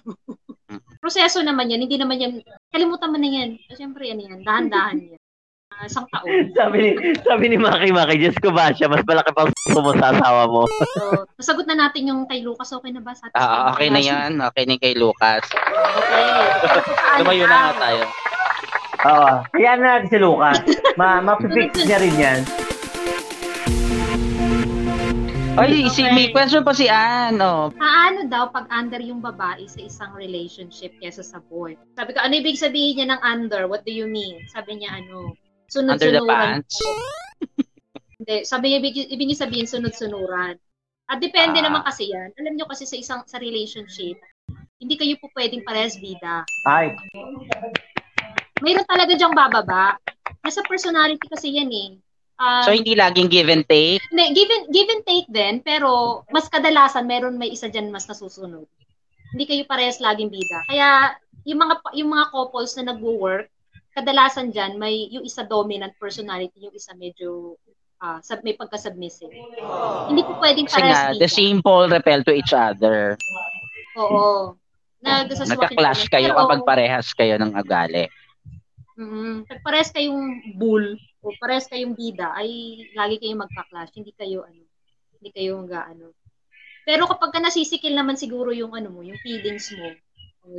Proseso 1.02 1.42
naman 1.42 1.70
yan, 1.74 1.82
hindi 1.82 1.98
naman 1.98 2.22
yan, 2.22 2.32
kalimutan 2.70 3.10
mo 3.10 3.18
na 3.18 3.26
yan. 3.26 3.50
Siyempre 3.74 4.06
yan 4.06 4.22
yan, 4.22 4.40
dahan-dahan 4.46 4.98
yan 5.10 5.19
uh, 5.80 5.88
isang 5.88 6.06
taon. 6.12 6.28
sabi 6.58 6.76
ni, 6.78 6.90
sabi 7.24 7.44
ni 7.48 7.56
Maki 7.56 7.90
Maki, 7.90 8.20
Diyos 8.20 8.36
ko 8.36 8.52
ba 8.52 8.68
siya, 8.76 8.92
mas 8.92 9.00
malaki 9.08 9.32
pang 9.32 9.48
mo 9.72 9.92
sa 9.96 10.12
asawa 10.12 10.42
mo. 10.46 10.62
so, 10.68 11.24
nasagot 11.40 11.66
na 11.66 11.88
natin 11.88 12.12
yung 12.12 12.28
kay 12.28 12.44
Lucas. 12.44 12.68
Okay 12.68 12.92
na 12.92 13.00
ba? 13.00 13.16
Sa 13.16 13.32
ah, 13.32 13.72
okay 13.72 13.88
na 13.88 14.00
yan. 14.00 14.36
Okay 14.52 14.64
ni 14.68 14.76
kay 14.76 14.92
Lucas. 14.92 15.42
Okay. 15.48 16.28
Tumayo 17.24 17.44
na 17.48 17.72
nga 17.72 17.72
tayo. 17.80 18.02
Oo. 19.00 19.32
Kaya 19.56 19.70
na 19.80 19.84
natin 19.96 20.08
si 20.12 20.18
Lucas. 20.20 20.60
Ma 21.00 21.24
mapipix 21.24 21.72
niya 21.88 21.98
rin 21.98 22.16
yan. 22.20 22.40
Ay, 25.60 25.82
okay. 25.82 25.90
si, 25.90 26.02
may 26.14 26.30
question 26.30 26.62
pa 26.62 26.70
si 26.70 26.86
Ann. 26.86 27.42
Oh. 27.42 27.74
Paano 27.74 28.24
daw 28.30 28.54
pag 28.54 28.70
under 28.70 29.02
yung 29.02 29.18
babae 29.18 29.66
sa 29.66 29.82
isang 29.82 30.14
relationship 30.14 30.94
kesa 31.02 31.26
sa 31.26 31.42
boy? 31.42 31.74
Sabi 31.98 32.14
ko, 32.14 32.22
ano 32.22 32.38
ibig 32.38 32.54
sabihin 32.54 33.02
niya 33.02 33.18
ng 33.18 33.22
under? 33.26 33.66
What 33.66 33.82
do 33.82 33.90
you 33.90 34.06
mean? 34.06 34.40
Sabi 34.54 34.78
niya, 34.78 35.02
ano, 35.02 35.34
sunod-sunuran. 35.70 36.66
Hindi, 38.20 38.36
sabi 38.44 38.64
niya, 38.68 38.78
ibig, 38.84 38.96
ibig 39.08 39.26
niya 39.30 39.46
sabihin 39.46 39.70
sunod-sunuran. 39.70 40.58
At 41.10 41.18
depende 41.18 41.58
ah. 41.62 41.66
naman 41.66 41.82
kasi 41.82 42.10
yan. 42.10 42.30
Alam 42.38 42.54
niyo 42.54 42.66
kasi 42.70 42.86
sa 42.86 42.94
isang 42.94 43.20
sa 43.26 43.42
relationship, 43.42 44.20
hindi 44.78 44.94
kayo 44.94 45.18
po 45.18 45.26
pwedeng 45.34 45.66
parehas 45.66 45.98
bida. 45.98 46.46
Ay. 46.64 46.94
Mayroon 48.62 48.86
talaga 48.86 49.12
diyang 49.18 49.34
bababa. 49.34 49.98
Nasa 50.46 50.62
personality 50.64 51.26
kasi 51.26 51.58
yan 51.58 51.70
eh. 51.74 51.90
Um, 52.40 52.64
so 52.64 52.72
hindi 52.72 52.96
laging 52.96 53.28
give 53.28 53.52
and 53.52 53.68
take? 53.68 54.00
Hindi, 54.08 54.24
give 54.32 54.48
and, 54.48 54.64
give 54.72 54.88
and 54.88 55.04
take 55.04 55.28
din, 55.28 55.60
pero 55.60 56.22
mas 56.32 56.48
kadalasan 56.48 57.04
meron 57.04 57.36
may 57.36 57.52
isa 57.52 57.68
diyan 57.68 57.92
mas 57.92 58.08
nasusunod. 58.08 58.64
Hindi 59.36 59.44
kayo 59.44 59.62
parehas 59.68 60.00
laging 60.00 60.32
bida. 60.32 60.64
Kaya 60.72 61.20
yung 61.44 61.60
mga 61.60 61.74
yung 62.00 62.10
mga 62.16 62.32
couples 62.32 62.72
na 62.80 62.94
nagwo-work, 62.94 63.52
kadalasan 63.90 64.54
diyan 64.54 64.78
may 64.78 65.10
yung 65.10 65.26
isa 65.26 65.42
dominant 65.42 65.94
personality, 65.98 66.62
yung 66.62 66.74
isa 66.74 66.94
medyo 66.94 67.58
uh, 68.00 68.18
sub, 68.24 68.40
may 68.42 68.56
pagka-submissive. 68.56 69.30
Hindi 70.08 70.22
po 70.24 70.32
pwedeng 70.40 70.66
parehas 70.66 71.14
nga, 71.14 71.20
The 71.20 71.30
same 71.30 71.60
pole 71.60 71.90
repel 71.92 72.24
to 72.24 72.32
each 72.34 72.54
other. 72.56 73.14
Oo. 73.98 74.56
Na, 75.00 75.24
Nagka-clash 75.24 76.12
kayo 76.12 76.32
pero, 76.32 76.38
kapag 76.44 76.60
parehas 76.64 77.08
kayo 77.16 77.40
ng 77.40 77.56
agali. 77.56 78.08
Mm, 79.00 79.48
pag 79.48 79.60
parehas 79.64 79.88
kayong 79.88 80.54
bull 80.60 80.92
o 81.24 81.32
parehas 81.40 81.64
kayong 81.68 81.96
bida, 81.96 82.36
ay 82.36 82.84
lagi 82.92 83.16
kayong 83.16 83.40
magka-clash. 83.40 83.96
Hindi 83.96 84.12
kayo, 84.12 84.44
ano, 84.44 84.60
hindi 85.20 85.30
kayo 85.32 85.56
mag-ano. 85.64 86.12
Pero 86.84 87.08
kapag 87.08 87.32
ka 87.32 87.40
nasisikil 87.40 87.96
naman 87.96 88.16
siguro 88.16 88.52
yung 88.52 88.76
ano 88.76 88.92
mo, 88.92 89.00
yung 89.00 89.16
feelings 89.24 89.72
mo, 89.72 89.88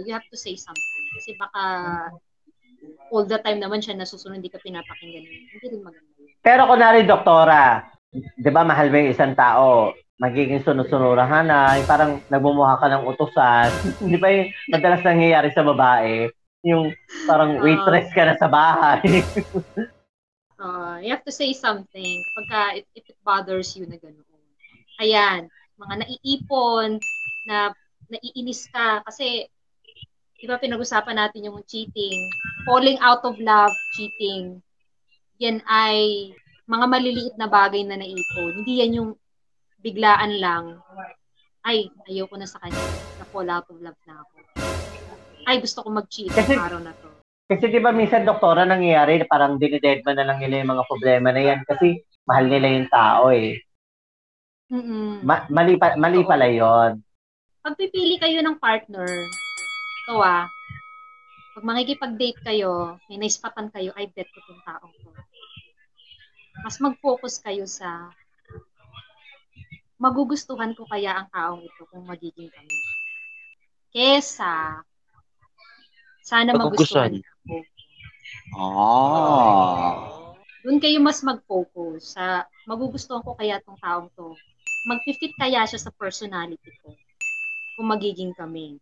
you 0.01 0.13
have 0.13 0.25
to 0.29 0.37
say 0.37 0.57
something. 0.57 1.05
Kasi 1.17 1.37
baka 1.37 1.61
all 3.11 3.27
the 3.27 3.37
time 3.43 3.59
naman 3.59 3.83
siya 3.83 3.99
nasusunod, 3.99 4.39
hindi 4.39 4.49
ka 4.49 4.63
pinapakinggan. 4.63 5.23
Hindi 5.27 5.67
rin 5.67 5.81
maganda. 5.83 6.09
Pero 6.41 6.65
kunwari, 6.65 7.05
doktora, 7.05 7.85
di 8.15 8.49
ba 8.49 8.63
mahal 8.65 8.89
mo 8.89 8.97
yung 8.97 9.13
isang 9.13 9.35
tao, 9.37 9.93
magiging 10.17 10.63
sunod-sunurahan 10.63 11.45
na, 11.45 11.77
yung 11.77 11.89
parang 11.89 12.11
nagmumuha 12.31 12.79
ka 12.79 12.87
ng 12.89 13.03
utusan. 13.09 13.69
Hindi 14.05 14.17
ba 14.21 14.27
yung 14.29 14.49
madalas 14.69 15.01
nangyayari 15.01 15.49
sa 15.49 15.65
babae? 15.65 16.29
Yung 16.61 16.93
parang 17.25 17.57
waitress 17.57 18.13
ka 18.13 18.29
na 18.29 18.37
sa 18.37 18.45
bahay. 18.45 19.25
uh, 20.61 20.97
you 21.03 21.09
have 21.09 21.25
to 21.25 21.33
say 21.33 21.57
something 21.57 22.21
kapag 22.37 22.85
if, 22.85 22.87
if 23.01 23.05
it 23.09 23.17
bothers 23.25 23.73
you 23.73 23.89
na 23.89 23.97
gano'n. 23.97 24.29
Ayan, 25.01 25.49
mga 25.81 26.05
naiipon, 26.05 27.01
na 27.49 27.73
naiinis 28.11 28.69
ka 28.69 29.01
kasi 29.07 29.47
di 30.41 30.49
ba 30.49 30.57
pinag-usapan 30.57 31.21
natin 31.21 31.45
yung 31.53 31.61
cheating, 31.69 32.25
falling 32.65 32.97
out 32.97 33.21
of 33.21 33.37
love, 33.37 33.69
cheating. 33.93 34.57
Yan 35.37 35.61
ay 35.69 36.33
mga 36.65 36.85
maliliit 36.89 37.35
na 37.37 37.45
bagay 37.45 37.85
na 37.85 37.93
naipon. 37.93 38.57
Hindi 38.57 38.81
yan 38.81 38.97
yung 38.97 39.09
biglaan 39.85 40.41
lang. 40.41 40.81
Ay, 41.61 41.93
ayoko 42.09 42.41
na 42.41 42.49
sa 42.49 42.57
kanya. 42.57 42.81
Na 43.21 43.25
fall 43.29 43.49
out 43.53 43.69
of 43.69 43.77
love 43.77 44.01
na 44.09 44.17
ako. 44.17 44.33
Ay, 45.45 45.61
gusto 45.61 45.85
ko 45.85 45.89
mag-cheat 45.93 46.33
kasi, 46.33 46.57
araw 46.57 46.81
na 46.81 46.93
to. 46.97 47.09
Kasi 47.45 47.69
di 47.69 47.77
ba 47.77 47.93
minsan, 47.93 48.25
doktora, 48.25 48.65
nangyayari, 48.65 49.21
parang 49.29 49.61
dinidedman 49.61 50.17
na 50.17 50.25
lang 50.25 50.41
nila 50.41 50.65
yung 50.65 50.73
mga 50.73 50.87
problema 50.89 51.29
na 51.29 51.41
yan 51.53 51.61
kasi 51.69 52.01
mahal 52.25 52.49
nila 52.49 52.65
yung 52.65 52.89
tao 52.89 53.29
eh. 53.29 53.61
Mm-mm. 54.73 55.21
Ma- 55.21 55.45
mali, 55.53 55.77
pa, 55.77 55.93
mali 56.01 56.25
pala 56.25 56.49
yon. 56.49 56.97
Pag 57.61 57.77
pipili 57.77 58.17
kayo 58.17 58.41
ng 58.41 58.57
partner, 58.57 59.05
ito 60.11 60.19
ah, 60.27 60.51
pag 61.55 61.63
makikipag-date 61.63 62.43
kayo, 62.43 62.99
may 63.07 63.15
naispatan 63.15 63.71
kayo, 63.71 63.95
I 63.95 64.11
bet 64.11 64.27
ko 64.27 64.43
itong 64.43 64.59
taong 64.67 64.91
to. 64.91 65.09
Mas 66.67 66.75
mag-focus 66.83 67.39
kayo 67.39 67.63
sa 67.63 68.11
magugustuhan 69.95 70.75
ko 70.75 70.83
kaya 70.83 71.15
ang 71.15 71.31
taong 71.31 71.63
ito 71.63 71.87
kung 71.87 72.03
magiging 72.03 72.51
kami. 72.51 72.75
Kesa, 73.95 74.83
sana 76.27 76.59
magustuhan 76.59 77.15
ako. 77.15 77.55
Oh. 78.59 80.35
Doon 80.67 80.83
kayo 80.83 80.99
mas 80.99 81.23
mag-focus 81.23 82.19
sa 82.19 82.43
magugustuhan 82.67 83.23
ko 83.23 83.31
kaya 83.39 83.63
tong 83.63 83.79
taong 83.79 84.11
to 84.11 84.35
mag-fit 84.91 85.31
kaya 85.39 85.63
siya 85.63 85.79
sa 85.79 85.91
personality 85.95 86.67
ko 86.83 86.91
kung 87.79 87.87
magiging 87.87 88.35
kami. 88.35 88.75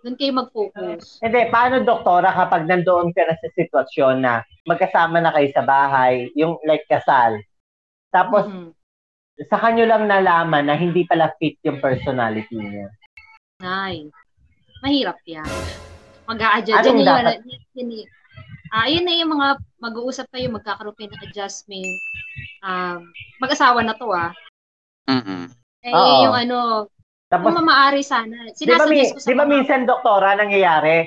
Doon 0.00 0.16
kayo 0.16 0.32
mag-focus. 0.32 1.20
Hindi, 1.20 1.40
paano 1.52 1.84
doktora 1.84 2.32
kapag 2.32 2.64
nandoon 2.64 3.12
ka 3.12 3.22
na 3.28 3.36
sa 3.36 3.48
sitwasyon 3.52 4.16
na 4.24 4.40
magkasama 4.64 5.20
na 5.20 5.32
kayo 5.36 5.48
sa 5.52 5.64
bahay, 5.64 6.32
yung 6.32 6.56
like 6.64 6.88
kasal, 6.88 7.36
tapos 8.08 8.48
mm-hmm. 8.48 8.70
sa 9.52 9.56
kanyo 9.60 9.84
lang 9.84 10.08
nalaman 10.08 10.66
na 10.68 10.76
hindi 10.76 11.04
pala 11.04 11.32
fit 11.36 11.60
yung 11.64 11.84
personality 11.84 12.56
niya. 12.56 12.88
Ay, 13.60 14.08
mahirap 14.80 15.20
yan. 15.28 15.48
Mag-a-adjust. 16.24 16.80
Anong 16.80 17.00
yan, 17.04 17.08
dapat? 17.08 17.36
Yun, 17.76 17.88
yun, 17.92 18.08
Ah, 18.70 18.86
ayun 18.86 19.02
na 19.02 19.18
yung 19.18 19.34
mga 19.34 19.58
mag-uusap 19.82 20.30
kayo, 20.30 20.46
magkakaroon 20.54 20.94
kayo 20.94 21.10
ng 21.10 21.24
adjustment. 21.26 21.98
Um, 22.62 23.10
mag-asawa 23.42 23.82
na 23.82 23.98
to 23.98 24.06
ah. 24.14 24.30
Mm-mm. 25.10 25.50
Eh, 25.82 25.90
Oo. 25.90 26.30
yung 26.30 26.36
ano, 26.38 26.86
Tapos, 27.30 27.54
kung 27.54 27.62
maaari 27.62 28.02
sana. 28.02 28.50
Di 28.50 28.66
ba, 28.66 28.90
mi- 28.90 29.14
di 29.14 29.34
ba 29.38 29.46
minsan, 29.46 29.86
doktora, 29.86 30.34
nangyayari, 30.34 31.06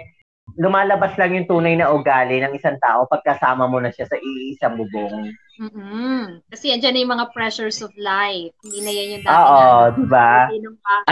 lumalabas 0.56 1.20
lang 1.20 1.36
yung 1.36 1.48
tunay 1.52 1.76
na 1.76 1.92
ugali 1.92 2.40
ng 2.40 2.56
isang 2.56 2.80
tao 2.80 3.04
pagkasama 3.12 3.68
mo 3.68 3.84
na 3.84 3.92
siya 3.92 4.08
sa 4.08 4.16
iisang 4.16 4.80
bubong. 4.80 5.36
Mm-mm. 5.60 6.44
Kasi 6.48 6.72
andyan 6.72 6.96
na 6.96 7.02
yung 7.04 7.14
mga 7.20 7.28
pressures 7.36 7.84
of 7.84 7.92
life. 8.00 8.56
Hindi 8.64 8.80
na 8.82 8.92
yan 8.92 9.08
yung 9.20 9.24
dati 9.28 9.36
Oo, 9.36 9.60
na. 9.60 9.94
di 9.94 10.06
ba? 10.08 10.32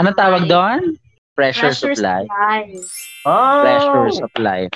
Anong 0.00 0.16
tawag 0.18 0.44
doon? 0.48 0.80
Pressures, 1.32 1.80
pressures 1.80 2.00
of 2.00 2.04
life. 2.04 2.28
Of 2.28 2.36
life. 2.36 2.88
Oh. 3.24 3.60
Pressures 3.64 4.18
of 4.20 4.32
life. 4.40 4.72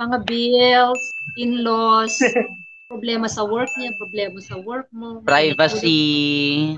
Mga 0.00 0.16
bills, 0.24 1.02
in-laws, 1.36 2.16
problema 2.92 3.28
sa 3.28 3.44
work 3.44 3.68
niya, 3.76 3.92
problema 3.96 4.36
sa 4.40 4.56
work 4.60 4.88
mo. 4.92 5.20
Privacy. 5.24 6.72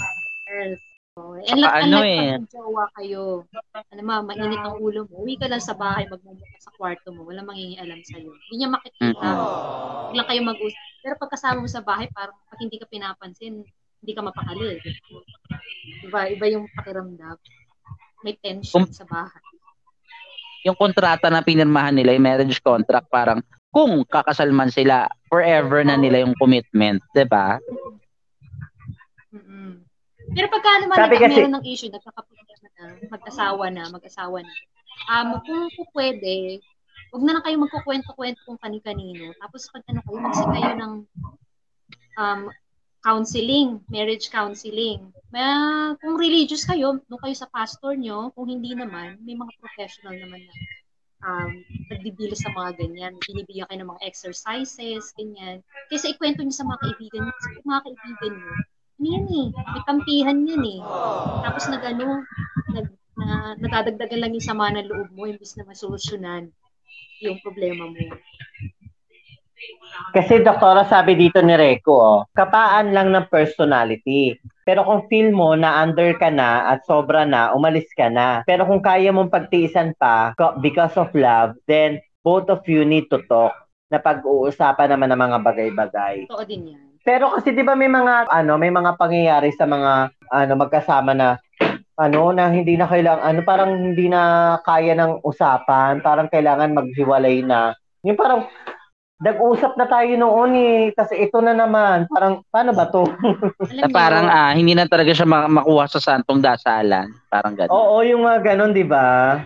Yes. 0.50 0.78
Oh, 1.14 1.38
like, 1.38 1.86
ano 1.86 2.02
eh. 2.02 2.42
jowa 2.50 2.90
kayo, 2.98 3.46
ano 3.70 4.02
ma, 4.02 4.18
mainit 4.18 4.58
ang 4.58 4.82
ulo 4.82 5.06
mo, 5.06 5.22
uwi 5.22 5.38
ka 5.38 5.46
lang 5.46 5.62
sa 5.62 5.78
bahay, 5.78 6.10
magmumuka 6.10 6.58
sa 6.58 6.74
kwarto 6.74 7.14
mo, 7.14 7.22
walang 7.22 7.46
mangingialam 7.46 8.02
sa'yo. 8.02 8.34
Hindi 8.34 8.54
niya 8.58 8.74
makikita. 8.74 9.22
Huwag 9.22 10.16
lang 10.18 10.26
kayo 10.26 10.40
mag-usap. 10.42 10.82
Pero 11.06 11.14
pagkasama 11.14 11.62
mo 11.62 11.70
sa 11.70 11.86
bahay, 11.86 12.10
parang 12.10 12.34
pag 12.50 12.58
hindi 12.58 12.82
ka 12.82 12.90
pinapansin, 12.90 13.62
hindi 14.02 14.10
ka 14.10 14.26
mapakali. 14.26 14.82
Diba? 16.02 16.34
Iba 16.34 16.46
yung 16.50 16.66
pakiramdam. 16.74 17.38
May 18.26 18.34
tension 18.42 18.90
sa 18.90 19.06
bahay. 19.06 19.42
Yung 20.66 20.74
kontrata 20.74 21.30
na 21.30 21.46
pinirmahan 21.46 21.94
nila, 21.94 22.10
yung 22.10 22.26
marriage 22.26 22.58
contract, 22.58 23.06
parang 23.06 23.38
kung 23.70 24.02
kakasal 24.02 24.50
man 24.50 24.74
sila, 24.74 25.06
forever 25.30 25.86
na 25.86 25.94
nila 25.94 26.26
yung 26.26 26.34
commitment, 26.38 27.02
'di 27.10 27.26
ba? 27.26 27.58
Pero 30.32 30.46
pagka 30.48 30.80
naman 30.80 30.96
Sabi 30.96 31.16
kasi, 31.20 31.36
meron 31.36 31.54
ng 31.60 31.66
issue, 31.68 31.92
nagkakaproblema 31.92 32.68
na, 32.80 32.84
mag-asawa 33.12 33.64
na, 33.68 33.84
mag-asawa 33.92 34.38
na, 34.40 34.52
um, 35.12 35.28
kung, 35.44 35.68
kung 35.76 35.88
pwede, 35.92 36.64
huwag 37.12 37.24
na 37.28 37.32
lang 37.36 37.44
kayo 37.44 37.56
magkukwento-kwento 37.60 38.40
kung 38.48 38.58
kani-kanino. 38.58 39.36
Tapos 39.38 39.68
pag 39.70 39.84
ano 39.92 40.00
kayo, 40.02 40.18
magsi 40.18 40.44
kayo 40.48 40.70
ng 40.80 40.92
um, 42.18 42.40
counseling, 43.04 43.84
marriage 43.92 44.32
counseling. 44.32 45.12
May, 45.28 45.44
kung 46.00 46.16
religious 46.16 46.64
kayo, 46.64 46.98
doon 47.04 47.20
kayo 47.20 47.36
sa 47.36 47.50
pastor 47.52 47.94
nyo. 47.94 48.32
Kung 48.32 48.48
hindi 48.48 48.72
naman, 48.72 49.20
may 49.22 49.36
mga 49.36 49.52
professional 49.60 50.16
naman 50.16 50.40
na 50.40 50.54
um, 51.24 51.50
nagdibili 51.92 52.32
sa 52.32 52.48
mga 52.50 52.80
ganyan. 52.80 53.12
Binibigyan 53.28 53.68
kayo 53.68 53.78
ng 53.84 53.92
mga 53.92 54.04
exercises, 54.08 55.12
ganyan. 55.14 55.60
Kasi 55.92 56.16
ikwento 56.16 56.40
nyo 56.40 56.54
sa 56.54 56.64
mga 56.64 56.80
kaibigan 56.80 57.20
nyo. 57.28 57.34
Kasi 57.36 57.48
mga 57.60 57.82
kaibigan 57.84 58.32
nyo, 58.40 58.54
ano 58.94 59.06
yan 59.10 59.26
eh, 59.26 59.46
may 59.50 59.82
kampihan 59.84 60.38
yan 60.46 60.64
eh. 60.64 60.80
Tapos 61.44 61.64
nag 61.68 61.82
ano, 61.82 62.22
nag, 62.70 62.86
na, 63.14 63.54
nadadagdagan 63.58 64.20
lang 64.22 64.32
yung 64.34 64.48
sama 64.48 64.70
ng 64.74 64.86
loob 64.86 65.10
mo 65.14 65.26
imbis 65.26 65.54
na 65.58 65.66
masolusyonan 65.66 66.50
yung 67.22 67.38
problema 67.42 67.86
mo. 67.86 67.98
Kasi 70.12 70.42
doktora 70.42 70.84
sabi 70.86 71.16
dito 71.16 71.40
ni 71.40 71.54
Reco, 71.54 71.94
oh, 71.94 72.20
kapaan 72.34 72.92
lang 72.92 73.14
ng 73.14 73.30
personality. 73.30 74.36
Pero 74.66 74.84
kung 74.84 75.06
feel 75.08 75.30
mo 75.32 75.54
na 75.56 75.80
under 75.84 76.14
ka 76.18 76.28
na 76.28 76.68
at 76.68 76.84
sobra 76.84 77.24
na, 77.24 77.52
umalis 77.56 77.88
ka 77.96 78.10
na. 78.10 78.42
Pero 78.44 78.66
kung 78.68 78.82
kaya 78.82 79.12
mong 79.14 79.32
pagtiisan 79.32 79.96
pa 79.96 80.34
because 80.60 80.94
of 81.00 81.08
love, 81.16 81.56
then 81.68 82.00
both 82.24 82.48
of 82.48 82.64
you 82.68 82.84
need 82.84 83.08
to 83.08 83.20
talk 83.28 83.52
na 83.92 84.00
pag-uusapan 84.00 84.96
naman 84.96 85.12
ng 85.12 85.20
mga 85.20 85.38
bagay-bagay. 85.44 86.16
Totoo 86.28 86.44
din 86.48 86.72
yan. 86.74 86.83
Pero 87.04 87.36
kasi 87.36 87.52
'di 87.52 87.60
ba 87.62 87.76
may 87.76 87.92
mga 87.92 88.32
ano, 88.32 88.56
may 88.56 88.72
mga 88.72 88.96
pangyayari 88.96 89.52
sa 89.52 89.68
mga 89.68 90.08
ano 90.32 90.52
magkasama 90.56 91.12
na 91.12 91.36
ano 92.00 92.32
na 92.32 92.48
hindi 92.50 92.74
na 92.74 92.88
kailangan 92.88 93.22
ano 93.22 93.40
parang 93.44 93.70
hindi 93.92 94.08
na 94.08 94.56
kaya 94.64 94.96
ng 94.96 95.20
usapan, 95.20 96.00
parang 96.00 96.32
kailangan 96.32 96.72
maghiwalay 96.72 97.44
na. 97.44 97.76
Yung 98.02 98.16
parang 98.16 98.48
nag-usap 99.20 99.78
na 99.78 99.86
tayo 99.86 100.10
noon 100.18 100.52
eh, 100.58 100.80
kasi 100.92 101.16
ito 101.28 101.38
na 101.38 101.54
naman, 101.54 102.04
parang 102.10 102.42
paano 102.50 102.74
ba 102.74 102.90
to? 102.90 103.06
na 103.78 103.88
parang 103.88 104.26
ah, 104.26 104.52
hindi 104.52 104.74
na 104.74 104.88
talaga 104.90 105.14
siya 105.14 105.28
makuha 105.28 105.84
sa 105.86 106.00
santong 106.02 106.42
dasalan, 106.42 107.08
parang 107.30 107.54
gano'n. 107.54 107.72
Oo, 107.72 108.00
yung 108.02 108.24
mga 108.24 108.52
gano'n, 108.52 108.72
'di 108.72 108.84
ba? 108.88 109.38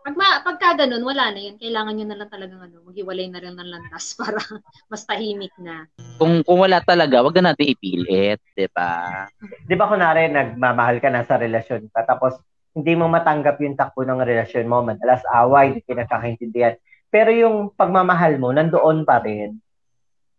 Pag 0.00 0.16
ma, 0.16 0.40
pagka 0.40 0.80
ganun, 0.80 1.04
wala 1.04 1.28
na 1.28 1.40
yun. 1.40 1.60
Kailangan 1.60 1.92
nyo 1.92 2.06
na 2.08 2.18
lang 2.24 2.30
talagang 2.32 2.60
ano, 2.64 2.80
maghiwalay 2.88 3.28
na 3.28 3.40
rin 3.44 3.52
ng 3.52 3.68
landas 3.68 4.12
para 4.18 4.40
mas 4.88 5.04
tahimik 5.04 5.52
na. 5.60 5.84
Kung, 6.16 6.40
kung 6.40 6.58
wala 6.64 6.80
talaga, 6.80 7.20
wag 7.20 7.36
na 7.36 7.52
natin 7.52 7.76
ipilit, 7.76 8.40
di 8.56 8.64
ba? 8.72 9.28
Di 9.68 9.76
ba 9.76 9.84
kunwari, 9.92 10.32
nagmamahal 10.32 11.04
ka 11.04 11.12
na 11.12 11.28
sa 11.28 11.36
relasyon 11.36 11.92
ka, 11.92 12.08
tapos 12.08 12.40
hindi 12.72 12.96
mo 12.96 13.12
matanggap 13.12 13.60
yung 13.60 13.76
takbo 13.76 14.06
ng 14.06 14.24
relasyon 14.24 14.70
mo, 14.70 14.80
madalas 14.80 15.20
away, 15.36 15.74
hindi 15.76 15.84
pinagkakaintindihan. 15.84 16.80
Pero 17.12 17.28
yung 17.34 17.56
pagmamahal 17.76 18.40
mo, 18.40 18.54
nandoon 18.56 19.04
pa 19.04 19.20
rin. 19.20 19.60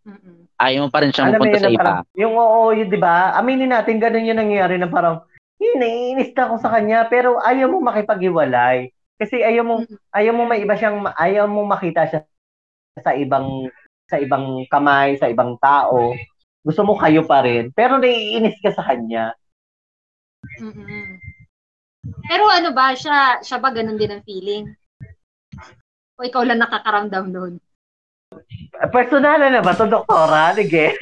Mm-mm. 0.02 0.50
Ayaw 0.58 0.88
mo 0.88 0.90
pa 0.90 1.06
rin 1.06 1.14
siyang 1.14 1.38
mapunta 1.38 1.62
sa 1.62 1.70
iba. 1.70 1.78
Parang, 1.78 2.02
yung 2.18 2.34
oo, 2.34 2.74
yun, 2.74 2.88
di 2.90 2.98
ba? 2.98 3.36
Aminin 3.38 3.70
natin, 3.70 4.02
ganun 4.02 4.26
yung 4.26 4.40
nangyayari 4.42 4.74
na 4.80 4.90
parang, 4.90 5.22
iniinis 5.62 6.34
na 6.34 6.50
ako 6.50 6.54
sa 6.58 6.72
kanya, 6.74 7.06
pero 7.06 7.38
ayaw 7.38 7.70
mo 7.70 7.78
makipaghiwalay. 7.84 8.90
Kasi 9.20 9.44
ayaw 9.44 9.64
mo 9.64 9.74
ayaw 10.14 10.32
mo 10.34 10.44
may 10.48 10.64
iba 10.64 10.74
siyang 10.74 11.04
ayaw 11.14 11.46
mo 11.46 11.62
makita 11.66 12.08
siya 12.08 12.20
sa 13.00 13.12
ibang 13.16 13.70
sa 14.10 14.20
ibang 14.20 14.68
kamay, 14.68 15.16
sa 15.16 15.30
ibang 15.32 15.56
tao. 15.56 16.12
Gusto 16.62 16.86
mo 16.86 16.94
kayo 16.94 17.26
pa 17.26 17.42
rin, 17.42 17.74
pero 17.74 17.98
naiinis 17.98 18.54
ka 18.62 18.70
sa 18.70 18.86
kanya. 18.86 19.34
Mm-hmm. 20.62 21.18
Pero 22.02 22.50
ano 22.50 22.74
ba, 22.74 22.94
siya, 22.94 23.38
siya 23.42 23.58
ba 23.62 23.70
ganun 23.70 23.98
din 23.98 24.10
ang 24.10 24.22
feeling? 24.26 24.74
O 26.18 26.24
ikaw 26.26 26.42
lang 26.46 26.58
nakakaramdam 26.62 27.30
noon? 27.30 27.60
Personal 28.90 29.38
na 29.38 29.62
ba 29.62 29.74
to, 29.74 29.86
doktora? 29.86 30.54
Sige. 30.54 30.92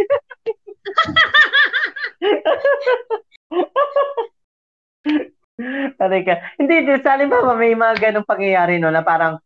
Aray 6.02 6.22
ka. 6.24 6.34
Hindi, 6.56 6.86
di, 6.86 6.94
sa 7.02 7.16
halimbawa 7.16 7.56
may 7.56 7.74
mga 7.74 8.10
ganong 8.10 8.28
pangyayari 8.28 8.80
no 8.80 8.92
na 8.92 9.04
parang 9.04 9.38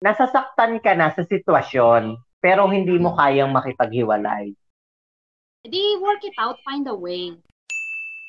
nasasaktan 0.00 0.78
ka 0.84 0.92
na 0.92 1.10
sa 1.12 1.24
sitwasyon 1.24 2.20
pero 2.40 2.68
hindi 2.68 2.94
mo 3.00 3.16
kayang 3.16 3.50
makipaghiwalay. 3.50 4.52
Di 5.66 5.82
work 5.98 6.22
it 6.22 6.36
out, 6.38 6.60
find 6.62 6.86
a 6.86 6.94
way. 6.94 7.34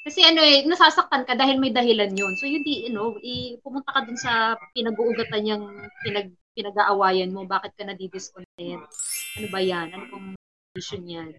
Kasi 0.08 0.24
ano 0.24 0.40
eh, 0.40 0.64
nasasaktan 0.64 1.28
ka 1.28 1.36
dahil 1.36 1.60
may 1.60 1.76
dahilan 1.76 2.16
yun. 2.16 2.34
So 2.40 2.48
yun 2.48 2.64
di, 2.64 2.88
you 2.88 2.96
know, 2.96 3.14
i, 3.20 3.60
pumunta 3.60 3.92
ka 3.92 4.08
dun 4.08 4.16
sa 4.16 4.56
pinag-uugatan 4.72 5.42
niyang 5.44 5.66
pinag, 6.02 6.32
pinag-aawayan 6.56 7.36
mo, 7.36 7.44
bakit 7.44 7.76
ka 7.76 7.84
nadi-discontent? 7.84 8.88
Ano 9.38 9.48
ba 9.52 9.60
yan? 9.60 9.92
Ano 9.92 10.04
pong 10.08 10.28
issue 10.80 11.04
niyan? 11.04 11.36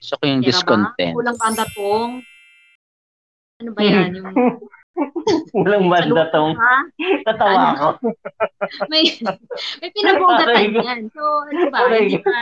So 0.00 0.16
yung 0.24 0.40
Pera 0.40 0.48
discontent. 0.48 1.12
Ba? 1.12 1.18
Kulang 1.20 1.36
ba 1.36 1.44
ang 1.52 1.58
datong? 1.60 2.10
Ano 3.60 3.70
ba 3.76 3.80
yan? 3.84 4.10
Yung, 4.16 4.32
Walang 5.56 5.86
banda 5.88 6.24
tong 6.34 6.54
ha? 6.58 6.76
tatawa 7.24 7.60
ako. 7.74 7.88
May, 8.92 9.16
may 9.80 9.90
pinag-uugatan 9.94 10.46
Aray 10.50 10.68
ko. 10.70 10.80
yan. 10.82 11.00
So, 11.10 11.22
ano 11.48 11.62
ba? 11.72 11.78
Hindi 11.88 12.20
ko. 12.20 12.28
ba? 12.28 12.40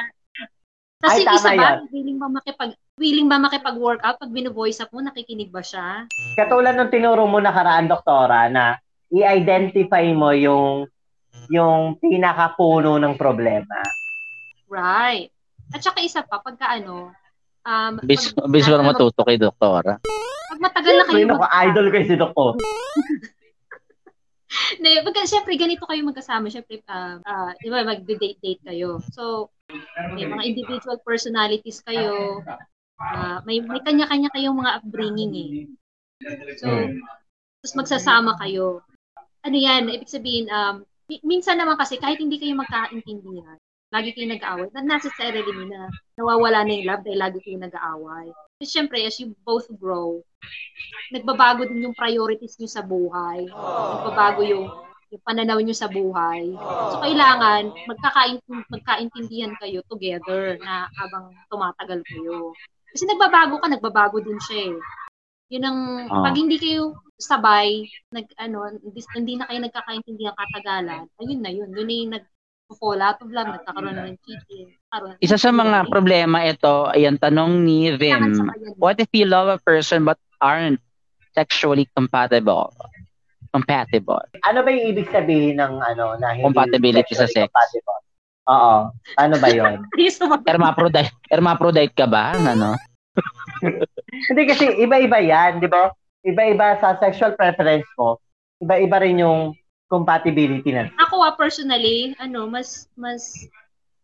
Tapos 0.98 1.14
Ay, 1.14 1.22
isa 1.30 1.50
ba, 1.54 1.54
yan. 1.54 1.78
willing 1.94 2.18
ba 2.18 2.26
makipag 2.26 2.72
willing 2.98 3.28
ba 3.30 3.38
makipag-workout 3.38 4.18
pag 4.18 4.34
bino-voice 4.34 4.82
up 4.82 4.90
mo, 4.90 4.98
nakikinig 4.98 5.54
ba 5.54 5.62
siya? 5.62 6.10
Katulad 6.34 6.74
ng 6.74 6.90
tinuro 6.90 7.22
mo 7.30 7.38
nakaraan, 7.38 7.86
doktora, 7.86 8.50
na 8.50 8.74
i-identify 9.14 10.02
mo 10.10 10.34
yung 10.34 10.90
yung 11.48 11.96
pinakapuno 12.02 12.98
ng 12.98 13.14
problema. 13.14 13.78
Right. 14.66 15.30
At 15.72 15.80
saka 15.86 16.02
isa 16.02 16.26
pa, 16.26 16.42
pagka 16.42 16.66
ano, 16.66 17.14
um, 17.62 17.92
Bis, 18.04 18.34
pag, 18.34 18.50
bis 18.50 18.66
ano, 18.68 18.82
mo 18.82 18.92
matuto 18.92 19.22
kay 19.22 19.38
doktora. 19.38 20.02
Pag 20.48 20.60
matagal 20.64 20.94
na 20.96 21.04
kayo 21.06 21.24
ko? 21.28 21.44
Idol 21.44 21.86
ko 21.92 21.96
si 22.00 22.16
Doko. 22.16 22.44
Ne, 24.80 25.04
pagka, 25.04 25.28
syempre, 25.28 25.60
ganito 25.60 25.84
kayo 25.84 26.00
magkasama. 26.08 26.48
Syempre, 26.48 26.80
ah, 26.88 27.20
ah, 27.20 27.52
di 27.60 27.68
ba, 27.68 27.84
mag-date-date 27.84 28.64
kayo. 28.64 28.96
So, 29.12 29.52
may 30.16 30.24
mga 30.24 30.40
individual 30.48 30.96
personalities 31.04 31.84
kayo. 31.84 32.40
Ah, 32.96 33.44
may, 33.44 33.60
may 33.60 33.84
kanya-kanya 33.84 34.32
kayong 34.32 34.56
mga 34.56 34.80
upbringing 34.80 35.32
eh. 35.36 35.50
So, 36.58 36.66
Hmm. 36.66 36.96
tapos 37.60 37.74
magsasama 37.76 38.40
kayo. 38.40 38.80
Ano 39.44 39.56
yan, 39.60 39.92
ibig 39.92 40.10
sabihin, 40.10 40.48
um, 40.48 40.82
mi- 41.06 41.22
minsan 41.22 41.60
naman 41.60 41.76
kasi 41.76 42.00
kahit 42.00 42.16
hindi 42.18 42.40
kayo 42.40 42.56
magkaintindihan, 42.56 43.60
lagi 43.92 44.16
kayo 44.16 44.32
nag-aaway, 44.32 44.72
not 44.72 44.88
necessarily 44.88 45.54
na 45.68 45.92
nawawala 46.16 46.64
na 46.64 46.72
yung 46.74 46.88
love 46.88 47.04
dahil 47.04 47.20
lagi 47.20 47.38
kayo 47.44 47.60
nag-aaway. 47.60 48.32
Kasi 48.58 48.74
syempre, 48.74 49.06
as 49.06 49.14
you 49.22 49.38
both 49.46 49.70
grow, 49.78 50.18
nagbabago 51.14 51.62
din 51.62 51.86
yung 51.86 51.94
priorities 51.94 52.58
nyo 52.58 52.66
sa 52.66 52.82
buhay. 52.82 53.46
Nagbabago 53.54 54.42
yung, 54.42 54.66
yung 55.14 55.22
pananaw 55.22 55.62
nyo 55.62 55.70
sa 55.78 55.86
buhay. 55.86 56.58
So, 56.90 56.98
kailangan 56.98 57.70
magkakaint- 57.86 58.66
magkaintindihan 58.66 59.54
kayo 59.62 59.78
together 59.86 60.58
na 60.58 60.90
habang 60.98 61.30
tumatagal 61.46 62.02
kayo. 62.02 62.50
Kasi 62.90 63.06
nagbabago 63.06 63.62
ka, 63.62 63.70
nagbabago 63.70 64.18
din 64.18 64.42
siya 64.42 64.74
eh. 64.74 64.78
Yun 65.54 65.62
ang, 65.62 65.80
Ah. 66.10 66.26
pag 66.26 66.34
hindi 66.34 66.58
kayo 66.58 66.98
sabay, 67.14 67.86
nag, 68.10 68.26
ano, 68.42 68.74
hindi, 68.74 69.00
hindi 69.14 69.38
na 69.38 69.46
kayo 69.46 69.62
nagkakaintindihan 69.62 70.34
katagalan, 70.34 71.06
ayun 71.22 71.40
na 71.46 71.50
yun. 71.54 71.70
Yun 71.70 71.86
na 71.86 71.94
yung 71.94 72.12
nag-fall 72.68 73.00
out 73.00 73.16
of 73.24 73.32
love, 73.32 73.48
nagkakaroon 73.48 73.96
na 73.96 74.04
ng 74.12 74.18
cheating. 74.20 74.68
Isa 75.24 75.40
sa 75.40 75.48
mga 75.48 75.88
problema 75.88 76.44
ito 76.44 76.92
ay 76.92 77.08
ang 77.08 77.16
tanong 77.16 77.64
ni 77.64 77.96
Vim, 77.96 78.36
what 78.76 79.00
if 79.00 79.08
you 79.16 79.24
love 79.24 79.48
a 79.48 79.56
person 79.64 80.04
but 80.04 80.20
aren't 80.44 80.76
sexually 81.32 81.88
compatible? 81.96 82.68
Compatible. 83.56 84.20
Ano 84.44 84.60
ba 84.60 84.68
yung 84.68 84.92
ibig 84.92 85.08
sabihin 85.08 85.56
ng 85.56 85.80
ano 85.80 86.20
na 86.20 86.36
hindi 86.36 86.44
Compatibility 86.44 87.16
sa 87.16 87.24
sex. 87.24 87.48
compatible? 87.48 88.00
Oo. 88.48 88.76
Ano 89.16 89.34
ba 89.40 89.48
yon? 89.48 89.88
Hermaphrodite, 90.48 91.12
hermaphrodite 91.32 91.96
ka 91.96 92.04
ba? 92.04 92.36
Ano? 92.36 92.76
Hindi 94.30 94.42
kasi 94.46 94.78
iba-iba 94.78 95.18
yan, 95.18 95.58
di 95.58 95.66
ba? 95.66 95.90
Iba-iba 96.22 96.78
sa 96.78 96.96
sexual 96.96 97.34
preference 97.34 97.84
mo. 97.98 98.22
Iba-iba 98.62 99.02
rin 99.02 99.20
yung 99.20 99.52
compatibility 99.88 100.70
na. 100.70 100.92
Ako 101.00 101.24
ah, 101.24 101.34
personally, 101.34 102.12
ano, 102.20 102.44
mas, 102.46 102.86
mas 102.94 103.48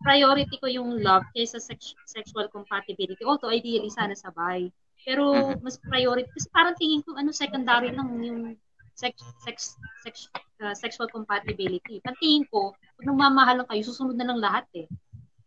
priority 0.00 0.56
ko 0.60 0.66
yung 0.68 1.00
love 1.00 1.24
kaysa 1.32 1.60
sex- 1.60 1.96
sexual 2.04 2.48
compatibility. 2.52 3.20
Although 3.24 3.52
ideally 3.52 3.88
sana 3.88 4.12
sabay. 4.12 4.68
Pero 5.04 5.56
Mhm. 5.56 5.60
mas 5.60 5.76
priority 5.80 6.28
kasi 6.32 6.48
parang 6.48 6.76
tingin 6.76 7.04
ko 7.04 7.12
ano 7.16 7.28
secondary 7.28 7.92
lang 7.92 8.08
yung 8.20 8.56
sex 8.96 9.20
sex 9.44 9.76
sex 10.00 10.32
uh, 10.64 10.72
sexual 10.72 11.08
compatibility. 11.12 12.00
Pantingin 12.00 12.48
ko, 12.48 12.72
pag 12.72 13.04
nagmamahalan 13.04 13.68
kayo, 13.68 13.82
susunod 13.84 14.16
na 14.16 14.24
lang 14.24 14.40
lahat 14.40 14.64
eh. 14.76 14.86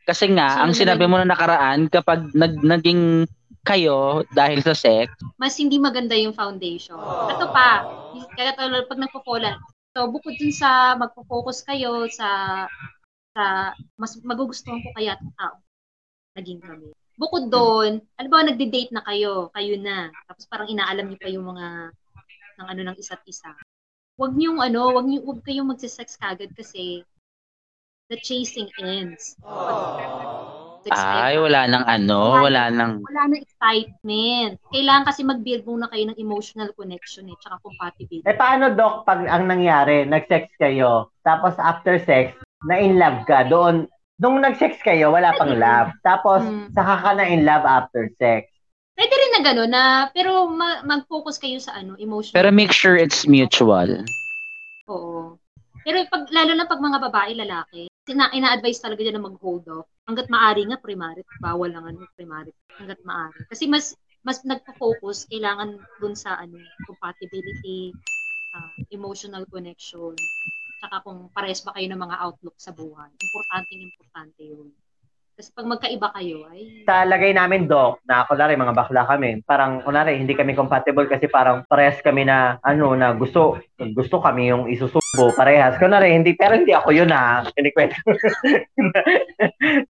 Kasi 0.05 0.29
nga, 0.31 0.55
Sino 0.55 0.61
ang 0.63 0.73
sinabi 0.73 1.03
mo 1.03 1.19
na 1.19 1.27
nakaraan, 1.27 1.89
kapag 1.91 2.31
nag, 2.31 2.63
naging 2.63 3.27
kayo 3.65 4.23
dahil 4.31 4.63
sa 4.63 4.71
sex, 4.71 5.11
Mas 5.35 5.59
hindi 5.59 5.75
maganda 5.77 6.15
yung 6.15 6.31
foundation. 6.31 6.95
Ito 7.27 7.51
pa, 7.51 7.83
kaya 8.37 8.55
tulad 8.55 8.87
pag 8.87 8.99
nagpo-fallan. 9.03 9.57
So 9.97 10.05
bukod 10.13 10.37
dun 10.37 10.53
sa 10.53 10.93
magpo-focus 10.93 11.65
kayo 11.65 12.05
sa 12.13 12.29
sa 13.33 13.73
mas 13.97 14.13
magugustuhan 14.21 14.77
ko 14.85 14.93
kaya 14.93 15.17
itong 15.17 15.33
tao 15.33 15.57
naging 16.37 16.61
kami. 16.61 16.93
Bukod 17.17 17.49
doon, 17.49 18.05
ano 18.13 18.27
ba 18.29 18.45
nagde-date 18.45 18.93
na 18.93 19.01
kayo, 19.01 19.49
kayo 19.57 19.73
na. 19.81 20.13
Tapos 20.29 20.45
parang 20.45 20.69
inaalam 20.69 21.09
niyo 21.09 21.17
pa 21.17 21.33
yung 21.33 21.49
mga 21.49 21.97
ng 22.61 22.67
ano 22.69 22.81
ng 22.85 22.97
isa't 23.01 23.25
isa. 23.25 23.49
Huwag 24.21 24.37
niyo 24.37 24.53
ano, 24.61 24.93
huwag 24.93 25.09
niyo 25.09 25.25
huwag 25.25 25.41
kayong 25.41 25.73
magse-sex 25.73 26.13
kagad 26.21 26.53
kasi 26.53 27.01
the 28.13 28.21
chasing 28.21 28.69
ends. 28.77 29.33
Ay, 30.93 31.35
wala 31.41 31.67
nang 31.67 31.85
ano, 31.85 32.39
wala 32.39 32.71
nang... 32.71 33.03
wala 33.03 33.23
na 33.27 33.37
excitement. 33.41 34.55
Kailangan 34.71 35.03
kasi 35.03 35.21
mag-build 35.27 35.63
muna 35.67 35.91
kayo 35.91 36.07
ng 36.07 36.19
emotional 36.21 36.71
connection 36.77 37.27
eh, 37.27 37.37
tsaka 37.41 37.59
compatibility. 37.59 38.27
Eh 38.27 38.37
paano 38.37 38.71
doc 38.71 39.03
pag 39.03 39.25
ang 39.27 39.49
nangyari, 39.49 40.07
nag-sex 40.07 40.47
kayo, 40.55 41.11
tapos 41.21 41.57
after 41.59 41.99
sex, 42.03 42.37
na 42.65 42.79
in 42.79 42.97
love 42.97 43.21
ka, 43.27 43.45
doon, 43.45 43.85
nung 44.17 44.41
nag-sex 44.41 44.81
kayo, 44.81 45.13
wala 45.13 45.33
pang 45.37 45.53
love. 45.57 45.93
Tapos, 46.01 46.41
Hmm. 46.41 46.73
saka 46.73 46.93
ka 47.05 47.11
na 47.13 47.25
in 47.29 47.45
love 47.45 47.65
after 47.65 48.09
sex. 48.17 48.49
Pwede 48.97 49.13
rin 49.13 49.31
na 49.37 49.41
gano'n 49.45 49.69
na, 49.69 49.85
pero 50.09 50.49
ma- 50.49 50.81
mag-focus 50.81 51.37
kayo 51.37 51.61
sa 51.61 51.77
ano, 51.77 51.93
emotional. 52.01 52.33
Pero 52.33 52.49
make 52.49 52.73
sure 52.73 52.97
it's 52.97 53.29
mutual. 53.29 54.01
Oo. 54.89 55.37
Pero 55.87 56.03
pag, 56.11 56.27
lalo 56.35 56.51
na 56.51 56.67
pag 56.67 56.83
mga 56.83 56.99
babae, 56.99 57.31
lalaki, 57.31 57.87
ina- 58.11 58.35
ina-advise 58.35 58.83
talaga 58.83 58.99
nila 59.07 59.23
na 59.23 59.27
mag-hold 59.31 59.63
off. 59.71 59.87
Hanggat 60.03 60.27
maaari 60.27 60.67
nga, 60.67 60.83
primary. 60.83 61.23
Bawal 61.39 61.71
lang 61.71 61.87
ano, 61.87 62.03
primary. 62.19 62.51
Hanggat 62.75 62.99
maaari. 63.07 63.39
Kasi 63.47 63.71
mas, 63.71 63.95
mas 64.19 64.43
nagpo-focus, 64.43 65.31
kailangan 65.31 65.79
dun 66.03 66.11
sa 66.11 66.35
ano, 66.43 66.59
compatibility, 66.83 67.95
ah, 68.51 68.67
emotional 68.91 69.47
connection, 69.47 70.11
tsaka 70.83 71.07
kung 71.07 71.31
pares 71.31 71.63
ba 71.63 71.71
kayo 71.71 71.87
ng 71.87 72.03
mga 72.03 72.19
outlook 72.19 72.59
sa 72.59 72.75
buhay. 72.75 73.07
Importante, 73.23 73.71
importante 73.79 74.43
yun. 74.43 74.67
Kasi 75.37 75.53
pag 75.53 75.69
magkaiba 75.69 76.09
kayo, 76.17 76.49
ay, 76.49 76.81
Sa 76.81 77.05
lagay 77.05 77.29
namin, 77.29 77.69
Doc, 77.69 78.01
na 78.09 78.25
kunwari, 78.25 78.57
mga 78.57 78.73
bakla 78.73 79.05
kami, 79.05 79.45
parang, 79.45 79.85
kunwari, 79.85 80.17
hindi 80.17 80.33
kami 80.33 80.57
compatible 80.57 81.05
kasi 81.05 81.29
parang 81.29 81.61
parehas 81.69 82.01
kami 82.01 82.25
na, 82.25 82.57
ano, 82.65 82.97
na 82.97 83.13
gusto, 83.13 83.61
gusto 83.93 84.17
kami 84.17 84.49
yung 84.49 84.65
isusubo, 84.65 85.29
parehas. 85.37 85.77
Kunwari, 85.77 86.17
hindi, 86.17 86.33
pero 86.33 86.57
hindi 86.57 86.73
ako 86.73 86.89
yun, 86.89 87.13
ha. 87.13 87.45
Kinikwento. 87.53 88.01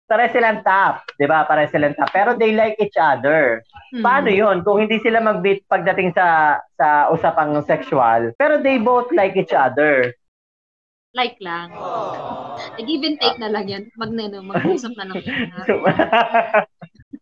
parehas 0.09 0.29
silang 0.29 0.61
top, 0.61 1.09
di 1.17 1.25
ba? 1.25 1.41
Parehas 1.49 1.73
silang 1.73 1.97
top. 1.97 2.13
Pero 2.13 2.37
they 2.37 2.53
like 2.53 2.77
each 2.77 3.01
other. 3.01 3.65
hmm, 3.97 4.05
Paano 4.05 4.29
yun? 4.29 4.61
Kung 4.61 4.85
hindi 4.85 5.01
sila 5.01 5.25
mag-beat 5.25 5.65
pagdating 5.65 6.13
sa 6.13 6.61
sa 6.77 7.09
usapang 7.09 7.57
sexual, 7.65 8.29
pero 8.37 8.61
they 8.61 8.77
both 8.77 9.09
like 9.09 9.33
each 9.33 9.57
other. 9.57 10.13
like 11.11 11.35
lang. 11.43 11.75
Eh, 11.75 12.40
give 12.81 13.03
and 13.03 13.17
take 13.19 13.39
na 13.39 13.49
lang 13.49 13.65
yan. 13.67 13.83
Mag, 13.95 14.11
ano, 14.13 14.37
mag-usap 14.45 14.93
na 14.97 15.05
lang. 15.11 15.19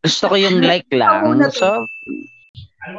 Gusto 0.06 0.26
ko 0.32 0.36
yung 0.40 0.64
like 0.64 0.88
lang. 0.96 1.44
So, 1.52 1.84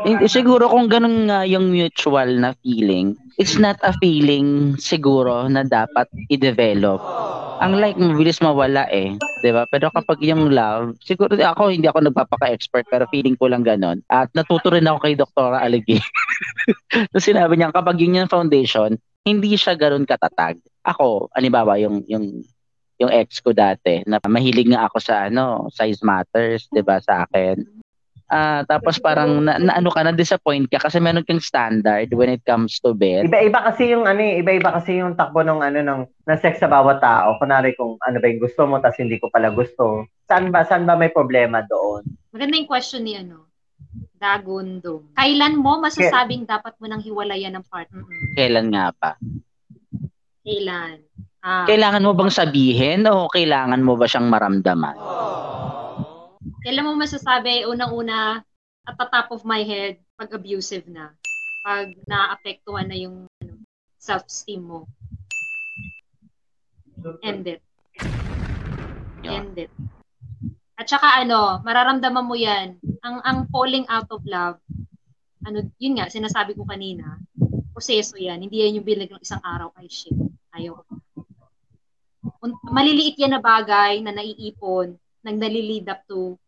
hindi, 0.04 0.28
siguro 0.28 0.68
kung 0.68 0.92
ganun 0.92 1.32
nga 1.32 1.48
yung 1.48 1.72
mutual 1.72 2.28
na 2.36 2.52
feeling, 2.60 3.16
it's 3.40 3.56
not 3.56 3.80
a 3.80 3.96
feeling 3.98 4.76
siguro 4.76 5.48
na 5.48 5.64
dapat 5.64 6.06
i-develop. 6.28 7.00
Ang 7.60 7.80
like, 7.80 7.96
mabilis 7.96 8.40
mawala 8.40 8.88
eh. 8.92 9.16
'di 9.40 9.50
ba 9.56 9.64
Pero 9.68 9.88
kapag 9.92 10.20
yung 10.20 10.52
love, 10.52 10.96
siguro 11.00 11.32
ako, 11.32 11.72
hindi 11.72 11.88
ako 11.88 12.08
nagpapaka-expert, 12.08 12.86
pero 12.88 13.08
feeling 13.08 13.36
ko 13.36 13.48
lang 13.48 13.64
ganun. 13.64 14.04
At 14.12 14.28
natuto 14.36 14.72
rin 14.72 14.86
ako 14.86 14.98
kay 15.00 15.14
Dr. 15.16 15.56
Aligi. 15.56 15.98
so 17.12 17.20
sinabi 17.20 17.56
niya, 17.56 17.72
kapag 17.72 18.00
yun 18.00 18.20
yung 18.20 18.32
foundation, 18.32 19.00
hindi 19.24 19.54
siya 19.56 19.76
ganun 19.76 20.08
katatag. 20.08 20.60
Ako, 20.84 21.28
halimbawa, 21.36 21.76
yung, 21.76 22.04
yung 22.08 22.44
yung 23.00 23.08
ex 23.16 23.40
ko 23.40 23.56
dati 23.56 24.04
na 24.04 24.20
mahilig 24.28 24.68
nga 24.68 24.84
ako 24.84 25.00
sa 25.00 25.24
ano 25.24 25.72
size 25.72 26.04
matters 26.04 26.68
'di 26.68 26.84
ba 26.84 27.00
sa 27.00 27.24
akin 27.24 27.80
Ah, 28.30 28.62
tapos 28.62 29.02
parang 29.02 29.42
na, 29.42 29.58
na 29.58 29.82
ano 29.82 29.90
ka 29.90 30.06
na 30.06 30.14
disappoint 30.14 30.70
ka 30.70 30.78
kasi 30.78 31.02
meron 31.02 31.26
kang 31.26 31.42
standard 31.42 32.06
when 32.14 32.30
it 32.30 32.38
comes 32.46 32.78
to 32.78 32.94
bed. 32.94 33.26
Iba-iba 33.26 33.58
kasi 33.66 33.90
yung 33.90 34.06
ano, 34.06 34.22
eh, 34.22 34.38
iba-iba 34.38 34.70
kasi 34.70 35.02
yung 35.02 35.18
takbo 35.18 35.42
ng 35.42 35.58
ano 35.58 35.82
ng 35.82 36.00
ng 36.30 36.38
sex 36.38 36.62
sa 36.62 36.70
bawat 36.70 37.02
tao. 37.02 37.34
Kunwari 37.42 37.74
kung 37.74 37.98
ano 37.98 38.22
ba 38.22 38.30
yung 38.30 38.38
gusto 38.38 38.70
mo 38.70 38.78
tapos 38.78 39.02
hindi 39.02 39.18
ko 39.18 39.34
pala 39.34 39.50
gusto. 39.50 40.06
Saan 40.30 40.54
ba 40.54 40.62
saan 40.62 40.86
ba 40.86 40.94
may 40.94 41.10
problema 41.10 41.66
doon? 41.66 42.06
Maganda 42.30 42.54
yung 42.54 42.70
question 42.70 43.02
ni 43.02 43.18
ano, 43.18 43.50
Dagundong. 44.20 45.16
Kailan 45.16 45.56
mo 45.56 45.80
masasabing 45.80 46.44
dapat 46.44 46.76
mo 46.76 46.84
nang 46.84 47.00
hiwalayan 47.00 47.56
ng 47.56 47.64
partner? 47.72 48.04
Kailan 48.36 48.68
nga 48.68 48.92
pa? 48.92 49.16
Kailan? 50.44 51.00
Ah, 51.40 51.64
Kailangan 51.64 52.04
mo 52.04 52.12
bang 52.12 52.28
sabihin 52.28 53.08
o 53.08 53.32
kailangan 53.32 53.80
mo 53.80 53.96
ba 53.96 54.04
siyang 54.04 54.28
maramdaman? 54.28 55.00
kailan 56.60 56.84
mo 56.84 56.92
masasabi, 57.00 57.64
unang-una, 57.64 58.44
at 58.84 58.94
the 59.00 59.06
top 59.08 59.32
of 59.32 59.40
my 59.48 59.64
head, 59.64 59.96
pag 60.20 60.28
abusive 60.36 60.84
na. 60.84 61.16
Pag 61.64 61.96
naapektuhan 62.04 62.88
na 62.88 62.96
yung 63.00 63.24
ano, 63.40 63.56
self-esteem 63.96 64.60
mo. 64.60 64.84
End 67.24 67.48
it. 67.48 67.64
Yeah. 69.24 69.40
End 69.40 69.56
it. 69.56 69.72
At 70.80 70.88
saka 70.88 71.20
ano, 71.20 71.60
mararamdaman 71.60 72.24
mo 72.24 72.32
yan. 72.32 72.80
Ang 73.04 73.20
ang 73.20 73.38
falling 73.52 73.84
out 73.92 74.08
of 74.08 74.24
love, 74.24 74.56
ano, 75.44 75.68
yun 75.76 76.00
nga, 76.00 76.08
sinasabi 76.08 76.56
ko 76.56 76.64
kanina, 76.64 77.20
proseso 77.76 78.16
yan. 78.16 78.40
Hindi 78.40 78.64
yan 78.64 78.80
yung 78.80 78.88
bilag 78.88 79.12
ng 79.12 79.20
isang 79.20 79.44
araw, 79.44 79.76
ay 79.76 79.92
shit, 79.92 80.16
ayaw 80.56 80.80
ko. 80.80 80.96
Maliliit 82.72 83.20
yan 83.20 83.36
na 83.36 83.44
bagay 83.44 84.00
na 84.00 84.16
naiipon, 84.16 84.96
nang 85.20 85.36
nalilid 85.36 85.84
up 85.92 86.00
to 86.08 86.40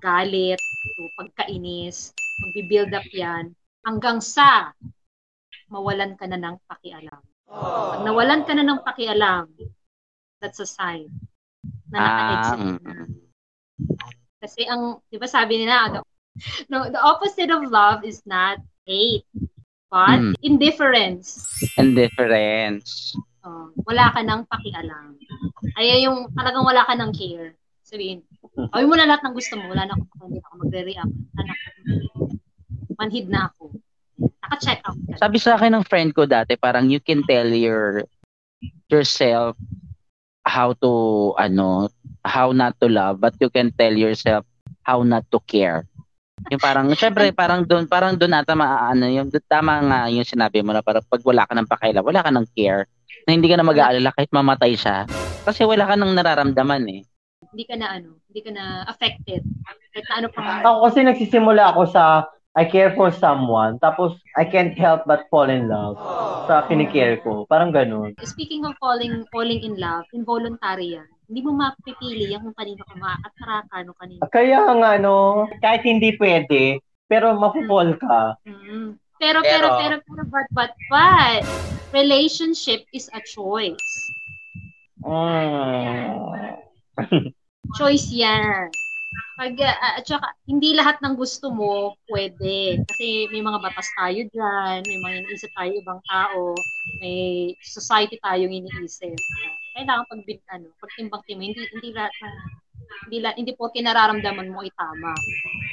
galit, 0.00 0.56
to 0.96 1.04
pagkainis, 1.20 2.16
magbi-build 2.40 2.92
up 2.96 3.04
yan, 3.12 3.52
hanggang 3.84 4.24
sa 4.24 4.72
mawalan 5.68 6.16
ka 6.16 6.24
na 6.24 6.40
ng 6.40 6.56
pakialam. 6.64 7.20
Pag 7.44 8.00
nawalan 8.00 8.48
ka 8.48 8.52
na 8.56 8.64
ng 8.64 8.80
pakialam, 8.80 9.44
that's 10.40 10.60
a 10.60 10.68
sign 10.68 11.12
na 11.92 12.00
naka-exit 12.00 12.80
ka 12.80 12.92
na. 12.96 13.27
Kasi 14.38 14.66
ang, 14.70 15.02
di 15.10 15.18
ba 15.18 15.26
sabi 15.26 15.62
nila, 15.62 15.98
the, 15.98 16.00
no, 16.70 16.86
the 16.86 17.00
opposite 17.02 17.50
of 17.50 17.66
love 17.66 18.06
is 18.06 18.22
not 18.22 18.62
hate, 18.86 19.26
but 19.90 20.20
Mm. 20.20 20.34
indifference. 20.44 21.42
Indifference. 21.74 23.14
Oh, 23.42 23.72
wala 23.88 24.12
ka 24.12 24.20
ng 24.22 24.44
pakialam. 24.46 25.16
Ay 25.74 26.04
yung 26.04 26.28
talagang 26.36 26.62
wala 26.62 26.84
ka 26.84 26.94
ng 26.94 27.10
care. 27.16 27.56
Sabihin, 27.82 28.20
ay 28.76 28.84
mo 28.84 28.94
na 28.94 29.08
lahat 29.08 29.24
ng 29.24 29.34
gusto 29.34 29.56
mo, 29.56 29.72
wala 29.72 29.88
na 29.88 29.96
ako, 29.96 30.04
hindi 30.28 30.38
ako 30.44 30.54
magre-react. 30.60 31.14
Anak, 31.40 31.56
manhid 33.00 33.26
na 33.32 33.48
ako. 33.48 33.72
Naka-check 34.20 34.84
out 34.84 34.98
ka. 35.08 35.24
Sabi 35.24 35.38
sa 35.40 35.56
akin 35.56 35.72
ng 35.72 35.88
friend 35.88 36.12
ko 36.12 36.28
dati, 36.28 36.58
parang 36.60 36.92
you 36.92 37.00
can 37.00 37.24
tell 37.24 37.48
your 37.48 38.04
yourself 38.92 39.56
how 40.44 40.76
to 40.84 41.32
ano, 41.40 41.88
how 42.28 42.52
not 42.52 42.76
to 42.84 42.86
love, 42.92 43.18
but 43.18 43.32
you 43.40 43.48
can 43.48 43.72
tell 43.72 43.96
yourself 43.96 44.44
how 44.84 45.00
not 45.00 45.24
to 45.32 45.40
care. 45.48 45.88
Yung 46.52 46.62
parang, 46.62 46.86
syempre, 46.94 47.34
parang 47.34 47.66
doon, 47.66 47.90
parang 47.90 48.14
doon 48.14 48.36
ata 48.36 48.54
maaano, 48.54 49.10
yung 49.10 49.32
tama 49.50 49.82
nga 49.82 50.00
yung 50.06 50.22
sinabi 50.22 50.62
mo 50.62 50.70
na 50.70 50.84
parang 50.84 51.02
pag 51.02 51.24
wala 51.24 51.48
ka 51.48 51.56
ng 51.56 51.66
pakialam, 51.66 52.04
wala 52.04 52.22
ka 52.22 52.30
ng 52.30 52.46
care, 52.54 52.86
na 53.26 53.34
hindi 53.34 53.50
ka 53.50 53.58
na 53.58 53.66
mag-aalala 53.66 54.14
kahit 54.14 54.30
mamatay 54.30 54.78
siya. 54.78 55.08
Kasi 55.42 55.66
wala 55.66 55.88
ka 55.88 55.98
nang 55.98 56.14
nararamdaman 56.14 56.84
eh. 56.92 57.02
Hindi 57.48 57.64
ka 57.64 57.74
na 57.74 57.96
ano, 57.98 58.20
hindi 58.30 58.40
ka 58.44 58.50
na 58.54 58.86
affected. 58.86 59.42
Kahit 59.90 60.06
na 60.06 60.14
ano 60.20 60.26
pang 60.30 60.46
Ako 60.62 60.78
kasi 60.86 60.98
nagsisimula 61.02 61.74
ako 61.74 61.82
sa 61.90 62.28
I 62.58 62.66
care 62.66 62.90
for 62.98 63.14
someone, 63.14 63.78
tapos 63.78 64.18
I 64.34 64.42
can't 64.42 64.74
help 64.74 65.06
but 65.06 65.30
fall 65.30 65.46
in 65.46 65.70
love 65.70 65.94
sa 66.50 66.66
kinikare 66.66 67.22
ko. 67.22 67.46
Parang 67.46 67.70
ganun. 67.70 68.18
Speaking 68.24 68.66
of 68.66 68.74
falling 68.82 69.22
falling 69.30 69.62
in 69.62 69.78
love, 69.78 70.06
involuntary 70.10 70.98
yan. 70.98 71.08
Hindi 71.28 71.44
mo 71.44 71.52
mapipili 71.60 72.32
yan 72.32 72.40
kung 72.40 72.56
kanino 72.56 72.80
ka 72.88 72.96
ma-attract, 72.96 73.68
ano 73.76 73.92
kanino. 74.00 74.24
Kaya 74.32 74.64
nga, 74.80 74.96
no, 74.96 75.44
kahit 75.60 75.84
hindi 75.84 76.16
pwede, 76.16 76.80
pero 77.04 77.36
mapupol 77.36 78.00
ka. 78.00 78.40
Mm. 78.48 78.96
Pero, 79.20 79.38
pero, 79.44 79.66
Pero- 79.76 79.76
pero, 79.76 79.96
pero, 80.08 80.22
but, 80.32 80.48
but, 80.56 80.72
but, 80.88 81.44
relationship 81.92 82.88
is 82.96 83.12
a 83.12 83.20
choice. 83.20 83.76
Mm. 85.04 86.48
Choice 87.76 88.08
yan. 88.08 88.72
Pag, 89.38 89.54
ah, 89.62 90.02
at 90.02 90.02
saka, 90.02 90.34
hindi 90.50 90.74
lahat 90.74 90.98
ng 90.98 91.14
gusto 91.14 91.54
mo 91.54 91.94
pwede. 92.10 92.82
Kasi 92.90 93.30
may 93.30 93.38
mga 93.38 93.62
batas 93.62 93.86
tayo 93.94 94.18
dyan, 94.34 94.82
may 94.82 94.98
mga 94.98 95.14
iniisip 95.22 95.50
tayo 95.54 95.70
ibang 95.78 96.02
tao, 96.10 96.58
may 96.98 97.54
society 97.62 98.18
tayong 98.18 98.50
iniisip. 98.50 99.14
Kailangan 99.78 100.10
pag, 100.10 100.20
bin- 100.26 100.48
ano, 100.50 100.66
pagtimbang 100.82 101.22
timbang 101.30 101.54
hindi, 101.54 101.62
hindi 101.70 101.88
lahat 101.94 102.10
ng, 102.18 102.34
hindi, 103.06 103.16
lahat, 103.22 103.36
hindi 103.38 103.52
po 103.54 103.70
kinararamdaman 103.70 104.50
mo 104.50 104.66
ay 104.66 104.74
tama. 104.74 105.14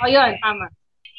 O 0.06 0.10
yun, 0.14 0.38
tama. 0.46 0.70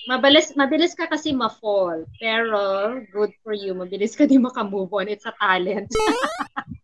Mabilis, 0.07 0.55
mabilis 0.55 0.95
ka 0.95 1.11
kasi 1.11 1.35
ma-fall. 1.35 2.07
Pero, 2.23 2.95
good 3.11 3.35
for 3.43 3.59
you. 3.59 3.75
Mabilis 3.75 4.15
ka 4.15 4.23
din 4.23 4.47
makamove 4.47 4.95
on. 4.95 5.11
It's 5.11 5.27
a 5.27 5.35
talent. 5.35 5.91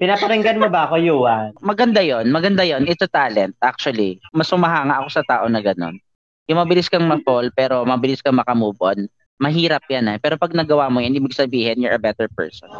Pinaparinggan 0.00 0.60
mo 0.60 0.68
ba 0.72 0.88
ako, 0.88 0.96
Yuan? 1.00 1.52
Maganda 1.60 2.00
yon 2.00 2.30
maganda 2.32 2.64
yon 2.64 2.88
It's 2.88 3.04
a 3.04 3.10
talent, 3.10 3.56
actually. 3.60 4.22
Mas 4.32 4.48
umahanga 4.52 5.02
ako 5.02 5.08
sa 5.12 5.24
tao 5.26 5.44
na 5.50 5.60
ganun. 5.60 5.98
Yung 6.48 6.60
mabilis 6.60 6.88
kang 6.88 7.06
ma-fall, 7.06 7.52
pero 7.52 7.84
mabilis 7.84 8.20
kang 8.20 8.36
makamove 8.36 8.78
on. 8.80 9.08
Mahirap 9.42 9.82
yan 9.90 10.06
eh. 10.06 10.18
Pero 10.22 10.38
pag 10.38 10.54
nagawa 10.54 10.86
mo 10.86 11.02
yan, 11.02 11.18
ibig 11.18 11.34
sabihin, 11.34 11.82
you're 11.82 11.98
a 11.98 11.98
better 11.98 12.30
person. 12.30 12.70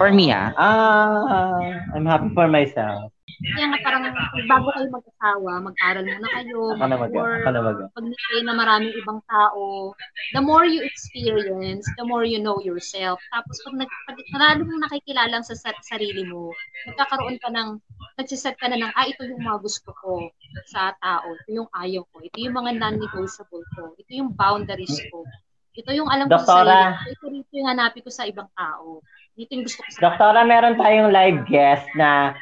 For 0.00 0.08
me 0.08 0.32
ha, 0.32 0.56
Ah, 0.56 1.60
I'm 1.92 2.08
happy 2.08 2.32
for 2.32 2.48
myself. 2.48 3.12
Kaya 3.36 3.68
nga 3.68 3.78
parang 3.84 4.02
bago 4.48 4.72
kayo 4.72 4.88
mag-asawa, 4.88 5.50
mag-aral 5.60 6.04
muna 6.08 6.28
kayo, 6.40 6.60
Ako 6.72 6.80
na 6.80 6.96
mag 6.96 7.12
mag-work, 7.12 7.44
ako 7.44 7.50
na 7.52 7.60
mag 7.60 7.78
pag 7.92 8.06
na 8.48 8.54
maraming 8.56 8.94
ibang 8.96 9.20
tao, 9.28 9.92
the 10.32 10.40
more 10.40 10.64
you 10.64 10.80
experience, 10.80 11.84
the 12.00 12.06
more 12.08 12.24
you 12.24 12.40
know 12.40 12.56
yourself. 12.64 13.20
Tapos 13.28 13.60
pag, 13.60 13.76
nag, 13.76 13.90
pag 14.08 14.16
lalo 14.40 14.64
mong 14.64 14.88
nakikilala 14.88 15.44
sa 15.44 15.52
sa- 15.52 15.76
sarili 15.84 16.24
mo, 16.24 16.48
nagkakaroon 16.88 17.36
ka 17.36 17.52
ng, 17.52 17.68
nagsiset 18.16 18.56
ka 18.56 18.72
na 18.72 18.80
ng, 18.80 18.92
ah, 18.96 19.04
ito 19.04 19.20
yung 19.28 19.44
mga 19.44 19.60
gusto 19.60 19.92
ko 20.00 20.32
sa 20.72 20.96
tao, 20.96 21.28
ito 21.36 21.50
yung 21.52 21.68
ayaw 21.76 22.08
ko, 22.08 22.24
ito 22.24 22.40
yung 22.40 22.56
mga 22.56 22.72
non-negotiable 22.80 23.64
ko, 23.76 23.92
ito 24.00 24.10
yung 24.16 24.32
boundaries 24.32 24.96
ko, 25.12 25.28
ito 25.76 25.90
yung 25.92 26.08
alam 26.08 26.26
ko 26.26 26.34
sa 26.34 26.64
Doktora. 26.64 26.78
ko, 26.96 27.10
ito 27.12 27.24
rin 27.28 27.42
yung 27.52 27.68
hanapin 27.68 28.00
ko 28.00 28.10
sa 28.10 28.24
ibang 28.24 28.48
tao. 28.52 29.04
Dito 29.32 29.50
yung 29.52 29.64
gusto 29.64 29.78
ko 29.78 29.88
sa 29.92 30.00
Doktora, 30.02 30.40
meron 30.42 30.74
tayong 30.74 31.12
live 31.12 31.40
guest 31.44 31.84
na 31.94 32.32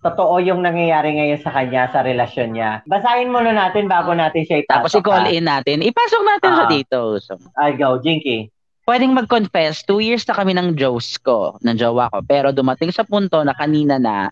totoo 0.00 0.40
yung 0.40 0.60
nangyayari 0.60 1.16
ngayon 1.16 1.40
sa 1.40 1.50
kanya, 1.50 1.88
sa 1.88 2.00
relasyon 2.00 2.52
niya. 2.52 2.84
Basahin 2.84 3.28
muna 3.28 3.52
natin 3.52 3.84
bago 3.84 4.12
natin 4.12 4.44
siya 4.44 4.60
ipasok. 4.60 4.72
tapos 4.84 4.92
i-call 4.94 5.28
in 5.28 5.44
natin. 5.44 5.80
Ipasok 5.80 6.22
natin 6.22 6.50
siya 6.52 6.66
Ah. 6.66 6.72
dito. 6.72 6.98
So, 7.20 7.32
Ay, 7.56 7.76
go, 7.76 7.96
Jinky. 7.98 8.48
pwedeng 8.84 9.16
mag-confess, 9.16 9.80
two 9.80 10.00
years 10.00 10.24
na 10.24 10.36
kami 10.36 10.52
ng 10.52 10.76
Joes 10.76 11.16
ko, 11.16 11.56
ng 11.58 11.72
jowa 11.74 12.12
ko. 12.12 12.20
Pero 12.20 12.52
dumating 12.52 12.92
sa 12.92 13.00
punto 13.00 13.40
na 13.40 13.56
kanina 13.56 13.96
na, 13.96 14.28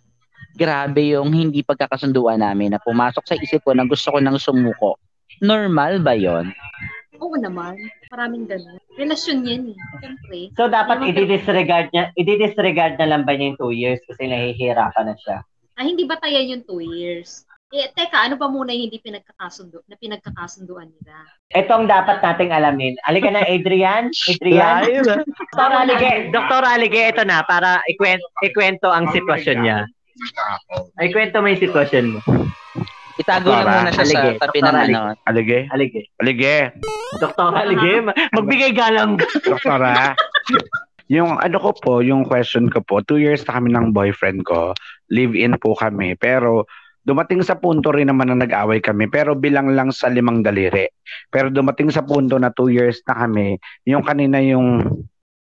grabe 0.53 1.17
yung 1.17 1.33
hindi 1.33 1.65
pagkakasunduan 1.65 2.37
namin 2.37 2.77
na 2.77 2.81
pumasok 2.81 3.25
sa 3.25 3.33
isip 3.35 3.65
ko 3.65 3.73
na 3.73 3.89
gusto 3.89 4.13
ko 4.13 4.21
nang 4.21 4.37
sumuko. 4.37 5.01
Normal 5.41 6.05
ba 6.05 6.13
yon? 6.13 6.53
Oo 7.23 7.39
naman. 7.39 7.79
Maraming 8.11 8.51
ganun. 8.51 8.83
Relasyon 8.99 9.47
yan 9.47 9.63
eh. 9.71 9.79
Siyempre. 10.03 10.39
So, 10.59 10.67
dapat 10.67 11.07
i-disregard 11.07 11.95
niya, 11.95 12.11
i-disregard 12.19 12.99
na 12.99 13.07
lang 13.07 13.23
ba 13.23 13.39
niya 13.39 13.55
yung 13.55 13.61
two 13.63 13.73
years 13.73 14.03
kasi 14.11 14.27
nahihirapan 14.27 15.07
na 15.07 15.17
siya. 15.23 15.39
Ah, 15.79 15.87
hindi 15.87 16.03
ba 16.03 16.19
tayo 16.19 16.37
yung 16.37 16.67
two 16.67 16.83
years? 16.83 17.47
Eh, 17.73 17.89
teka, 17.97 18.29
ano 18.29 18.37
pa 18.37 18.53
muna 18.53 18.69
yung 18.77 18.93
hindi 18.93 19.01
pinagkakasundo, 19.01 19.81
na 19.89 19.97
pinagkakasunduan 19.97 20.93
nila? 20.93 21.25
Ito 21.57 21.73
ang 21.73 21.89
dapat 21.89 22.21
nating 22.21 22.53
alamin. 22.53 23.01
Alika 23.09 23.33
na, 23.33 23.49
Adrian. 23.49 24.13
Adrian. 24.29 24.85
Dr. 25.01 25.73
Alige, 25.73 26.29
Dr. 26.37 26.63
Alige, 26.69 27.01
ito 27.17 27.25
na, 27.25 27.41
para 27.49 27.81
ikwento, 27.89 28.29
ikwento 28.45 28.93
ang 28.93 29.09
sitwasyon 29.09 29.59
niya. 29.65 29.89
Ay, 31.01 31.17
kwento 31.17 31.41
mo 31.41 31.49
yung 31.49 31.65
sitwasyon 31.65 32.07
mo. 32.13 32.21
Itago 33.21 33.49
lang 33.53 33.65
Doktora, 33.65 33.75
muna 33.77 33.91
siya 33.93 34.05
sa 34.05 34.05
alige. 34.05 34.31
tabi 34.39 34.59
ng 34.59 34.65
Doktora, 34.65 34.81
ano. 34.83 35.01
Alige? 35.29 35.59
Alige. 35.69 36.01
Alige? 36.19 36.57
Dr. 37.21 37.49
Alige, 37.53 37.93
ma- 38.01 38.17
magbigay 38.33 38.73
galang. 38.73 39.11
Doktora? 39.45 40.17
yung 41.13 41.37
ano 41.37 41.57
ko 41.61 41.71
po, 41.77 41.93
yung 42.01 42.25
question 42.25 42.73
ko 42.73 42.81
po, 42.81 43.05
two 43.05 43.21
years 43.21 43.45
na 43.45 43.61
kami 43.61 43.69
ng 43.75 43.93
boyfriend 43.93 44.49
ko, 44.49 44.73
live-in 45.13 45.61
po 45.61 45.77
kami, 45.77 46.17
pero 46.17 46.65
dumating 47.05 47.43
sa 47.45 47.59
punto 47.59 47.91
rin 47.93 48.09
naman 48.09 48.33
na 48.33 48.47
nag-away 48.47 48.81
kami, 48.81 49.11
pero 49.11 49.35
bilang 49.37 49.75
lang 49.75 49.93
sa 49.93 50.09
limang 50.09 50.41
daliri. 50.41 50.89
Pero 51.29 51.51
dumating 51.51 51.91
sa 51.93 52.07
punto 52.07 52.39
na 52.39 52.49
two 52.55 52.73
years 52.73 53.03
na 53.11 53.27
kami, 53.27 53.59
yung 53.85 54.07
kanina 54.07 54.41
yung 54.41 54.89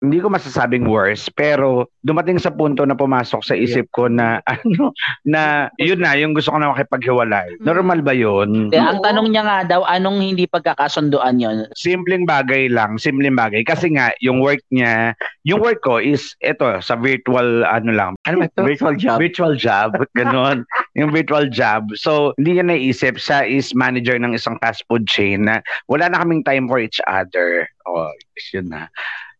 hindi 0.02 0.18
ko 0.18 0.26
masasabing 0.26 0.90
worse, 0.90 1.30
pero 1.30 1.86
dumating 2.02 2.42
sa 2.42 2.50
punto 2.50 2.82
na 2.82 2.98
pumasok 2.98 3.40
sa 3.46 3.54
isip 3.54 3.86
ko 3.94 4.10
na 4.10 4.42
ano 4.50 4.90
na 5.22 5.70
yun 5.78 6.02
na 6.02 6.18
yung 6.18 6.34
gusto 6.34 6.50
ko 6.50 6.58
na 6.58 6.74
makipaghiwalay. 6.74 7.62
Mm. 7.62 7.64
Normal 7.64 8.00
ba 8.02 8.10
yun? 8.10 8.68
Hindi, 8.68 8.82
ang 8.82 8.98
tanong 8.98 9.30
niya 9.30 9.42
nga 9.46 9.58
daw, 9.78 9.80
anong 9.86 10.18
hindi 10.18 10.50
pagkakasunduan 10.50 11.38
yon? 11.38 11.70
Simpleng 11.78 12.26
bagay 12.26 12.66
lang, 12.66 12.98
simpleng 12.98 13.38
bagay 13.38 13.62
kasi 13.62 13.94
nga 13.94 14.10
yung 14.18 14.42
work 14.42 14.60
niya, 14.74 15.14
yung 15.46 15.62
work 15.62 15.78
ko 15.86 16.02
is 16.02 16.34
ito 16.42 16.66
sa 16.82 16.98
virtual 16.98 17.62
ano 17.62 17.94
lang. 17.94 18.12
Ano 18.26 18.42
ba 18.42 18.50
ito? 18.50 18.58
Virtual 18.66 18.98
job. 18.98 19.22
Virtual 19.22 19.54
job, 19.54 19.94
ganun. 20.18 20.66
yung 20.98 21.14
virtual 21.14 21.46
job. 21.48 21.88
So, 21.96 22.36
hindi 22.36 22.58
niya 22.58 22.66
naisip, 22.66 23.16
siya 23.16 23.46
is 23.46 23.72
manager 23.72 24.18
ng 24.18 24.34
isang 24.34 24.58
fast 24.58 24.82
food 24.90 25.06
chain 25.06 25.46
na 25.46 25.62
wala 25.86 26.10
na 26.10 26.20
kaming 26.20 26.42
time 26.42 26.66
for 26.66 26.82
each 26.82 27.00
other. 27.08 27.70
Oh, 27.86 28.12
yun 28.52 28.68
na. 28.68 28.92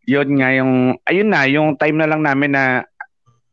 Yun 0.09 0.29
nga 0.39 0.49
yung, 0.55 0.73
ayun 1.07 1.29
na, 1.31 1.47
yung 1.47 1.79
time 1.79 1.99
na 1.99 2.09
lang 2.11 2.27
namin 2.27 2.53
na 2.55 2.83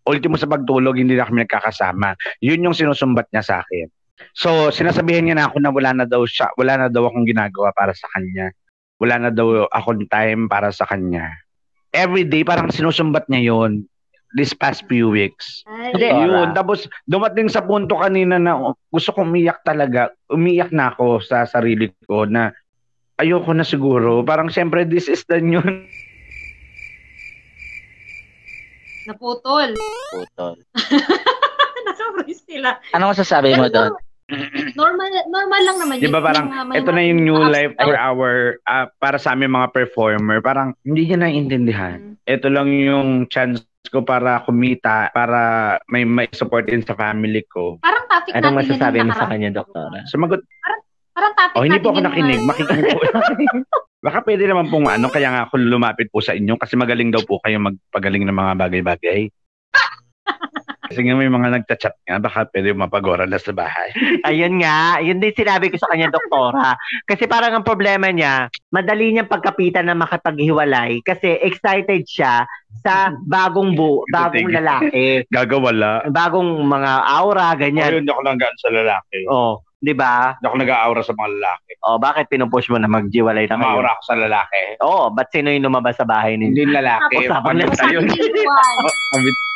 ultimo 0.09 0.35
sa 0.35 0.49
pagtulog, 0.49 0.97
hindi 0.97 1.13
na 1.13 1.29
kami 1.29 1.45
nagkakasama. 1.45 2.17
Yun 2.41 2.65
yung 2.65 2.75
sinusumbat 2.77 3.29
niya 3.29 3.45
sa 3.45 3.55
akin. 3.61 3.87
So, 4.33 4.73
sinasabihan 4.73 5.23
niya 5.25 5.37
na 5.37 5.45
ako 5.47 5.57
na 5.61 5.71
wala 5.71 5.91
na 5.93 6.05
daw 6.09 6.25
siya, 6.25 6.51
wala 6.57 6.75
na 6.75 6.87
daw 6.89 7.07
akong 7.07 7.29
ginagawa 7.29 7.71
para 7.77 7.93
sa 7.93 8.09
kanya. 8.17 8.51
Wala 8.99 9.29
na 9.29 9.31
daw 9.31 9.69
akong 9.71 10.09
time 10.11 10.51
para 10.51 10.75
sa 10.75 10.83
kanya. 10.89 11.31
Every 11.95 12.27
day, 12.27 12.43
parang 12.43 12.69
sinusumbat 12.69 13.31
niya 13.31 13.55
yun 13.55 13.87
this 14.37 14.53
past 14.53 14.85
few 14.85 15.09
weeks. 15.09 15.65
Ay, 15.65 15.95
Hindi, 15.95 16.09
Yun. 16.29 16.53
Tapos, 16.53 16.85
dumating 17.09 17.49
sa 17.49 17.65
punto 17.65 17.97
kanina 17.97 18.37
na 18.37 18.75
gusto 18.93 19.09
kong 19.15 19.33
umiyak 19.33 19.65
talaga. 19.65 20.13
Umiyak 20.29 20.69
na 20.69 20.93
ako 20.93 21.23
sa 21.23 21.49
sarili 21.49 21.89
ko 22.05 22.29
na 22.29 22.53
ayoko 23.17 23.55
na 23.55 23.65
siguro. 23.65 24.21
Parang 24.21 24.51
siyempre, 24.51 24.85
this 24.85 25.09
is 25.09 25.25
the 25.25 25.41
new... 25.41 25.61
naputol. 29.09 29.73
Putol. 30.13 30.55
Naka-freeze 31.89 32.45
sila. 32.45 32.77
Ano 32.93 33.09
masasabi 33.09 33.57
mo 33.57 33.65
doon? 33.67 33.97
normal 34.77 35.09
normal 35.25 35.61
lang 35.65 35.77
naman 35.81 35.95
Di 35.97 36.05
ba 36.05 36.21
yun. 36.21 36.25
parang, 36.29 36.45
Yung, 36.53 36.69
uh, 36.69 36.77
ito 36.77 36.89
na 36.93 37.01
yung 37.01 37.21
new 37.25 37.39
life 37.49 37.73
for 37.81 37.97
our, 37.97 38.61
ah, 38.69 38.85
para 39.01 39.17
sa 39.17 39.33
aming 39.33 39.57
mga 39.57 39.73
performer. 39.73 40.37
Parang, 40.37 40.77
hindi 40.85 41.09
niya 41.09 41.17
naiintindihan. 41.25 41.97
Mm. 41.97 42.13
Ito 42.29 42.47
lang 42.53 42.69
yung 42.69 43.25
chance 43.33 43.65
ko 43.89 44.05
para 44.05 44.45
kumita, 44.45 45.09
para 45.17 45.81
may 45.89 46.05
may 46.05 46.29
support 46.29 46.69
din 46.69 46.85
sa 46.85 46.93
family 46.93 47.41
ko. 47.49 47.81
Parang 47.81 48.05
topic 48.05 48.37
Anong 48.37 48.53
natin 48.53 48.69
masasabi 48.69 48.97
mo 49.01 49.13
sa 49.17 49.25
kanya, 49.25 49.49
Doktora? 49.49 50.05
Sumagot, 50.05 50.45
Parang 51.17 51.33
topic 51.33 51.55
oh, 51.57 51.63
hindi 51.65 51.79
po 51.81 51.89
ako 51.89 52.01
nakinig. 52.05 52.41
Makikinig 52.45 52.85
po. 52.93 52.99
Baka 53.99 54.23
pwede 54.23 54.47
naman 54.47 54.71
pong 54.71 54.87
ano, 54.87 55.11
kaya 55.11 55.27
nga 55.27 55.41
ako 55.47 55.59
lumapit 55.59 56.07
po 56.07 56.23
sa 56.23 56.31
inyo 56.31 56.55
kasi 56.55 56.79
magaling 56.79 57.11
daw 57.11 57.19
po 57.27 57.43
kayo 57.43 57.59
magpagaling 57.59 58.23
ng 58.23 58.37
mga 58.37 58.53
bagay-bagay. 58.55 59.27
Kasi 60.89 61.05
nga 61.05 61.13
may 61.13 61.29
mga 61.29 61.53
nagchat 61.53 62.01
nga, 62.01 62.17
baka 62.17 62.49
pwede 62.49 62.73
mapag-oral 62.73 63.29
na 63.29 63.37
sa 63.37 63.53
bahay. 63.53 63.93
Ayun 64.29 64.57
nga, 64.57 64.97
yun 64.97 65.21
din 65.21 65.29
sinabi 65.37 65.69
ko 65.69 65.77
sa 65.77 65.85
kanya, 65.85 66.09
doktora. 66.09 66.73
Kasi 67.05 67.29
parang 67.29 67.53
ang 67.53 67.61
problema 67.61 68.09
niya, 68.09 68.49
madali 68.73 69.13
niyang 69.13 69.29
pagkapitan 69.29 69.85
na 69.85 69.93
makapaghiwalay 69.93 70.97
kasi 71.05 71.37
excited 71.45 72.09
siya 72.09 72.49
sa 72.81 73.13
bagong 73.29 73.77
bu 73.77 74.01
bagong 74.09 74.49
lalaki. 74.49 75.21
Gagawala. 75.37 76.09
Bagong 76.09 76.57
mga 76.65 76.91
aura, 77.05 77.53
ganyan. 77.53 78.01
Ayun, 78.01 78.09
ako 78.09 78.21
nanggaan 78.25 78.57
sa 78.57 78.69
lalaki. 78.73 79.19
Oh, 79.29 79.61
'di 79.79 79.93
ba? 79.95 80.35
Hindi 80.37 80.45
ako 80.45 80.57
nag-aura 80.59 81.01
sa 81.01 81.13
mga 81.15 81.29
lalaki. 81.39 81.71
Oh, 81.87 81.97
bakit 81.97 82.25
pinupush 82.27 82.67
mo 82.67 82.77
na 82.77 82.91
magjiwalay 82.91 83.47
na 83.47 83.55
kayo? 83.55 83.79
Namaura 83.79 83.95
ako 83.95 84.01
sa 84.03 84.15
lalaki. 84.19 84.61
Oo, 84.83 85.03
ba't 85.15 85.27
sino 85.31 85.47
yung 85.49 85.65
lumabas 85.71 85.95
sa 85.95 86.05
bahay 86.05 86.35
ninyo? 86.35 86.51
Hindi 86.51 86.63
lalaki. 86.75 87.15
Tapos 87.31 87.43
Pamit 87.47 87.71
sabi 87.73 87.95
tayo. 87.95 89.48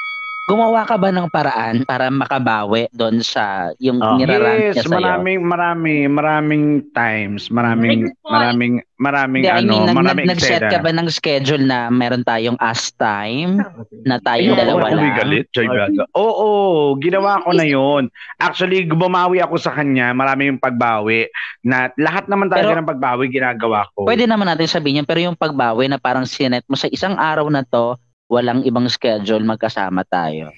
Gumawa 0.44 0.84
ka 0.84 1.00
ba 1.00 1.08
ng 1.08 1.32
paraan 1.32 1.88
para 1.88 2.12
makabawi 2.12 2.92
doon 2.92 3.24
sa 3.24 3.72
yung 3.80 4.04
Oh. 4.04 4.20
nirarant 4.20 4.60
Yes, 4.60 4.76
niya 4.76 4.84
sa'yo? 4.84 5.00
maraming, 5.00 5.40
maraming, 5.40 6.04
maraming 6.12 6.66
times, 6.92 7.48
maraming, 7.48 8.12
maraming, 8.28 8.84
maraming, 9.00 9.40
Hindi, 9.40 9.56
I 9.56 9.64
ano, 9.64 9.72
mean, 9.72 9.80
nag, 9.80 9.88
nag, 9.88 10.00
maraming 10.04 10.28
nag-set 10.28 10.68
ka 10.68 10.84
ba 10.84 10.92
ng 10.92 11.08
schedule 11.08 11.64
na 11.64 11.88
meron 11.88 12.28
tayong 12.28 12.60
as 12.60 12.92
time 12.92 13.64
na 14.04 14.20
tayong 14.20 14.52
Ayun, 14.52 14.60
dalawa 14.60 14.92
lang? 14.92 15.16
galit, 15.16 15.48
Joy 15.56 15.64
Braga. 15.64 16.04
Oo, 16.12 16.52
ginawa 17.00 17.40
ko 17.40 17.56
na 17.56 17.64
yon. 17.64 18.12
Actually, 18.36 18.84
bumawi 18.84 19.40
ako 19.40 19.56
sa 19.56 19.72
kanya, 19.72 20.12
marami 20.12 20.52
yung 20.52 20.60
pagbawi, 20.60 21.24
na 21.64 21.88
lahat 21.96 22.28
naman 22.28 22.52
talaga 22.52 22.68
Pero- 22.68 22.80
ng 22.84 22.92
pagbawi 22.92 23.32
ginagawa 23.32 23.88
ko. 23.96 24.04
Pwede 24.04 24.28
naman 24.28 24.52
natin 24.52 24.68
sabihin 24.68 25.00
yan, 25.00 25.08
pero 25.08 25.24
yung 25.24 25.40
pagbawi 25.40 25.88
na 25.88 25.96
parang 25.96 26.28
sinet 26.28 26.68
mo 26.68 26.76
sa 26.76 26.92
isang 26.92 27.16
araw 27.16 27.48
na 27.48 27.64
to, 27.64 27.96
walang 28.34 28.66
ibang 28.66 28.90
schedule, 28.90 29.46
magkasama 29.46 30.02
tayo. 30.04 30.50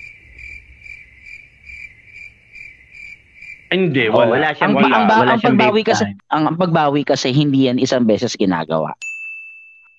Hindi, 3.68 4.08
Oh, 4.08 4.24
wala. 4.24 4.32
wala 4.32 4.48
siyang 4.54 4.72
Ang, 4.72 4.78
wala. 4.78 4.88
ang, 4.88 5.06
ba- 5.06 5.20
wala 5.20 5.32
ang 5.36 5.40
siyang 5.42 5.58
pagbawi 5.58 5.82
kasi, 5.84 6.04
ang, 6.30 6.44
ang 6.48 6.56
pagbawi 6.56 7.02
kasi 7.04 7.28
hindi 7.30 7.68
yan 7.68 7.76
isang 7.76 8.06
beses 8.06 8.34
ginagawa. 8.34 8.94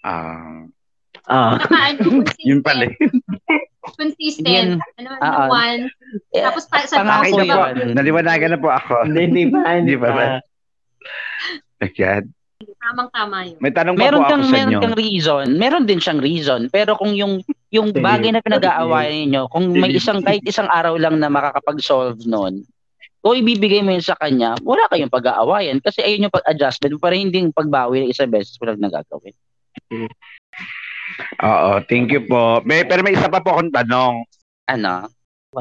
Ah, 0.01 0.65
Ah. 1.27 1.59
saka 1.59 1.75
ano, 1.93 2.01
consistent. 2.23 2.47
yun 2.47 2.61
pala. 2.63 2.87
Consistent. 3.83 4.47
Yan. 4.47 4.69
Ano, 4.97 5.09
Ah, 5.19 5.27
ano, 5.27 5.39
ah. 5.45 5.49
one. 5.51 5.83
Eh, 6.31 6.41
Tapos 6.41 6.65
pa, 6.71 6.87
sa 6.87 7.03
pangako 7.03 7.43
yun. 7.43 7.93
Naliwanagan 7.93 8.55
na 8.55 8.59
po 8.59 8.71
ako. 8.71 9.03
Hindi. 9.05 9.21
Hindi 9.27 9.43
Hindi 9.51 9.95
pa 9.99 10.09
pa. 10.09 10.15
ba? 10.15 10.27
Ayan. 12.57 12.73
Tamang-tama 12.81 13.37
yun. 13.45 13.59
May 13.61 13.73
tanong 13.75 13.97
meron 14.01 14.25
po 14.25 14.33
kang 14.33 14.41
ako 14.41 14.49
sa 14.49 14.57
meron 14.57 14.73
inyo. 14.73 14.81
kang 14.81 14.97
reason, 14.97 15.45
meron 15.61 15.85
din 15.85 16.01
siyang 16.01 16.21
reason, 16.25 16.61
pero 16.73 16.97
kung 16.97 17.13
yung 17.13 17.45
yung 17.69 17.93
bagay 17.93 18.33
na 18.33 18.41
pinag-aawayan 18.41 19.29
niyo, 19.29 19.45
kung 19.53 19.77
may 19.77 19.93
isang 19.93 20.25
kahit 20.25 20.41
isang 20.49 20.71
araw 20.73 20.97
lang 20.97 21.21
na 21.21 21.29
makakapag-solve 21.29 22.25
noon, 22.25 22.65
kung 23.21 23.37
ibibigay 23.37 23.85
mo 23.85 23.93
yun 23.93 24.01
sa 24.07 24.17
kanya, 24.17 24.57
wala 24.65 24.89
kayong 24.89 25.13
pag-aawayan 25.13 25.83
kasi 25.85 26.01
ayun 26.01 26.31
yung 26.31 26.35
pag-adjustment 26.35 26.97
para 26.97 27.13
hindi 27.19 27.45
yung 27.45 27.53
pagbawi 27.53 28.07
ng 28.07 28.11
isang 28.15 28.33
beses 28.33 28.57
walang 28.57 28.81
nagagawin. 28.81 29.37
Oo, 31.45 31.71
thank 31.91 32.09
you 32.15 32.25
po. 32.25 32.65
May, 32.65 32.87
pero 32.89 33.05
may 33.05 33.19
isa 33.19 33.29
pa 33.29 33.43
po 33.43 33.53
akong 33.53 33.75
tanong. 33.75 34.25
Ano? 34.71 35.11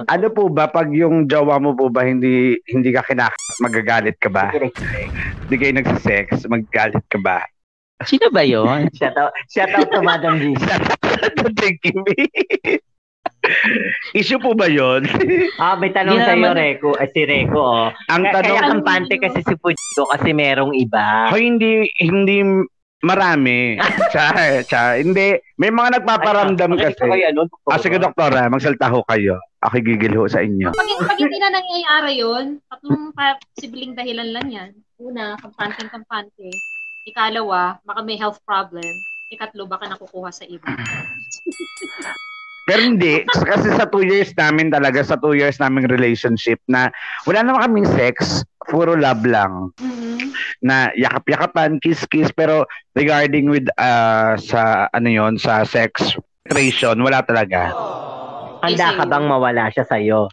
Ano 0.03 0.27
po 0.27 0.51
ba 0.51 0.67
pag 0.67 0.91
yung 0.91 1.23
jowa 1.23 1.55
mo 1.55 1.71
po 1.71 1.87
ba 1.87 2.03
hindi 2.03 2.59
hindi 2.67 2.91
ka 2.91 3.07
kinakat, 3.07 3.39
magagalit 3.63 4.19
ka 4.19 4.27
ba? 4.27 4.51
Hindi 4.51 5.55
kayo 5.55 5.73
nagsisex, 5.79 6.43
magagalit 6.51 7.05
ka 7.07 7.15
ba? 7.23 7.39
Sino 8.03 8.27
ba 8.27 8.43
yon? 8.43 8.91
Shout 8.99 9.15
out, 9.15 9.31
shout 9.47 9.71
out 9.71 9.87
to 9.87 10.03
Madam 10.03 10.35
G. 10.35 10.51
Thank 11.55 11.79
you. 11.87 12.03
Issue 14.11 14.41
po 14.41 14.51
ba 14.51 14.67
yon? 14.67 15.05
Ah, 15.61 15.77
may 15.79 15.93
tanong 15.95 16.17
sa 16.19 16.35
iyo, 16.35 16.51
Reko. 16.51 16.89
Ay, 16.99 17.07
si 17.13 17.21
Reko, 17.23 17.55
oh. 17.55 17.87
Ang 18.11 18.23
Kaya, 18.27 18.41
kaya 18.41 18.59
tanong, 18.59 18.71
kampante 18.83 19.15
kasi 19.15 19.39
si 19.39 19.53
Fujito 19.55 20.03
kasi 20.11 20.35
merong 20.35 20.75
iba. 20.75 21.29
Hoy, 21.31 21.47
hindi 21.47 21.87
hindi 22.01 22.41
marami. 23.05 23.77
Cha, 24.09 24.33
cha, 24.65 24.97
hindi. 24.97 25.37
May 25.55 25.69
mga 25.69 26.01
nagpaparamdam 26.01 26.73
kasi. 26.75 27.05
ano, 27.05 27.45
Ah, 27.69 27.77
sige, 27.77 28.01
doktora, 28.01 28.49
magsalta 28.49 28.89
ho 28.89 29.05
kayo. 29.05 29.37
Ako 29.65 29.81
gigil 29.81 30.13
ho 30.13 30.29
sa 30.29 30.45
inyo. 30.45 30.69
Pag, 30.77 30.89
pag 31.09 31.17
hindi 31.17 31.37
na 31.41 31.49
nangyayari 31.49 32.21
yun, 32.21 32.61
tatlong 32.69 33.09
posibleng 33.57 33.97
dahilan 33.97 34.29
lang 34.29 34.47
yan. 34.53 34.71
Una, 35.01 35.33
kampante-kampante. 35.41 36.53
Ikalawa, 37.09 37.81
baka 37.81 38.01
may 38.05 38.17
health 38.17 38.37
problem. 38.45 39.01
Ikatlo, 39.33 39.65
baka 39.65 39.89
nakukuha 39.89 40.29
sa 40.29 40.45
iba. 40.45 40.69
Pero 42.65 42.81
hindi, 42.81 43.21
kasi 43.29 43.69
sa 43.77 43.85
two 43.85 44.01
years 44.01 44.33
namin 44.33 44.73
talaga, 44.73 45.05
sa 45.05 45.21
two 45.21 45.37
years 45.37 45.61
naming 45.61 45.85
relationship 45.85 46.57
na 46.65 46.89
wala 47.29 47.45
naman 47.45 47.61
kaming 47.61 47.89
sex, 47.93 48.41
puro 48.65 48.97
love 48.97 49.21
lang. 49.21 49.69
Mhm. 49.77 50.33
Na 50.65 50.89
yakap-yakapan, 50.97 51.77
kiss-kiss, 51.77 52.33
pero 52.33 52.65
regarding 52.97 53.53
with 53.53 53.69
uh, 53.77 54.33
sa 54.41 54.89
ano 54.97 55.09
yon 55.13 55.37
sa 55.37 55.61
sex 55.61 56.17
ration, 56.49 56.97
wala 57.05 57.21
talaga. 57.21 57.69
Handa 58.65 58.87
ka 58.95 59.03
bang 59.05 59.25
mawala 59.25 59.63
siya 59.69 59.85
sa'yo? 59.85 60.27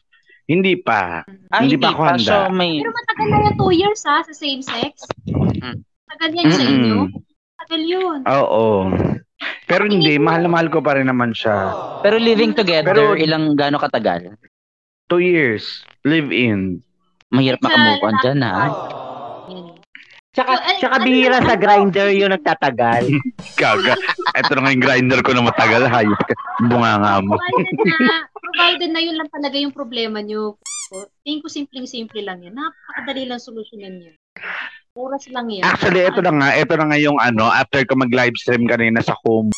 Hindi 0.44 0.74
pa. 0.74 1.22
Ah, 1.52 1.62
Hindi 1.62 1.76
hindi, 1.76 1.84
pa 1.84 1.94
ako 1.94 2.02
handa. 2.02 2.26
So, 2.26 2.50
may... 2.50 2.82
Pero 2.82 2.90
matagal 2.90 3.26
na 3.28 3.38
yan, 3.40 3.54
two 3.56 3.72
years 3.72 4.00
ha, 4.04 4.20
sa 4.20 4.34
same 4.34 4.60
sex. 4.60 5.06
Mm. 5.30 5.80
Tagal 6.12 6.30
yan 6.34 6.46
sa 6.50 6.62
Mm-mm. 6.62 6.72
inyo. 6.74 6.98
Tagal 7.62 7.82
yun. 7.82 8.18
Oo. 8.26 8.66
Pero 9.64 9.82
hindi, 9.86 10.18
mahal 10.18 10.44
na 10.44 10.50
mahal 10.50 10.68
ko 10.68 10.82
pa 10.82 10.98
rin 10.98 11.06
naman 11.06 11.30
siya. 11.32 11.72
Pero 12.02 12.18
living 12.18 12.52
together, 12.52 12.92
Pero- 12.92 13.14
ilang 13.16 13.54
gaano 13.54 13.78
katagal? 13.78 14.34
Two 15.06 15.20
years, 15.20 15.84
live-in. 16.02 16.80
Mahirap 17.30 17.60
Sa 17.60 17.68
makamove 17.68 18.02
on 18.02 18.16
dyan, 18.20 18.40
ha? 18.44 18.64
Yun. 20.32 20.40
Tsaka, 20.40 20.52
So, 20.56 20.64
ay, 20.64 20.76
tsaka 20.80 20.96
ano 20.96 21.04
bihira 21.04 21.38
sa 21.44 21.56
grinder 21.60 22.08
yung 22.16 22.32
nagtatagal. 22.32 23.04
Gaga. 23.60 23.92
Ito 24.32 24.50
na 24.56 24.60
nga 24.64 24.72
yung 24.72 24.84
grinder 24.84 25.20
ko 25.20 25.30
na 25.36 25.44
matagal. 25.44 25.84
Hayop 25.92 26.20
ka. 26.24 26.32
Bunga 26.72 26.96
nga 27.04 27.12
mo. 27.20 27.36
Provided 27.36 28.00
na, 28.00 28.16
provided 28.32 28.90
na 28.96 29.00
yun 29.04 29.16
lang 29.20 29.28
talaga 29.28 29.56
yung 29.60 29.76
problema 29.76 30.24
nyo. 30.24 30.56
Tingin 31.24 31.44
ko 31.44 31.52
simpleng-simple 31.52 32.24
lang 32.24 32.40
yan. 32.40 32.56
Napakadali 32.56 33.28
lang 33.28 33.44
solusyonan 33.44 34.00
yan. 34.00 34.16
Oras 34.96 35.28
lang 35.28 35.52
yan. 35.52 35.68
Actually, 35.68 36.08
ito 36.08 36.24
na 36.24 36.32
nga. 36.32 36.48
Ito 36.56 36.74
na 36.80 36.86
nga 36.88 36.98
yung 37.00 37.20
ano, 37.20 37.52
after 37.52 37.84
ko 37.84 37.96
mag-live 37.96 38.36
stream 38.40 38.64
kanina 38.64 39.04
sa 39.04 39.12
home. 39.28 39.52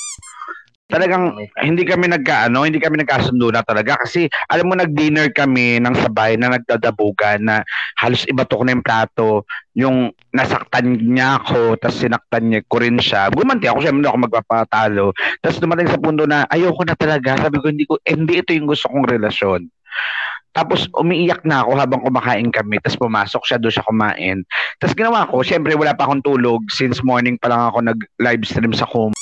Talagang 0.84 1.32
hindi 1.64 1.80
kami 1.88 2.12
nagkaano, 2.12 2.68
hindi 2.68 2.76
kami 2.76 3.00
nagkasundo 3.00 3.48
na 3.48 3.64
talaga 3.64 3.96
kasi 4.04 4.28
alam 4.52 4.68
mo 4.68 4.76
nag-dinner 4.76 5.32
kami 5.32 5.80
ng 5.80 5.96
sabay 5.96 6.36
na 6.36 6.52
nagdadabugan 6.52 7.40
na 7.40 7.64
halos 7.96 8.28
ibato 8.28 8.60
ko 8.60 8.68
na 8.68 8.76
yung 8.76 8.84
plato, 8.84 9.48
yung 9.72 10.12
nasaktan 10.36 11.00
niya 11.00 11.40
ako, 11.40 11.80
tapos 11.80 12.04
sinaktan 12.04 12.52
niya 12.52 12.60
ko 12.68 12.84
rin 12.84 13.00
siya. 13.00 13.32
Gumanti 13.32 13.64
ako, 13.64 13.80
syempre 13.80 14.12
ako 14.12 14.18
magpapatalo. 14.28 15.06
Tapos 15.40 15.56
dumating 15.56 15.88
sa 15.88 15.96
punto 15.96 16.28
na 16.28 16.44
ayoko 16.52 16.84
na 16.84 16.96
talaga. 17.00 17.40
Sabi 17.40 17.56
ko 17.64 17.66
hindi 17.72 17.88
ko 17.88 17.96
eh, 18.04 18.12
hindi 18.12 18.44
ito 18.44 18.52
yung 18.52 18.68
gusto 18.68 18.92
kong 18.92 19.08
relasyon. 19.08 19.64
Tapos 20.52 20.86
umiiyak 21.00 21.48
na 21.48 21.64
ako 21.64 21.80
habang 21.80 22.04
kumakain 22.04 22.52
kami. 22.52 22.76
Tapos 22.84 23.00
pumasok 23.00 23.42
siya, 23.48 23.56
doon 23.56 23.72
siya 23.72 23.88
kumain. 23.88 24.38
Tapos 24.76 24.92
ginawa 24.92 25.24
ko, 25.32 25.40
syempre 25.40 25.72
wala 25.80 25.96
pa 25.96 26.04
akong 26.04 26.20
tulog. 26.20 26.60
Since 26.68 27.00
morning 27.00 27.40
pa 27.40 27.48
lang 27.48 27.72
ako 27.72 27.88
nag-live 27.88 28.44
stream 28.44 28.76
sa 28.76 28.84
home 28.84 29.16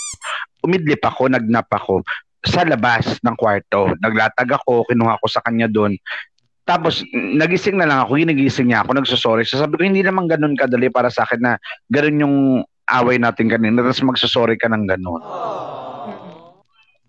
umidlip 0.63 1.03
ako, 1.03 1.31
nagnap 1.31 1.69
ako 1.71 2.03
sa 2.43 2.67
labas 2.67 3.19
ng 3.23 3.37
kwarto. 3.39 3.95
Naglatag 4.03 4.51
ako, 4.51 4.87
kinuha 4.91 5.19
ko 5.23 5.27
sa 5.31 5.43
kanya 5.43 5.71
doon. 5.71 5.95
Tapos, 6.63 7.03
nagising 7.13 7.79
na 7.79 7.87
lang 7.87 7.99
ako, 8.07 8.19
ginigising 8.19 8.71
niya 8.71 8.87
ako, 8.87 8.95
nagsusorry. 8.99 9.43
So, 9.43 9.59
sabi 9.59 9.79
ko, 9.79 9.83
hindi 9.83 10.03
naman 10.03 10.31
ganun 10.31 10.55
kadali 10.55 10.91
para 10.91 11.11
sa 11.11 11.27
akin 11.27 11.41
na 11.43 11.53
ganun 11.91 12.23
yung 12.23 12.37
away 12.91 13.17
natin 13.19 13.49
kanina. 13.49 13.81
Tapos 13.83 14.03
magsusorry 14.03 14.59
ka 14.59 14.69
ng 14.69 14.85
ganun. 14.85 15.23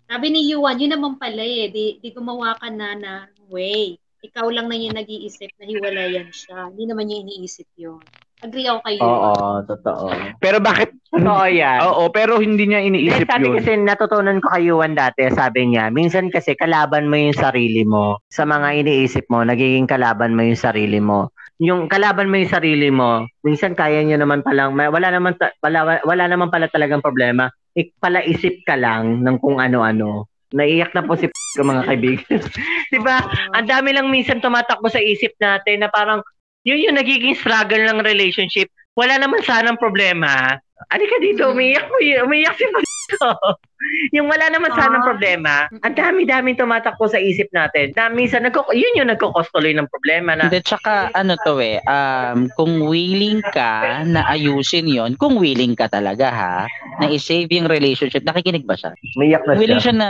Sabi 0.04 0.26
ni 0.30 0.46
Yuan, 0.52 0.78
yun 0.78 0.94
naman 0.94 1.18
pala 1.18 1.42
eh. 1.42 1.68
Di, 1.72 1.98
di 1.98 2.08
gumawa 2.14 2.54
ka 2.60 2.70
na 2.70 2.94
na 2.94 3.12
way. 3.50 3.98
Ikaw 4.24 4.46
lang 4.48 4.70
na 4.70 4.78
yung 4.78 4.96
nag-iisip 4.96 5.52
na 5.60 5.68
hiwalayan 5.68 6.30
siya. 6.32 6.70
Hindi 6.72 6.84
naman 6.88 7.10
niya 7.10 7.22
iniisip 7.28 7.68
yun. 7.76 8.00
Agree 8.44 8.68
ako 8.68 8.80
kayo. 8.84 9.00
Oo, 9.00 9.34
totoo. 9.64 10.06
Pero 10.36 10.60
bakit? 10.60 10.92
Totoo 11.08 11.48
yan. 11.48 11.80
Oo, 11.80 12.12
pero 12.12 12.36
hindi 12.36 12.68
niya 12.68 12.84
iniisip 12.84 13.24
sabi 13.24 13.48
yun. 13.48 13.56
kasi 13.56 13.70
natutunan 13.80 14.44
ko 14.44 14.52
kay 14.52 14.68
Yuan 14.68 14.92
dati, 14.92 15.24
sabi 15.32 15.72
niya, 15.72 15.88
minsan 15.88 16.28
kasi 16.28 16.52
kalaban 16.52 17.08
mo 17.08 17.16
yung 17.16 17.32
sarili 17.32 17.88
mo. 17.88 18.20
Sa 18.28 18.44
mga 18.44 18.84
iniisip 18.84 19.24
mo, 19.32 19.40
nagiging 19.48 19.88
kalaban 19.88 20.36
mo 20.36 20.44
yung 20.44 20.60
sarili 20.60 21.00
mo. 21.00 21.32
Yung 21.56 21.88
kalaban 21.88 22.28
mo 22.28 22.36
yung 22.36 22.52
sarili 22.52 22.92
mo, 22.92 23.24
minsan 23.40 23.72
kaya 23.72 24.04
niyo 24.04 24.20
naman 24.20 24.44
palang, 24.44 24.76
may- 24.76 24.92
wala 24.92 25.08
naman, 25.08 25.32
wala, 25.64 26.04
wala 26.04 26.24
naman 26.28 26.52
pala 26.52 26.68
talagang 26.68 27.00
problema. 27.00 27.48
Ik, 27.72 27.96
pala 27.96 28.20
isip 28.20 28.60
ka 28.68 28.76
lang 28.76 29.24
ng 29.24 29.40
kung 29.40 29.56
ano-ano. 29.56 30.28
Naiyak 30.52 30.92
na 30.92 31.02
po 31.02 31.16
si 31.16 31.32
ko 31.56 31.62
mga 31.62 31.86
kaibigan. 31.86 32.42
'Di 32.90 32.98
ba? 32.98 33.22
Ang 33.54 33.66
dami 33.70 33.94
lang 33.94 34.10
minsan 34.10 34.42
tumatakbo 34.42 34.90
sa 34.90 34.98
isip 34.98 35.38
natin 35.38 35.86
na 35.86 35.88
parang 35.90 36.18
yun 36.64 36.80
yung 36.82 36.96
nagiging 36.96 37.36
struggle 37.36 37.80
ng 37.80 38.00
relationship. 38.00 38.68
Wala 38.94 39.18
naman 39.18 39.42
sanang 39.42 39.76
problema. 39.76 40.56
Ano 40.90 41.02
ka 41.02 41.16
dito? 41.18 41.50
Umiyak 41.50 41.86
mo 41.88 41.98
yun. 41.98 42.24
Umiyak 42.24 42.54
si 42.56 42.64
ko. 42.66 42.78
yung 44.16 44.30
wala 44.30 44.48
naman 44.48 44.72
sanang 44.72 45.04
Ah. 45.04 45.06
problema. 45.06 45.54
Ang 45.82 45.94
dami-daming 45.94 46.56
tumatakbo 46.56 47.04
sa 47.04 47.18
isip 47.18 47.50
natin. 47.52 47.92
Na 47.92 48.08
minsan, 48.08 48.44
nagko, 48.44 48.70
yun 48.72 48.96
yung 48.96 49.10
nagkokostuloy 49.10 49.74
ng 49.74 49.88
problema 49.90 50.34
na 50.34 50.48
Hindi, 50.48 50.64
tsaka 50.64 51.12
ano 51.12 51.36
to 51.42 51.60
eh, 51.60 51.82
um, 51.84 52.48
kung 52.54 52.80
willing 52.80 53.44
ka 53.50 54.02
na 54.06 54.24
ayusin 54.30 54.88
yon 54.88 55.18
kung 55.20 55.36
willing 55.36 55.74
ka 55.74 55.88
talaga 55.88 56.30
ha, 56.30 56.56
na 56.98 57.10
i-save 57.10 57.50
yung 57.50 57.68
relationship, 57.68 58.24
nakikinig 58.24 58.64
ba 58.64 58.78
siya? 58.78 58.92
umiyak 59.18 59.42
na 59.44 59.52
willing 59.58 59.82
siya. 59.82 59.92
siya 59.92 60.00
na 60.00 60.08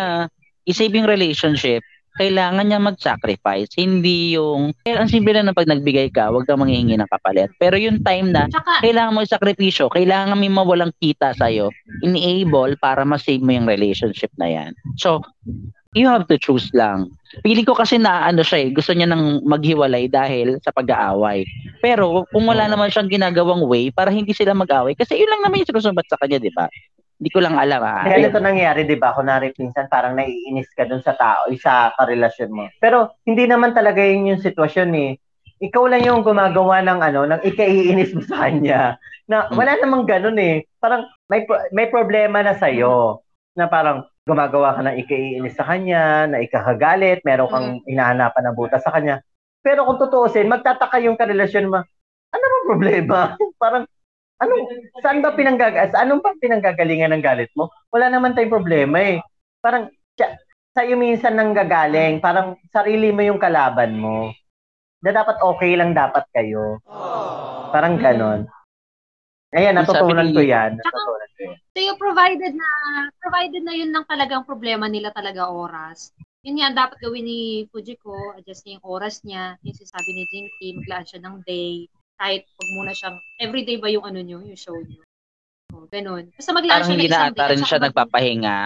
i-save 0.64 0.94
yung 0.94 1.08
relationship, 1.08 1.82
kailangan 2.14 2.64
niya 2.66 2.78
mag-sacrifice. 2.78 3.74
Hindi 3.74 4.38
yung, 4.38 4.70
eh, 4.86 4.94
ang 4.94 5.10
simple 5.10 5.34
lang 5.34 5.50
na 5.50 5.56
pag 5.56 5.66
nagbigay 5.66 6.14
ka, 6.14 6.30
huwag 6.30 6.46
kang 6.46 6.62
manghihingi 6.62 6.94
ng 6.94 7.10
kapalit. 7.10 7.50
Pero 7.58 7.74
yung 7.74 8.06
time 8.06 8.30
na, 8.30 8.46
Tsaka, 8.46 8.86
kailangan 8.86 9.14
mo 9.14 9.26
sakripisyo, 9.26 9.90
kailangan 9.90 10.38
may 10.38 10.50
mawalang 10.50 10.94
kita 11.02 11.34
sa'yo, 11.34 11.74
enable 12.06 12.78
para 12.78 13.02
ma-save 13.02 13.42
mo 13.42 13.50
yung 13.50 13.66
relationship 13.66 14.30
na 14.38 14.46
yan. 14.46 14.70
So, 14.94 15.26
you 15.94 16.06
have 16.06 16.26
to 16.30 16.38
choose 16.38 16.70
lang. 16.74 17.10
Pili 17.42 17.66
ko 17.66 17.74
kasi 17.74 17.98
na 17.98 18.26
ano 18.26 18.46
siya 18.46 18.66
eh, 18.66 18.68
gusto 18.70 18.94
niya 18.94 19.10
nang 19.10 19.42
maghiwalay 19.42 20.06
dahil 20.06 20.58
sa 20.62 20.70
pag-aaway. 20.70 21.42
Pero 21.82 22.26
kung 22.30 22.46
wala 22.46 22.70
naman 22.70 22.94
siyang 22.94 23.10
ginagawang 23.10 23.66
way 23.66 23.90
para 23.90 24.14
hindi 24.14 24.30
sila 24.30 24.54
mag-away, 24.54 24.94
kasi 24.94 25.18
yun 25.18 25.30
lang 25.30 25.42
naman 25.42 25.62
yung 25.62 25.70
sinusumbat 25.70 26.06
sa 26.06 26.18
kanya, 26.22 26.38
di 26.38 26.54
ba? 26.54 26.70
Hindi 27.18 27.30
ko 27.30 27.38
lang 27.40 27.54
alam 27.54 27.80
ha. 27.80 28.02
Kaya 28.04 28.26
ito 28.26 28.42
nangyari, 28.42 28.84
di 28.84 28.98
ba? 28.98 29.14
Kunwari, 29.14 29.54
minsan 29.54 29.86
parang 29.86 30.18
naiinis 30.18 30.66
ka 30.74 30.84
dun 30.84 31.00
sa 31.00 31.14
tao, 31.14 31.46
sa 31.56 31.94
karelasyon 31.94 32.50
mo. 32.50 32.64
Pero, 32.82 33.14
hindi 33.22 33.46
naman 33.46 33.70
talaga 33.70 34.02
yun 34.02 34.34
yung 34.34 34.42
sitwasyon 34.42 34.90
eh. 34.98 35.10
Ikaw 35.62 35.84
lang 35.86 36.02
yung 36.02 36.26
gumagawa 36.26 36.82
ng 36.82 37.00
ano, 37.00 37.20
ng 37.30 37.40
ikaiinis 37.46 38.12
mo 38.18 38.22
sa 38.26 38.46
kanya. 38.46 38.98
Na 39.30 39.48
wala 39.54 39.78
namang 39.78 40.04
ganun 40.04 40.36
eh. 40.36 40.66
Parang 40.82 41.06
may 41.30 41.46
pro- 41.46 41.70
may 41.70 41.86
problema 41.88 42.42
na 42.42 42.58
sa'yo. 42.58 43.22
Na 43.54 43.70
parang 43.70 44.04
gumagawa 44.26 44.74
ka 44.74 44.82
ng 44.82 44.98
ikaiinis 45.06 45.54
sa 45.54 45.64
kanya, 45.64 46.26
na 46.26 46.42
ikakagalit, 46.42 47.22
meron 47.22 47.48
kang 47.48 47.68
hinahanapan 47.86 48.42
ng 48.50 48.56
butas 48.58 48.82
sa 48.82 48.90
kanya. 48.90 49.22
Pero 49.64 49.86
kung 49.88 49.96
tutuusin, 49.96 50.50
magtataka 50.50 51.00
yung 51.00 51.16
karelasyon 51.16 51.72
mo, 51.72 51.80
ano 52.34 52.44
bang 52.44 52.66
problema? 52.68 53.16
parang 53.62 53.84
Anong, 54.42 54.64
saan 54.98 55.22
ba 55.22 55.30
pinanggaga, 55.38 55.94
sa 55.94 56.02
anong 56.02 56.18
ba 56.18 56.34
pinanggagalingan 56.42 57.14
ng 57.14 57.22
galit 57.22 57.50
mo? 57.54 57.70
Wala 57.94 58.10
naman 58.10 58.34
tayong 58.34 58.50
problema 58.50 58.98
eh. 58.98 59.22
Parang, 59.62 59.86
siya, 60.18 60.34
sa'yo 60.74 60.98
minsan 60.98 61.38
nang 61.38 61.54
gagaling, 61.54 62.18
parang 62.18 62.58
sarili 62.74 63.14
mo 63.14 63.22
yung 63.22 63.38
kalaban 63.38 63.94
mo. 63.94 64.34
Na 65.06 65.14
dapat 65.14 65.38
okay 65.38 65.78
lang 65.78 65.94
dapat 65.94 66.26
kayo. 66.34 66.82
Parang 67.70 67.94
ganon. 68.00 68.50
Ayan, 69.54 69.78
natutunan 69.78 70.34
ko 70.34 70.42
yan. 70.42 70.82
Natutunan 70.82 71.30
ko 71.38 71.40
yan. 71.46 71.56
so 71.70 71.78
yung 71.78 72.00
provided 72.00 72.52
na, 72.58 72.68
provided 73.22 73.62
na 73.62 73.74
yun 73.78 73.94
lang 73.94 74.02
talagang 74.10 74.42
problema 74.42 74.90
nila 74.90 75.14
talaga 75.14 75.46
oras. 75.46 76.10
Yun 76.42 76.58
nga, 76.58 76.74
dapat 76.74 76.98
gawin 76.98 77.24
ni 77.24 77.40
Fujiko, 77.70 78.34
adjust 78.34 78.66
niya 78.66 78.82
yung 78.82 78.88
oras 78.90 79.22
niya. 79.22 79.56
Yung 79.62 79.78
sinasabi 79.78 80.10
ni 80.10 80.24
Jinky, 80.28 80.68
maglaan 80.74 81.06
siya 81.06 81.20
ng 81.22 81.36
day. 81.46 81.86
Kahit 82.14 82.46
pag 82.46 82.68
muna 82.78 82.92
siyang, 82.94 83.16
everyday 83.42 83.76
ba 83.78 83.88
yung 83.90 84.06
ano 84.06 84.20
nyo, 84.22 84.38
yung 84.42 84.58
show 84.58 84.74
nyo. 84.74 85.02
O, 85.74 85.90
ganun. 85.90 86.30
Basta 86.34 86.54
maglaan 86.54 86.80
siya 86.86 86.86
ng 86.86 86.94
hindi 86.94 87.10
na 87.10 87.18
day. 87.18 87.28
ata 87.34 87.50
rin 87.50 87.62
siya 87.66 87.78
mag- 87.78 87.84
nagpapahinga. 87.90 88.58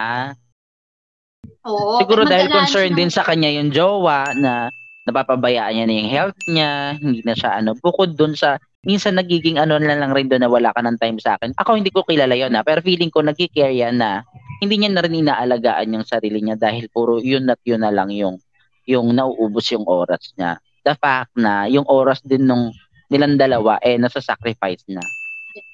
Oo. 1.65 1.97
Siguro 2.01 2.23
dahil 2.29 2.49
concerned 2.53 2.97
din 2.97 3.09
ng- 3.09 3.17
sa 3.17 3.25
kanya 3.25 3.49
yung 3.49 3.73
jowa 3.73 4.37
na 4.37 4.69
napapabayaan 5.09 5.73
niya 5.73 5.87
na 5.89 5.95
yung 5.97 6.11
health 6.13 6.41
niya, 6.45 6.73
hindi 7.01 7.25
na 7.25 7.33
siya 7.33 7.57
ano. 7.57 7.73
Bukod 7.81 8.13
dun 8.13 8.37
sa, 8.37 8.61
minsan 8.85 9.17
nagiging 9.17 9.57
ano 9.57 9.81
na 9.81 9.97
lang 9.97 10.13
rin 10.13 10.29
doon 10.29 10.45
na 10.45 10.53
wala 10.53 10.69
ka 10.77 10.85
ng 10.85 11.01
time 11.01 11.17
sa 11.17 11.41
akin. 11.41 11.57
Ako 11.57 11.81
hindi 11.81 11.89
ko 11.89 12.05
kilala 12.05 12.37
yun 12.37 12.53
na, 12.53 12.61
pero 12.61 12.85
feeling 12.85 13.09
ko 13.09 13.25
nagkikare 13.25 13.73
yan 13.73 13.97
na 13.97 14.29
hindi 14.61 14.77
niya 14.77 14.93
na 14.93 15.01
rin 15.01 15.17
inaalagaan 15.17 15.97
yung 15.97 16.05
sarili 16.05 16.45
niya 16.45 16.61
dahil 16.61 16.93
puro 16.93 17.23
yun 17.25 17.49
at 17.49 17.63
yun 17.65 17.81
na 17.81 17.89
lang 17.95 18.13
yung 18.13 18.37
yung 18.85 19.13
nauubos 19.13 19.69
yung 19.73 19.85
oras 19.89 20.33
niya. 20.37 20.61
The 20.85 20.97
fact 20.97 21.33
na 21.37 21.69
yung 21.69 21.85
oras 21.89 22.21
din 22.25 22.45
nung 22.49 22.73
nilang 23.09 23.37
dalawa 23.37 23.81
eh 23.81 23.97
nasa 23.97 24.21
sacrifice 24.21 24.85
na. 24.89 25.03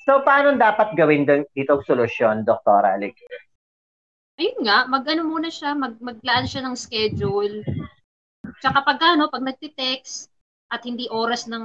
So, 0.07 0.23
paano 0.23 0.55
dapat 0.57 0.95
gawin 0.95 1.27
dun- 1.29 1.49
dito 1.53 1.77
ang 1.77 1.85
solusyon, 1.85 2.47
Dr. 2.47 2.85
Alex? 2.85 3.15
ayun 4.35 4.67
nga, 4.67 4.83
mag-ano 4.91 5.23
muna 5.23 5.47
siya, 5.47 5.79
mag 5.79 5.95
maglaan 6.03 6.47
siya 6.49 6.67
ng 6.67 6.75
schedule. 6.75 7.63
Tsaka 8.59 8.83
pag 8.83 8.99
ano, 9.15 9.31
pag 9.31 9.47
nagti-text 9.47 10.27
at 10.75 10.83
hindi 10.83 11.07
oras 11.07 11.47
ng 11.47 11.65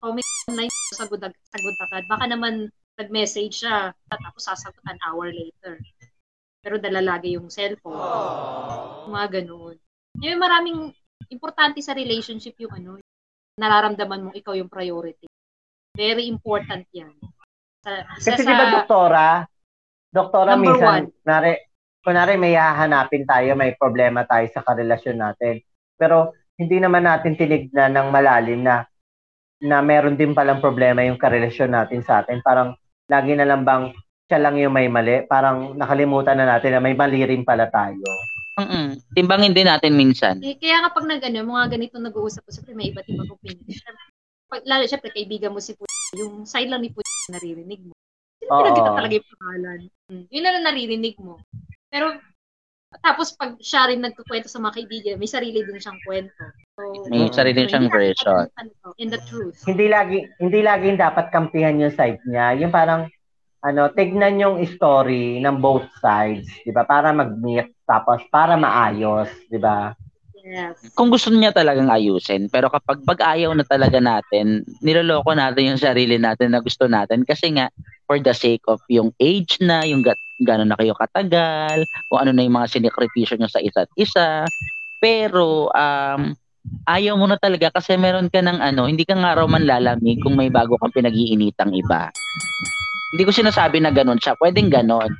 comment 0.00 0.30
online, 0.48 0.72
sagot, 0.96 1.20
ag- 1.20 1.44
sagot 1.52 1.76
agad. 1.84 2.04
Baka 2.08 2.24
naman 2.24 2.72
nag-message 2.96 3.62
siya, 3.62 3.92
tapos 4.08 4.48
sasagot 4.48 4.80
an 4.88 4.98
hour 5.04 5.28
later. 5.28 5.76
Pero 6.64 6.80
dala 6.80 7.04
lagi 7.04 7.36
yung 7.36 7.52
cellphone. 7.52 8.00
Mga 9.12 9.26
ganun. 9.42 9.76
Yung 10.24 10.40
maraming 10.40 10.90
importante 11.30 11.78
sa 11.84 11.94
relationship 11.94 12.56
yung 12.58 12.74
ano, 12.74 12.90
nararamdaman 13.58 14.30
mong 14.30 14.36
ikaw 14.38 14.54
yung 14.54 14.70
priority. 14.70 15.26
Very 15.98 16.30
important 16.30 16.86
yan. 16.94 17.12
Sa, 17.82 17.90
isa 18.16 18.38
Kasi 18.38 18.46
sa, 18.46 18.50
di 18.50 18.54
ba, 18.54 18.66
doktora, 18.70 19.26
doktora, 20.14 20.54
minsan, 20.54 21.10
kunwari, 21.10 21.52
kunwari 22.06 22.34
may 22.38 22.54
hahanapin 22.54 23.26
tayo, 23.26 23.58
may 23.58 23.74
problema 23.74 24.22
tayo 24.22 24.46
sa 24.54 24.62
karelasyon 24.62 25.18
natin. 25.18 25.58
Pero 25.98 26.38
hindi 26.54 26.78
naman 26.78 27.04
natin 27.04 27.34
tinignan 27.34 27.98
ng 27.98 28.08
malalim 28.14 28.62
na 28.62 28.86
na 29.58 29.82
meron 29.82 30.14
din 30.14 30.38
palang 30.38 30.62
problema 30.62 31.02
yung 31.02 31.18
karelasyon 31.18 31.74
natin 31.74 32.06
sa 32.06 32.22
atin. 32.22 32.38
Parang 32.46 32.78
lagi 33.10 33.34
na 33.34 33.42
lang 33.42 33.66
bang 33.66 33.90
siya 34.30 34.38
lang 34.38 34.54
yung 34.60 34.74
may 34.76 34.86
mali. 34.86 35.26
Parang 35.26 35.74
nakalimutan 35.74 36.38
na 36.38 36.46
natin 36.46 36.78
na 36.78 36.80
may 36.84 36.94
mali 36.94 37.26
rin 37.26 37.42
pala 37.42 37.66
tayo. 37.66 38.06
Mm-mm. 38.58 38.98
Timbangin 39.14 39.54
din 39.54 39.70
natin 39.70 39.94
minsan. 39.94 40.42
Eh, 40.42 40.58
kaya 40.58 40.82
nga 40.82 40.90
pag 40.90 41.06
nag, 41.06 41.22
ano, 41.22 41.46
mga 41.46 41.78
ganito 41.78 41.96
nag-uusap 42.02 42.42
ko, 42.42 42.50
siyempre 42.50 42.74
may 42.74 42.90
iba't 42.90 43.06
ibang 43.06 43.30
opinion. 43.30 43.64
Pag, 44.50 44.66
lalo 44.66 44.82
siyempre 44.90 45.14
kaibigan 45.14 45.54
mo 45.54 45.62
si 45.62 45.78
Puy, 45.78 45.86
yung 46.18 46.42
side 46.42 46.66
lang 46.66 46.82
ni 46.82 46.90
Puy 46.90 47.06
naririnig 47.30 47.80
mo. 47.86 47.94
Sino 48.42 48.50
pinagkita 48.64 48.90
talaga 48.96 49.14
yung 49.14 49.28
pangalan? 49.30 49.80
Hmm. 50.08 50.24
Yun 50.32 50.42
lang 50.42 50.54
ang 50.58 50.66
naririnig 50.72 51.16
mo. 51.20 51.38
Pero, 51.92 52.16
tapos 53.04 53.36
pag 53.36 53.60
siya 53.60 53.92
rin 53.92 54.00
nagkukwento 54.00 54.48
sa 54.48 54.58
mga 54.58 54.80
kaibigan, 54.80 55.20
may 55.20 55.28
sarili 55.28 55.60
din 55.60 55.76
siyang 55.76 56.00
kwento. 56.02 56.44
So, 56.74 56.82
May 57.12 57.28
sarili 57.28 57.68
so, 57.68 57.76
siyang 57.76 57.86
hindi 57.86 57.94
version. 58.00 58.44
ano, 58.56 58.72
In 58.96 59.12
the 59.12 59.20
truth. 59.28 59.60
Hindi 59.68 59.86
lagi 59.92 60.24
hindi 60.40 60.64
laging 60.64 60.96
dapat 60.96 61.28
kampihan 61.28 61.76
yung 61.76 61.92
side 61.92 62.18
niya. 62.24 62.56
Yung 62.56 62.72
parang 62.72 63.06
ano, 63.60 63.92
tignan 63.92 64.40
yung 64.40 64.56
story 64.64 65.42
ng 65.44 65.60
both 65.60 65.84
sides, 66.00 66.48
'di 66.64 66.72
ba? 66.72 66.88
Para 66.88 67.12
mag-meet 67.12 67.68
tapos 67.88 68.20
para 68.28 68.60
maayos, 68.60 69.32
'di 69.48 69.56
ba? 69.56 69.96
Yes. 70.48 70.80
Kung 70.96 71.12
gusto 71.12 71.28
niya 71.28 71.52
talagang 71.52 71.92
ayusin, 71.92 72.48
pero 72.48 72.72
kapag 72.72 73.04
pag-ayaw 73.04 73.52
na 73.52 73.68
talaga 73.68 74.00
natin, 74.00 74.64
niloloko 74.80 75.36
natin 75.36 75.74
yung 75.74 75.80
sarili 75.80 76.16
natin 76.16 76.56
na 76.56 76.64
gusto 76.64 76.88
natin 76.88 77.20
kasi 77.28 77.52
nga 77.52 77.68
for 78.08 78.16
the 78.16 78.32
sake 78.32 78.64
of 78.64 78.80
yung 78.88 79.12
age 79.20 79.60
na, 79.60 79.84
yung 79.84 80.00
ga- 80.00 80.16
gano'n 80.40 80.72
na 80.72 80.78
kayo 80.80 80.96
katagal, 80.96 81.84
kung 82.08 82.18
ano 82.24 82.32
na 82.32 82.48
yung 82.48 82.56
mga 82.56 82.70
sinikripisyo 82.80 83.36
nyo 83.36 83.50
sa 83.52 83.60
isa't 83.60 83.92
isa. 84.00 84.48
Pero 85.04 85.68
um, 85.68 86.32
ayaw 86.88 87.14
mo 87.20 87.28
na 87.28 87.36
talaga 87.36 87.68
kasi 87.68 88.00
meron 88.00 88.32
ka 88.32 88.40
ng 88.40 88.56
ano, 88.56 88.88
hindi 88.88 89.04
ka 89.04 89.20
nga 89.20 89.36
raw 89.36 89.44
man 89.44 89.68
lalamig 89.68 90.24
kung 90.24 90.32
may 90.32 90.48
bago 90.48 90.80
kang 90.80 90.96
pinag-iinitang 90.96 91.76
iba. 91.76 92.08
Hindi 93.12 93.22
ko 93.28 93.32
sinasabi 93.32 93.84
na 93.84 93.92
ganun 93.92 94.20
siya. 94.20 94.36
Pwedeng 94.36 94.72
ganon. 94.72 95.12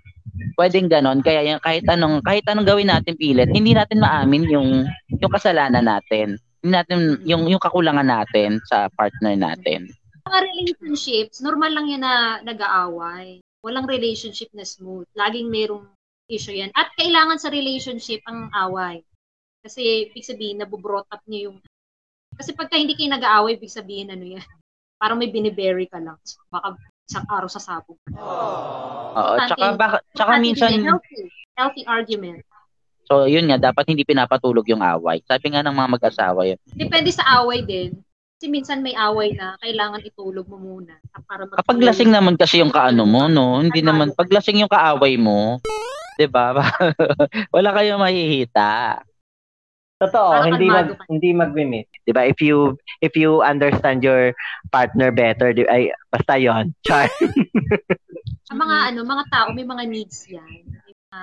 Pwedeng 0.58 0.90
ganon. 0.90 1.22
Kaya 1.22 1.44
yung 1.44 1.62
kahit 1.62 1.86
anong 1.86 2.22
kahit 2.26 2.44
anong 2.50 2.66
gawin 2.66 2.90
natin 2.90 3.14
pilit, 3.14 3.50
hindi 3.50 3.74
natin 3.74 4.02
maamin 4.02 4.44
yung 4.50 4.68
yung 5.08 5.32
kasalanan 5.32 5.86
natin. 5.86 6.38
Hindi 6.62 6.70
natin 6.74 6.98
yung 7.24 7.46
yung 7.46 7.62
kakulangan 7.62 8.06
natin 8.06 8.58
sa 8.66 8.90
partner 8.94 9.38
natin. 9.38 9.90
Mga 10.28 10.38
relationships, 10.44 11.40
normal 11.40 11.72
lang 11.72 11.86
yan 11.88 12.02
na 12.04 12.42
nag-aaway. 12.44 13.40
Walang 13.64 13.88
relationship 13.88 14.52
na 14.52 14.66
smooth. 14.66 15.08
Laging 15.16 15.48
merong 15.48 15.88
issue 16.28 16.52
yan. 16.52 16.68
At 16.76 16.92
kailangan 17.00 17.40
sa 17.40 17.48
relationship 17.48 18.20
ang 18.28 18.52
away. 18.52 19.00
Kasi 19.64 20.12
ibig 20.12 20.28
sabihin, 20.28 20.60
nabubrot 20.60 21.08
up 21.08 21.24
niyo 21.26 21.50
yung... 21.50 21.58
Kasi 22.36 22.54
pagka 22.54 22.78
hindi 22.78 22.94
kayo 22.94 23.10
nag-aaway, 23.10 23.56
ibig 23.58 23.72
sabihin, 23.72 24.12
ano 24.12 24.22
yan, 24.36 24.44
parang 25.00 25.18
may 25.18 25.32
binibury 25.32 25.88
ka 25.90 25.98
lang. 25.98 26.20
Baka 26.52 26.76
isang 27.08 27.24
araw 27.24 27.48
sa 27.48 27.56
sabog. 27.56 27.96
Oo, 29.16 29.34
tsaka 29.48 29.66
baka, 29.80 29.96
tsaka 30.12 30.32
minsan 30.36 30.76
healthy, 30.84 31.24
healthy 31.56 31.82
argument. 31.88 32.44
so 33.08 33.24
yun 33.24 33.48
nga 33.48 33.72
dapat 33.72 33.88
hindi 33.88 34.04
pinapatulog 34.04 34.68
yung 34.68 34.84
away. 34.84 35.24
Sabi 35.24 35.56
nga 35.56 35.64
ng 35.64 35.72
mga 35.72 35.88
mag-asawa 35.96 36.44
yun. 36.44 36.60
Depende 36.76 37.08
sa 37.08 37.40
away 37.40 37.64
din. 37.64 37.96
Kasi 38.38 38.46
minsan 38.52 38.84
may 38.84 38.94
away 38.94 39.34
na 39.34 39.56
kailangan 39.58 40.04
itulog 40.04 40.46
mo 40.46 40.60
muna 40.60 40.94
para 41.26 41.48
mag- 41.48 41.58
Kapag 41.58 41.80
lasing 41.80 42.12
naman 42.12 42.36
kasi 42.36 42.60
yung 42.60 42.70
kaano 42.70 43.02
mo, 43.08 43.26
no? 43.26 43.58
Hindi 43.64 43.80
naman 43.82 44.12
pag 44.14 44.28
lasing 44.30 44.62
yung 44.62 44.70
kaaway 44.70 45.16
mo, 45.18 45.58
'di 46.20 46.28
ba? 46.30 46.52
Wala 47.56 47.74
kayong 47.74 47.98
mahihita. 47.98 49.02
Totoo, 49.98 50.30
Parang 50.30 50.54
hindi 50.54 50.66
mag 50.70 50.88
ka. 50.94 51.02
hindi 51.10 51.30
mag-meet. 51.34 51.88
'Di 52.06 52.12
ba? 52.14 52.22
If 52.22 52.38
you 52.38 52.78
if 53.02 53.18
you 53.18 53.42
understand 53.42 54.06
your 54.06 54.30
partner 54.70 55.10
better, 55.10 55.50
di, 55.50 55.66
ay 55.66 55.90
basta 56.14 56.38
'yon. 56.38 56.70
Char. 56.86 57.10
Sa 58.46 58.54
mga 58.54 58.94
ano, 58.94 59.02
mga 59.02 59.24
tao 59.26 59.50
may 59.50 59.66
mga 59.66 59.84
needs 59.90 60.22
'yan. 60.30 60.62
May 60.70 60.94
mga, 61.10 61.22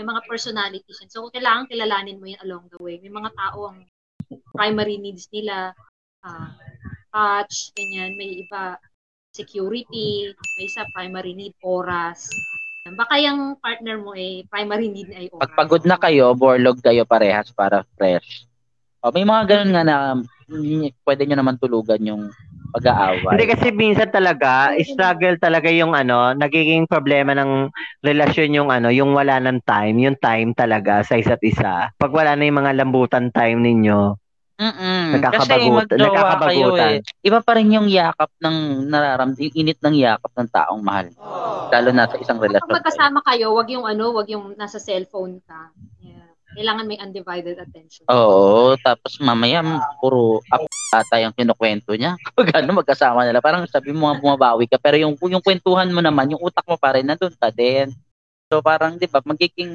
may 0.00 0.04
mga 0.08 0.20
personalities 0.24 0.98
yan. 1.04 1.12
So 1.12 1.28
kailangan 1.28 1.68
kilalanin 1.68 2.16
mo 2.16 2.32
'yan 2.32 2.40
along 2.48 2.72
the 2.72 2.80
way. 2.80 2.96
May 3.04 3.12
mga 3.12 3.28
tao 3.36 3.68
ang 3.76 3.84
primary 4.56 4.96
needs 4.96 5.28
nila 5.28 5.76
ah, 6.24 6.56
touch, 7.12 7.76
ganyan, 7.76 8.16
may 8.16 8.40
iba 8.40 8.80
security, 9.36 10.32
may 10.56 10.64
isa 10.64 10.82
primary 10.96 11.36
need 11.36 11.52
oras. 11.60 12.24
Baka 12.94 13.14
yung 13.22 13.56
partner 13.58 13.96
mo 14.00 14.12
eh 14.14 14.46
primary 14.46 14.88
need 14.90 15.10
ay 15.12 15.26
oras. 15.30 15.42
Pag 15.46 15.56
pagod 15.56 15.82
na 15.86 15.96
kayo, 15.98 16.32
borlog 16.34 16.78
kayo 16.82 17.06
parehas 17.06 17.50
para 17.54 17.82
fresh. 17.98 18.46
O, 19.00 19.12
may 19.12 19.24
mga 19.24 19.42
ganun 19.48 19.70
nga 19.72 19.84
na 19.84 19.96
mm, 20.52 20.92
pwede 21.08 21.24
nyo 21.24 21.36
naman 21.40 21.56
tulugan 21.56 22.04
yung 22.04 22.28
pag-aaway. 22.70 23.34
Hindi 23.34 23.46
kasi 23.50 23.66
minsan 23.74 24.12
talaga, 24.12 24.76
struggle 24.86 25.36
talaga 25.40 25.68
yung 25.72 25.96
ano, 25.96 26.36
nagiging 26.36 26.86
problema 26.86 27.34
ng 27.34 27.72
relasyon 28.04 28.54
yung 28.54 28.70
ano, 28.70 28.92
yung 28.94 29.10
wala 29.16 29.42
ng 29.42 29.64
time, 29.66 29.96
yung 30.06 30.18
time 30.20 30.54
talaga 30.54 31.02
sa 31.02 31.18
isa't 31.18 31.42
isa. 31.42 31.90
Pag 31.98 32.12
wala 32.14 32.38
na 32.38 32.46
yung 32.46 32.60
mga 32.62 32.76
lambutan 32.78 33.32
time 33.34 33.58
ninyo, 33.58 34.14
Mm-mm. 34.60 35.16
Kasi 35.16 35.16
Nagkakabagut- 35.16 35.88
magjowa 35.96 36.34
kayo 36.44 36.68
eh. 36.76 36.96
Iba 37.24 37.40
pa 37.40 37.56
rin 37.56 37.72
yung 37.72 37.88
yakap 37.88 38.28
ng 38.44 38.56
nararamdaman, 38.92 39.40
yung 39.40 39.56
init 39.56 39.80
ng 39.80 39.96
yakap 39.96 40.32
ng 40.36 40.48
taong 40.52 40.82
mahal. 40.84 41.08
Lalo 41.72 41.88
na 41.96 42.04
sa 42.04 42.20
isang 42.20 42.36
Kapag 42.36 42.60
relasyon. 42.60 42.76
magkasama 42.76 43.18
kayo, 43.24 43.56
wag 43.56 43.68
yung 43.72 43.88
ano, 43.88 44.12
wag 44.12 44.28
yung 44.28 44.52
nasa 44.60 44.76
cellphone 44.76 45.40
ka. 45.48 45.72
Yeah. 46.04 46.28
Kailangan 46.50 46.84
may 46.84 47.00
undivided 47.00 47.56
attention. 47.56 48.04
Oo, 48.10 48.76
tapos 48.76 49.16
mamaya 49.22 49.64
puro 49.96 50.44
up 50.52 50.66
ata 50.90 51.22
yung 51.22 51.32
kinukwento 51.32 51.94
niya. 51.94 52.18
Kapag 52.28 52.60
ano, 52.60 52.82
magkasama 52.82 53.22
nila, 53.24 53.40
parang 53.40 53.64
sabi 53.64 53.94
mo 53.94 54.10
nga 54.10 54.18
bumabawi 54.18 54.66
ka, 54.66 54.76
pero 54.76 54.98
yung, 54.98 55.14
yung 55.16 55.40
kwentuhan 55.40 55.88
mo 55.88 56.02
naman, 56.02 56.34
yung 56.34 56.42
utak 56.42 56.66
mo 56.66 56.76
pa 56.76 56.98
rin, 56.98 57.06
nandun 57.06 57.32
pa 57.38 57.48
din. 57.48 57.94
So 58.50 58.58
parang, 58.58 58.98
di 58.98 59.06
ba, 59.06 59.22
magiging 59.22 59.70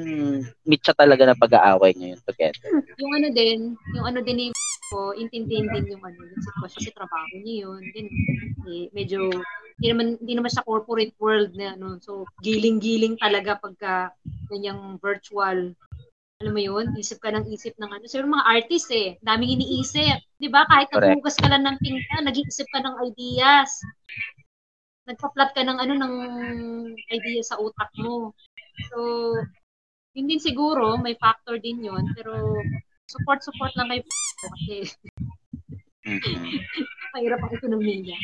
meet 0.68 0.84
siya 0.84 0.92
talaga 0.92 1.24
na 1.24 1.32
pag-aaway 1.32 1.96
niyo 1.96 2.12
yun 2.12 2.22
together. 2.28 2.68
Yung 3.00 3.12
ano 3.16 3.28
din, 3.32 3.72
yung 3.96 4.04
ano 4.04 4.20
din 4.20 4.36
ni 4.36 4.46
ko, 4.92 5.16
intindihin 5.16 5.72
din 5.72 5.96
yung 5.96 6.04
ano, 6.04 6.20
yung 6.20 6.44
sitwasyon 6.44 6.82
sa 6.84 6.92
trabaho 6.92 7.34
niya 7.40 7.56
yun. 7.64 7.80
Din, 7.96 8.06
eh, 8.68 8.84
medyo, 8.92 9.32
hindi 9.80 9.86
naman, 9.88 10.06
hindi 10.20 10.34
naman 10.36 10.52
sa 10.52 10.60
corporate 10.60 11.16
world 11.16 11.56
na 11.56 11.72
ano, 11.72 11.96
so 12.04 12.28
giling-giling 12.44 13.16
talaga 13.16 13.56
pagka 13.56 14.12
ganyang 14.52 15.00
virtual 15.00 15.72
alam 16.36 16.52
mo 16.52 16.60
yun, 16.60 16.92
isip 17.00 17.16
ka 17.24 17.32
ng 17.32 17.48
isip 17.48 17.72
ng 17.80 17.88
ano. 17.88 18.04
So, 18.04 18.20
yung 18.20 18.36
mga 18.36 18.44
artist 18.44 18.92
eh, 18.92 19.16
daming 19.24 19.56
iniisip. 19.56 20.20
Di 20.36 20.52
ba? 20.52 20.68
Kahit 20.68 20.92
naghugas 20.92 21.40
ka 21.40 21.48
lang 21.48 21.64
ng 21.64 21.80
tinta, 21.80 22.20
nag-iisip 22.20 22.68
ka 22.76 22.84
ng 22.84 22.92
ideas. 23.08 23.72
Nagpa-plot 25.08 25.56
ka 25.56 25.64
ng 25.64 25.80
ano, 25.80 25.92
ng 25.96 26.14
idea 27.08 27.40
sa 27.40 27.56
utak 27.56 27.88
mo. 27.96 28.36
So, 28.90 28.98
yun 30.16 30.26
din 30.28 30.40
siguro, 30.40 30.96
may 31.00 31.16
factor 31.16 31.60
din 31.60 31.84
yun. 31.84 32.04
Pero, 32.16 32.60
support-support 33.06 33.72
lang 33.78 33.90
kay 33.92 34.00
kasi 34.42 34.74
Mhm. 36.06 36.62
mahirap 37.14 37.40
ang 37.42 37.52
ekonomiya. 37.54 38.16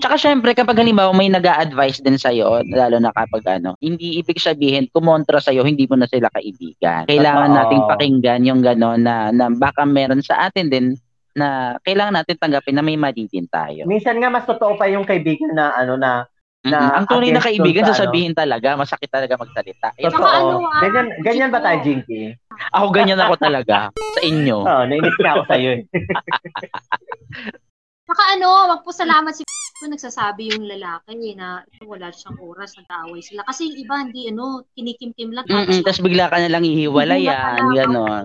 Tsaka 0.00 0.16
syempre, 0.16 0.52
kapag 0.52 0.80
halimbawa 0.80 1.12
may 1.16 1.28
nag 1.28 1.44
advise 1.44 2.00
din 2.00 2.16
sa'yo, 2.20 2.64
lalo 2.68 2.96
na 3.00 3.12
kapag 3.12 3.44
ano, 3.60 3.76
hindi 3.80 4.20
ibig 4.20 4.40
sabihin, 4.40 4.88
kumontra 4.92 5.40
sa'yo, 5.40 5.64
hindi 5.64 5.84
mo 5.88 5.96
na 5.96 6.08
sila 6.08 6.28
kaibigan. 6.32 7.08
Kailangan 7.08 7.50
Totoo. 7.52 7.60
nating 7.60 7.82
pakinggan 7.88 8.42
yung 8.48 8.60
gano'n 8.64 9.00
na, 9.00 9.32
na 9.32 9.48
baka 9.52 9.84
meron 9.88 10.20
sa 10.20 10.48
atin 10.48 10.68
din 10.68 10.86
na 11.34 11.74
kailangan 11.82 12.22
natin 12.22 12.38
tanggapin 12.38 12.78
na 12.78 12.84
may 12.86 12.94
mali 12.94 13.26
din 13.26 13.44
tayo. 13.50 13.84
minsan 13.90 14.16
nga 14.22 14.30
mas 14.30 14.46
totoo 14.46 14.78
pa 14.78 14.86
yung 14.86 15.02
kaibigan 15.02 15.50
na 15.50 15.74
ano 15.74 15.98
na 15.98 16.30
Na 16.64 16.96
Ang 16.96 17.04
tunay 17.04 17.28
na 17.28 17.44
kaibigan, 17.44 17.84
ano. 17.84 17.92
sasabihin 17.92 18.32
talaga, 18.32 18.72
masakit 18.72 19.12
talaga 19.12 19.36
magsalita. 19.36 19.92
Eh, 20.00 20.08
totoo. 20.08 20.24
Ano, 20.24 20.64
ah, 20.72 20.80
ganyan 20.80 21.06
ganyan 21.20 21.50
ba 21.52 21.60
tayo? 21.60 21.84
Jinky? 21.84 22.32
ako 22.72 22.86
ganyan 22.88 23.20
ako 23.20 23.36
talaga 23.36 23.92
sa 23.92 24.20
inyo. 24.24 24.64
Oo, 24.64 24.72
oh, 24.80 24.84
nainis 24.88 25.18
na 25.20 25.30
ako 25.36 25.42
sa 25.44 25.56
iyo. 25.60 25.70
Eh. 25.76 25.80
Saka 28.08 28.22
ano, 28.36 28.48
magpasalamat 28.76 29.32
si 29.32 29.42
kung 29.80 29.92
nagsasabi 29.92 30.56
yung 30.56 30.64
lalaki 30.64 31.12
eh, 31.12 31.36
na 31.36 31.60
ito 31.68 31.84
wala 31.84 32.08
siyang 32.08 32.40
oras, 32.40 32.72
nag-aaway 32.80 33.20
sila. 33.20 33.44
Kasi 33.44 33.68
yung 33.68 33.78
iba, 33.84 33.94
hindi 34.00 34.32
ano, 34.32 34.64
kinikimkim 34.72 35.34
lang. 35.34 35.44
Mm-mm, 35.44 35.84
tapos 35.84 36.00
bigla 36.00 36.32
ka 36.32 36.40
na 36.40 36.48
lang 36.48 36.64
ihiwalayan, 36.64 37.60
Bigla 37.60 37.84
ka 37.84 37.92
na, 37.92 38.16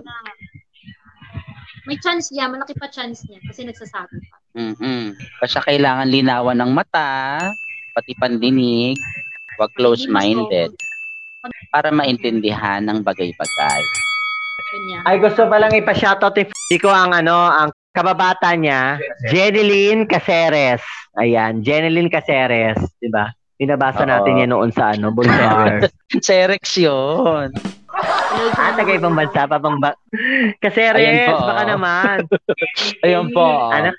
May 1.90 1.98
chance 1.98 2.30
niya, 2.30 2.46
malaki 2.46 2.76
pa 2.78 2.86
chance 2.86 3.26
niya 3.26 3.42
kasi 3.44 3.66
nagsasabi 3.66 4.16
pa. 4.30 4.36
Mm-mm. 4.54 5.16
Basta 5.42 5.58
kailangan 5.64 6.06
linawan 6.06 6.58
ng 6.60 6.70
mata, 6.70 7.50
pati 7.92 8.12
pandinig, 8.14 8.96
wag 9.56 9.70
close-minded, 9.74 10.70
para 11.70 11.88
maintindihan 11.88 12.84
ng 12.84 13.00
bagay-bagay. 13.00 13.82
Ay 15.02 15.18
gusto 15.18 15.50
pa 15.50 15.58
lang 15.58 15.74
ipa-shoutout 15.74 16.36
ko 16.78 16.90
ang 16.90 17.10
ano, 17.10 17.34
ang 17.34 17.70
kababata 17.90 18.54
niya, 18.54 19.02
Jeneline 19.26 20.06
Caceres. 20.06 20.82
Ayan, 21.18 21.66
Jeneline 21.66 22.06
Caceres, 22.06 22.78
'di 23.02 23.10
ba? 23.10 23.34
Binabasa 23.58 24.06
Oo. 24.06 24.08
natin 24.08 24.40
yan 24.40 24.50
noon 24.54 24.70
sa 24.70 24.94
ano, 24.94 25.10
Bulgar. 25.16 25.90
Serex 26.22 26.80
yun. 26.80 27.50
ah, 28.56 28.72
taga 28.72 28.94
ibang 28.94 29.12
bansa 29.12 29.44
pa 29.44 29.58
bang 29.58 29.76
ba? 29.82 29.90
Caceres, 30.62 31.02
Ayan 31.02 31.34
po. 31.34 31.44
baka 31.44 31.62
naman. 31.66 32.16
Ayun 33.02 33.26
po. 33.34 33.44
Ano? 33.68 33.90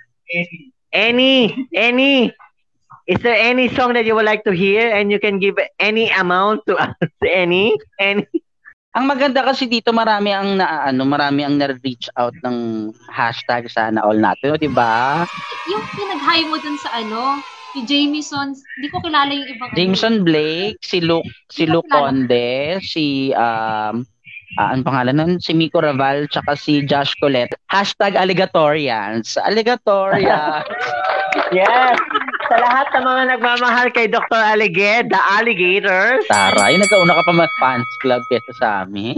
Any, 0.89 1.51
any. 1.75 2.31
Is 3.11 3.19
there 3.19 3.35
any 3.35 3.67
song 3.75 3.91
that 3.99 4.07
you 4.07 4.15
would 4.15 4.23
like 4.23 4.47
to 4.47 4.55
hear 4.55 4.87
and 4.87 5.11
you 5.11 5.19
can 5.19 5.35
give 5.35 5.59
any 5.83 6.07
amount 6.15 6.63
to 6.71 6.79
us? 6.79 6.95
Any? 7.27 7.75
Any? 7.99 8.23
Ang 8.95 9.11
maganda 9.11 9.43
kasi 9.43 9.67
dito 9.67 9.91
marami 9.91 10.31
ang 10.31 10.55
na 10.55 10.87
ano, 10.87 11.03
marami 11.03 11.43
ang 11.43 11.59
na-reach 11.59 12.07
out 12.15 12.31
ng 12.47 12.87
hashtag 13.11 13.67
sana 13.67 13.99
all 13.99 14.15
natin, 14.15 14.55
'di 14.55 14.71
ba? 14.71 15.27
Yung 15.67 15.83
pinag-high 15.91 16.47
mo 16.47 16.55
dun 16.59 16.79
sa 16.79 17.03
ano, 17.03 17.43
si 17.75 17.83
Jameson, 17.83 18.55
hindi 18.55 18.87
ko 18.87 19.03
kilala 19.03 19.31
yung 19.31 19.47
ibang 19.47 19.71
Jameson 19.75 20.15
Blake, 20.23 20.79
si 20.79 21.03
Luke, 21.03 21.27
si 21.51 21.67
Luke 21.67 21.87
Conde, 21.91 22.79
si 22.79 23.35
um 23.35 24.07
ah, 24.59 24.71
ang 24.71 24.83
pangalan 24.83 25.15
nun? 25.19 25.33
Si 25.39 25.51
Miko 25.51 25.83
Raval, 25.83 26.31
tsaka 26.31 26.55
si 26.59 26.83
Josh 26.83 27.15
Colette. 27.19 27.55
Hashtag 27.71 28.15
Alligatorians. 28.15 29.35
Alligatorians. 29.39 30.67
Yes. 31.55 31.95
Sa 32.51 32.55
lahat 32.59 32.87
ng 32.91 33.05
mga 33.07 33.23
nagmamahal 33.35 33.87
kay 33.95 34.07
Dr. 34.11 34.35
Alligator, 34.35 35.07
the 35.07 35.21
alligators. 35.39 36.23
Taray, 36.27 36.75
nagkauna 36.75 37.15
ka 37.15 37.23
pa 37.23 37.33
mag-fans 37.35 37.89
club 38.03 38.21
kesa 38.27 38.51
sa 38.59 38.67
amin. 38.83 39.15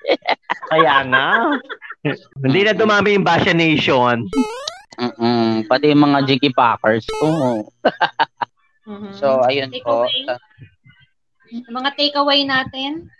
Kaya 0.70 1.06
nga. 1.06 1.54
Hindi 2.42 2.60
na 2.66 2.74
dumami 2.74 3.14
yung 3.14 3.26
Basha 3.26 3.54
Nation. 3.54 4.26
Mm-mm. 4.98 5.68
Pati 5.70 5.92
yung 5.92 6.02
mga 6.02 6.18
Jiggy 6.26 6.50
Packers. 6.50 7.06
Oo. 7.22 7.68
Mhm. 8.86 9.10
So, 9.18 9.42
ayun 9.46 9.70
po. 9.82 10.06
Yung 11.50 11.74
mga 11.74 11.94
takeaway 11.94 12.42
natin, 12.46 13.10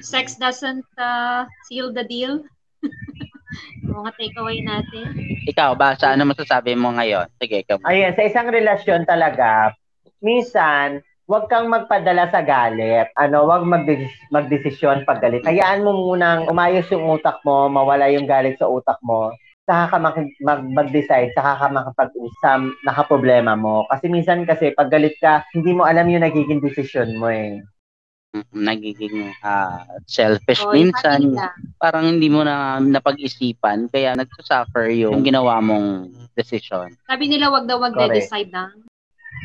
sex 0.00 0.36
doesn't 0.40 0.88
uh, 0.96 1.44
seal 1.68 1.92
the 1.92 2.04
deal. 2.04 2.40
yung 3.84 4.02
mga 4.02 4.10
takeaway 4.16 4.58
natin. 4.64 5.04
Ikaw 5.48 5.70
ba, 5.76 5.94
sa 5.98 6.14
ano 6.14 6.28
masasabi 6.28 6.76
mo 6.76 6.94
ngayon? 6.94 7.28
Sige, 7.38 7.62
ikaw. 7.66 7.80
Ayan, 7.86 8.14
sa 8.16 8.24
isang 8.24 8.48
relasyon 8.48 9.04
talaga, 9.04 9.74
minsan, 10.22 11.02
huwag 11.26 11.48
kang 11.48 11.70
magpadala 11.70 12.28
sa 12.28 12.44
galit. 12.44 13.08
Ano, 13.16 13.48
huwag 13.48 13.64
magdes- 13.64 14.28
magdesisyon 14.28 15.08
pag 15.08 15.22
galit. 15.22 15.46
Hayaan 15.46 15.86
mo 15.86 15.94
munang 15.94 16.50
umayos 16.50 16.86
yung 16.92 17.08
utak 17.08 17.40
mo, 17.46 17.70
mawala 17.72 18.10
yung 18.12 18.28
galit 18.28 18.58
sa 18.60 18.68
utak 18.68 18.98
mo. 19.00 19.32
Saka 19.62 19.94
ka 19.94 19.98
mag- 20.02 20.38
mag- 20.42 20.70
mag-decide, 20.74 21.30
saka 21.38 21.54
ka 21.62 21.66
makapag-usap, 21.70 22.60
nakaproblema 22.82 23.54
mo. 23.54 23.86
Kasi 23.86 24.10
minsan 24.10 24.42
kasi, 24.42 24.74
pag 24.74 24.90
galit 24.90 25.14
ka, 25.22 25.46
hindi 25.54 25.70
mo 25.70 25.86
alam 25.86 26.10
yung 26.10 26.26
nagiging 26.26 26.58
desisyon 26.58 27.14
mo 27.16 27.30
eh. 27.30 27.62
Nagiging 28.52 29.28
ah, 29.44 29.84
selfish 30.08 30.64
O, 30.64 30.72
yung 30.72 30.88
minsan. 30.88 31.36
Parang 31.76 32.16
hindi 32.16 32.32
mo 32.32 32.40
na 32.40 32.80
napag-isipan. 32.80 33.92
Kaya 33.92 34.16
nagsasuffer 34.16 34.88
yung 34.88 35.20
ginawa 35.20 35.60
mong 35.60 36.08
decision. 36.32 36.96
sabi 37.04 37.28
nila 37.28 37.52
wag 37.52 37.68
daw 37.68 37.76
wag 37.76 37.92
decide 38.08 38.48
ng 38.48 38.88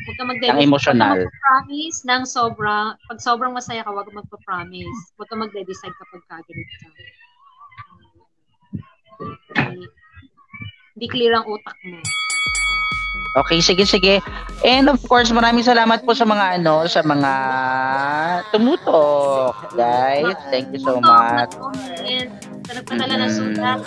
Huwag 0.08 0.16
ka 0.16 0.24
mag 0.24 0.40
Ang 0.40 0.64
emotional. 0.64 1.20
Huwag 1.20 1.28
ka 1.28 1.36
magpa-promise 1.36 2.00
ng 2.08 2.24
sobrang, 2.24 2.96
pag 2.96 3.20
sobrang 3.20 3.52
masaya 3.52 3.84
ka, 3.84 3.92
huwag 3.92 4.08
ka 4.08 4.16
magpa-promise. 4.16 5.00
Huwag 5.20 5.28
ka 5.28 5.36
mag-decide 5.36 5.96
kapag 6.00 6.24
kagalit 6.32 6.70
ka. 6.80 6.88
Hindi, 9.68 9.84
hindi 10.96 11.08
clear 11.12 11.36
ang 11.36 11.46
utak 11.52 11.76
mo. 11.84 12.00
Okay, 13.36 13.60
sige, 13.60 13.84
sige. 13.84 14.24
And 14.64 14.88
of 14.88 15.04
course, 15.06 15.30
maraming 15.30 15.68
salamat 15.68 16.08
po 16.08 16.16
sa 16.16 16.24
mga 16.24 16.62
ano, 16.62 16.88
sa 16.88 17.04
mga 17.04 17.34
tumutok, 18.56 19.76
guys. 19.76 20.38
Thank 20.50 20.72
you 20.72 20.82
so 20.82 21.04
much. 21.04 21.52
Mm. 22.08 22.32
Nagpadala 22.68 23.16
ng 23.28 23.32
sulat. 23.32 23.80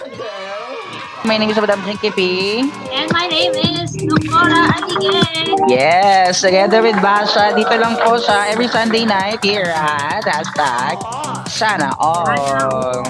My 1.25 1.37
name 1.37 1.53
is 1.53 1.61
Madam 1.61 1.85
Jinkipi. 1.85 2.65
And 2.97 3.13
my 3.13 3.29
name 3.29 3.53
is 3.53 3.93
Lucora 4.01 4.73
Adige. 4.73 5.21
Yes, 5.69 6.41
together 6.41 6.81
with 6.81 6.97
Basha, 7.05 7.53
dito 7.53 7.77
lang 7.77 8.01
po 8.01 8.17
sa 8.17 8.49
every 8.49 8.73
Sunday 8.73 9.05
night 9.05 9.45
here 9.45 9.69
at 9.69 10.25
Hashtag 10.25 10.97
Sana 11.53 11.93
All. 12.01 12.25
Sana 12.25 12.69
All. 12.73 13.05